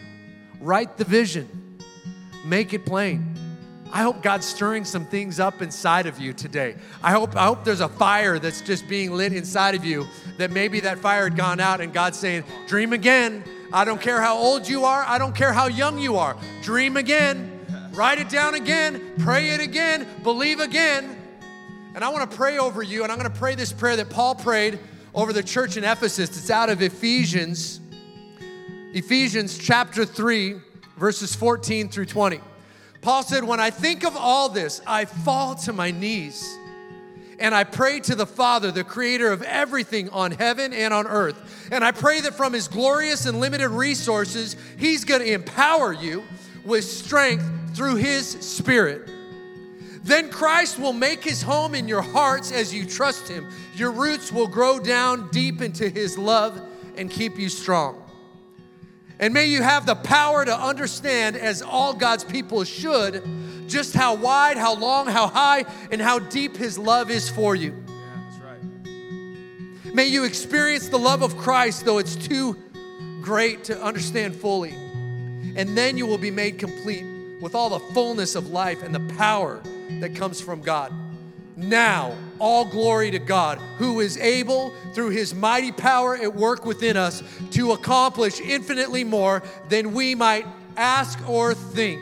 write 0.60 0.98
the 0.98 1.06
vision, 1.06 1.78
make 2.44 2.74
it 2.74 2.86
plain. 2.86 3.36
I 3.92 4.02
hope 4.02 4.24
God's 4.24 4.48
stirring 4.48 4.86
some 4.86 5.06
things 5.06 5.40
up 5.40 5.62
inside 5.62 6.08
of 6.08 6.18
you 6.20 6.34
today. 6.34 6.76
I 7.04 7.12
hope, 7.12 7.36
I 7.36 7.46
hope 7.46 7.64
there's 7.64 7.82
a 7.82 7.90
fire 7.90 8.40
that's 8.40 8.62
just 8.62 8.88
being 8.88 9.12
lit 9.12 9.32
inside 9.32 9.76
of 9.76 9.86
you 9.86 10.08
that 10.38 10.50
maybe 10.50 10.80
that 10.80 10.98
fire 10.98 11.26
had 11.26 11.38
gone 11.38 11.60
out 11.60 11.80
and 11.80 11.94
God's 11.94 12.18
saying, 12.18 12.44
Dream 12.66 12.94
again. 12.94 13.44
I 13.72 13.86
don't 13.86 14.02
care 14.02 14.20
how 14.20 14.38
old 14.38 14.68
you 14.68 14.86
are, 14.86 15.04
I 15.04 15.20
don't 15.20 15.36
care 15.36 15.54
how 15.54 15.68
young 15.68 16.00
you 16.00 16.18
are. 16.18 16.36
Dream 16.64 16.98
again. 16.98 17.53
Write 17.94 18.18
it 18.18 18.28
down 18.28 18.56
again, 18.56 19.14
pray 19.20 19.50
it 19.50 19.60
again, 19.60 20.08
believe 20.24 20.60
again. 20.60 21.16
And 21.94 22.04
I 22.04 22.10
want 22.10 22.30
to 22.30 22.36
pray 22.36 22.58
over 22.58 22.82
you, 22.82 23.04
and 23.04 23.12
I'm 23.12 23.20
going 23.20 23.32
to 23.32 23.38
pray 23.38 23.54
this 23.54 23.72
prayer 23.72 23.96
that 23.98 24.10
Paul 24.10 24.34
prayed 24.34 24.80
over 25.14 25.32
the 25.32 25.44
church 25.44 25.78
in 25.78 25.84
Ephesus. 25.84 26.36
It's 26.36 26.50
out 26.50 26.72
of 26.72 26.82
Ephesians, 26.82 27.80
Ephesians 28.94 29.60
chapter 29.60 30.06
3, 30.06 30.56
verses 30.98 31.36
14 31.36 31.90
through 31.90 32.08
20. 32.08 32.40
Paul 33.02 33.22
said, 33.22 33.44
When 33.44 33.60
I 33.60 33.70
think 33.70 34.04
of 34.04 34.18
all 34.18 34.50
this, 34.50 34.82
I 34.88 35.06
fall 35.06 35.54
to 35.56 35.72
my 35.72 35.92
knees. 35.92 36.58
And 37.38 37.54
I 37.54 37.64
pray 37.64 38.00
to 38.02 38.16
the 38.16 38.26
Father, 38.26 38.72
the 38.72 38.84
creator 38.84 39.32
of 39.32 39.44
everything 39.44 40.10
on 40.10 40.32
heaven 40.32 40.74
and 40.74 40.96
on 40.96 41.06
earth. 41.06 41.70
And 41.72 41.84
I 41.84 41.92
pray 41.92 42.22
that 42.22 42.34
from 42.34 42.54
his 42.54 42.68
glorious 42.68 43.28
and 43.28 43.40
limited 43.40 43.70
resources, 43.70 44.56
he's 44.78 45.06
going 45.06 45.22
to 45.22 45.32
empower 45.32 45.94
you 45.94 46.24
with 46.66 46.84
strength 46.84 47.50
through 47.76 47.96
His 47.96 48.28
Spirit. 48.28 49.10
Then 50.04 50.30
Christ 50.30 50.80
will 50.80 50.94
make 50.94 51.24
His 51.24 51.42
home 51.42 51.76
in 51.76 51.88
your 51.88 52.02
hearts 52.02 52.52
as 52.52 52.74
you 52.74 52.86
trust 52.86 53.28
Him. 53.28 53.48
Your 53.76 53.92
roots 53.92 54.32
will 54.32 54.48
grow 54.48 54.80
down 54.80 55.30
deep 55.32 55.62
into 55.62 55.88
His 55.90 56.18
love 56.18 56.62
and 56.98 57.10
keep 57.10 57.38
you 57.38 57.50
strong. 57.50 58.00
And 59.20 59.34
may 59.34 59.46
you 59.46 59.64
have 59.64 59.86
the 59.86 59.96
power 59.96 60.44
to 60.44 60.54
understand, 60.54 61.38
as 61.38 61.62
all 61.62 61.94
God's 61.94 62.26
people 62.26 62.64
should, 62.66 63.24
just 63.68 63.94
how 63.94 64.16
wide, 64.16 64.58
how 64.58 64.76
long, 64.76 65.08
how 65.08 65.28
high, 65.28 65.64
and 65.92 66.02
how 66.02 66.20
deep 66.20 66.58
His 66.58 66.78
love 66.78 67.10
is 67.10 67.30
for 67.30 67.56
you. 67.56 67.74
Yeah, 67.88 67.94
that's 68.18 68.40
right. 68.44 69.96
May 69.96 70.08
you 70.08 70.26
experience 70.26 70.90
the 70.90 71.00
love 71.00 71.22
of 71.22 71.38
Christ, 71.38 71.86
though 71.86 72.00
it's 72.00 72.18
too 72.18 72.58
great 73.22 73.64
to 73.66 73.82
understand 73.82 74.36
fully. 74.36 74.76
And 75.56 75.78
then 75.78 75.98
you 75.98 76.06
will 76.06 76.18
be 76.18 76.32
made 76.32 76.58
complete 76.58 77.06
with 77.42 77.56
all 77.56 77.70
the 77.70 77.80
fullness 77.94 78.36
of 78.36 78.52
life 78.52 78.84
and 78.84 78.94
the 78.94 79.14
power 79.16 79.62
that 80.00 80.16
comes 80.16 80.40
from 80.40 80.62
God. 80.62 80.94
Now, 81.56 82.16
all 82.40 82.66
glory 82.66 83.12
to 83.12 83.20
God, 83.20 83.60
who 83.78 84.00
is 84.00 84.18
able, 84.18 84.74
through 84.94 85.10
his 85.10 85.36
mighty 85.36 85.72
power 85.72 86.16
at 86.16 86.34
work 86.34 86.66
within 86.66 86.98
us, 86.98 87.22
to 87.52 87.74
accomplish 87.74 88.40
infinitely 88.40 89.04
more 89.04 89.44
than 89.70 89.94
we 89.94 90.16
might 90.16 90.46
ask 90.78 91.20
or 91.30 91.54
think. 91.54 92.02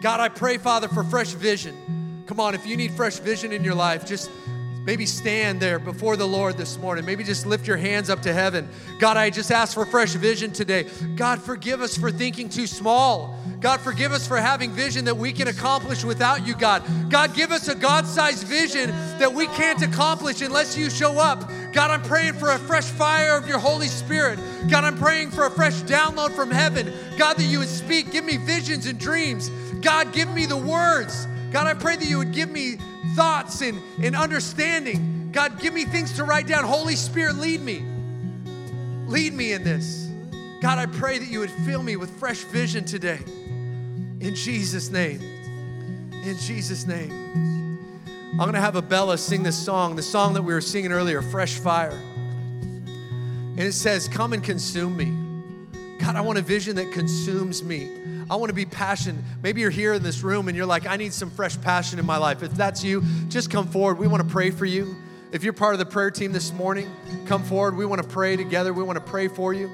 God, 0.00 0.20
I 0.20 0.28
pray, 0.28 0.58
Father, 0.58 0.88
for 0.88 1.04
fresh 1.04 1.32
vision. 1.32 2.24
Come 2.26 2.40
on, 2.40 2.54
if 2.54 2.66
you 2.66 2.76
need 2.76 2.92
fresh 2.92 3.18
vision 3.18 3.52
in 3.52 3.62
your 3.62 3.74
life, 3.74 4.06
just 4.06 4.30
Maybe 4.84 5.06
stand 5.06 5.60
there 5.60 5.78
before 5.78 6.16
the 6.16 6.26
Lord 6.26 6.58
this 6.58 6.78
morning. 6.78 7.06
Maybe 7.06 7.24
just 7.24 7.46
lift 7.46 7.66
your 7.66 7.78
hands 7.78 8.10
up 8.10 8.20
to 8.22 8.34
heaven. 8.34 8.68
God, 8.98 9.16
I 9.16 9.30
just 9.30 9.50
ask 9.50 9.72
for 9.72 9.86
fresh 9.86 10.12
vision 10.12 10.52
today. 10.52 10.86
God, 11.16 11.40
forgive 11.40 11.80
us 11.80 11.96
for 11.96 12.10
thinking 12.10 12.50
too 12.50 12.66
small. 12.66 13.38
God, 13.60 13.80
forgive 13.80 14.12
us 14.12 14.28
for 14.28 14.36
having 14.36 14.72
vision 14.72 15.06
that 15.06 15.16
we 15.16 15.32
can 15.32 15.48
accomplish 15.48 16.04
without 16.04 16.46
you, 16.46 16.54
God. 16.54 16.82
God, 17.08 17.34
give 17.34 17.50
us 17.50 17.68
a 17.68 17.74
God 17.74 18.06
sized 18.06 18.46
vision 18.46 18.90
that 19.18 19.32
we 19.32 19.46
can't 19.46 19.80
accomplish 19.80 20.42
unless 20.42 20.76
you 20.76 20.90
show 20.90 21.18
up. 21.18 21.50
God, 21.72 21.90
I'm 21.90 22.02
praying 22.02 22.34
for 22.34 22.50
a 22.50 22.58
fresh 22.58 22.84
fire 22.84 23.38
of 23.38 23.48
your 23.48 23.58
Holy 23.58 23.88
Spirit. 23.88 24.38
God, 24.68 24.84
I'm 24.84 24.98
praying 24.98 25.30
for 25.30 25.46
a 25.46 25.50
fresh 25.50 25.80
download 25.84 26.32
from 26.32 26.50
heaven. 26.50 26.92
God, 27.16 27.38
that 27.38 27.44
you 27.44 27.60
would 27.60 27.68
speak, 27.68 28.12
give 28.12 28.24
me 28.24 28.36
visions 28.36 28.84
and 28.84 28.98
dreams. 28.98 29.48
God, 29.80 30.12
give 30.12 30.28
me 30.28 30.44
the 30.44 30.58
words. 30.58 31.26
God, 31.50 31.66
I 31.66 31.72
pray 31.72 31.96
that 31.96 32.06
you 32.06 32.18
would 32.18 32.32
give 32.32 32.50
me 32.50 32.76
thoughts 33.14 33.60
and, 33.60 33.80
and 34.02 34.14
understanding. 34.16 35.30
God, 35.32 35.60
give 35.60 35.74
me 35.74 35.84
things 35.84 36.12
to 36.14 36.24
write 36.24 36.46
down. 36.46 36.64
Holy 36.64 36.96
Spirit, 36.96 37.36
lead 37.36 37.60
me. 37.60 37.84
Lead 39.06 39.34
me 39.34 39.52
in 39.52 39.64
this. 39.64 40.08
God, 40.60 40.78
I 40.78 40.86
pray 40.86 41.18
that 41.18 41.28
you 41.28 41.40
would 41.40 41.50
fill 41.50 41.82
me 41.82 41.96
with 41.96 42.10
fresh 42.18 42.44
vision 42.44 42.84
today. 42.84 43.18
In 44.20 44.34
Jesus' 44.34 44.90
name. 44.90 45.20
In 46.24 46.38
Jesus' 46.38 46.86
name. 46.86 47.12
I'm 48.32 48.38
going 48.38 48.54
to 48.54 48.60
have 48.60 48.74
Abella 48.74 49.18
sing 49.18 49.42
this 49.42 49.56
song, 49.56 49.94
the 49.94 50.02
song 50.02 50.34
that 50.34 50.42
we 50.42 50.54
were 50.54 50.60
singing 50.60 50.90
earlier, 50.90 51.22
Fresh 51.22 51.58
Fire. 51.58 51.90
And 51.90 53.60
it 53.60 53.74
says, 53.74 54.08
Come 54.08 54.32
and 54.32 54.42
consume 54.42 54.96
me. 54.96 55.12
God, 56.00 56.16
I 56.16 56.20
want 56.20 56.38
a 56.38 56.42
vision 56.42 56.76
that 56.76 56.90
consumes 56.90 57.62
me. 57.62 57.90
I 58.30 58.36
want 58.36 58.48
to 58.48 58.54
be 58.54 58.64
passionate. 58.64 59.22
Maybe 59.42 59.60
you're 59.60 59.70
here 59.70 59.92
in 59.92 60.02
this 60.02 60.22
room 60.22 60.48
and 60.48 60.56
you're 60.56 60.66
like, 60.66 60.86
I 60.86 60.96
need 60.96 61.12
some 61.12 61.30
fresh 61.30 61.60
passion 61.60 61.98
in 61.98 62.06
my 62.06 62.16
life. 62.16 62.42
If 62.42 62.52
that's 62.52 62.82
you, 62.82 63.02
just 63.28 63.50
come 63.50 63.66
forward. 63.66 63.98
We 63.98 64.06
want 64.06 64.22
to 64.26 64.28
pray 64.28 64.50
for 64.50 64.64
you. 64.64 64.96
If 65.32 65.42
you're 65.44 65.52
part 65.52 65.74
of 65.74 65.78
the 65.78 65.86
prayer 65.86 66.10
team 66.10 66.32
this 66.32 66.52
morning, 66.52 66.90
come 67.26 67.42
forward. 67.42 67.76
We 67.76 67.84
want 67.84 68.02
to 68.02 68.08
pray 68.08 68.36
together. 68.36 68.72
We 68.72 68.82
want 68.82 68.96
to 68.96 69.04
pray 69.04 69.28
for 69.28 69.52
you. 69.52 69.70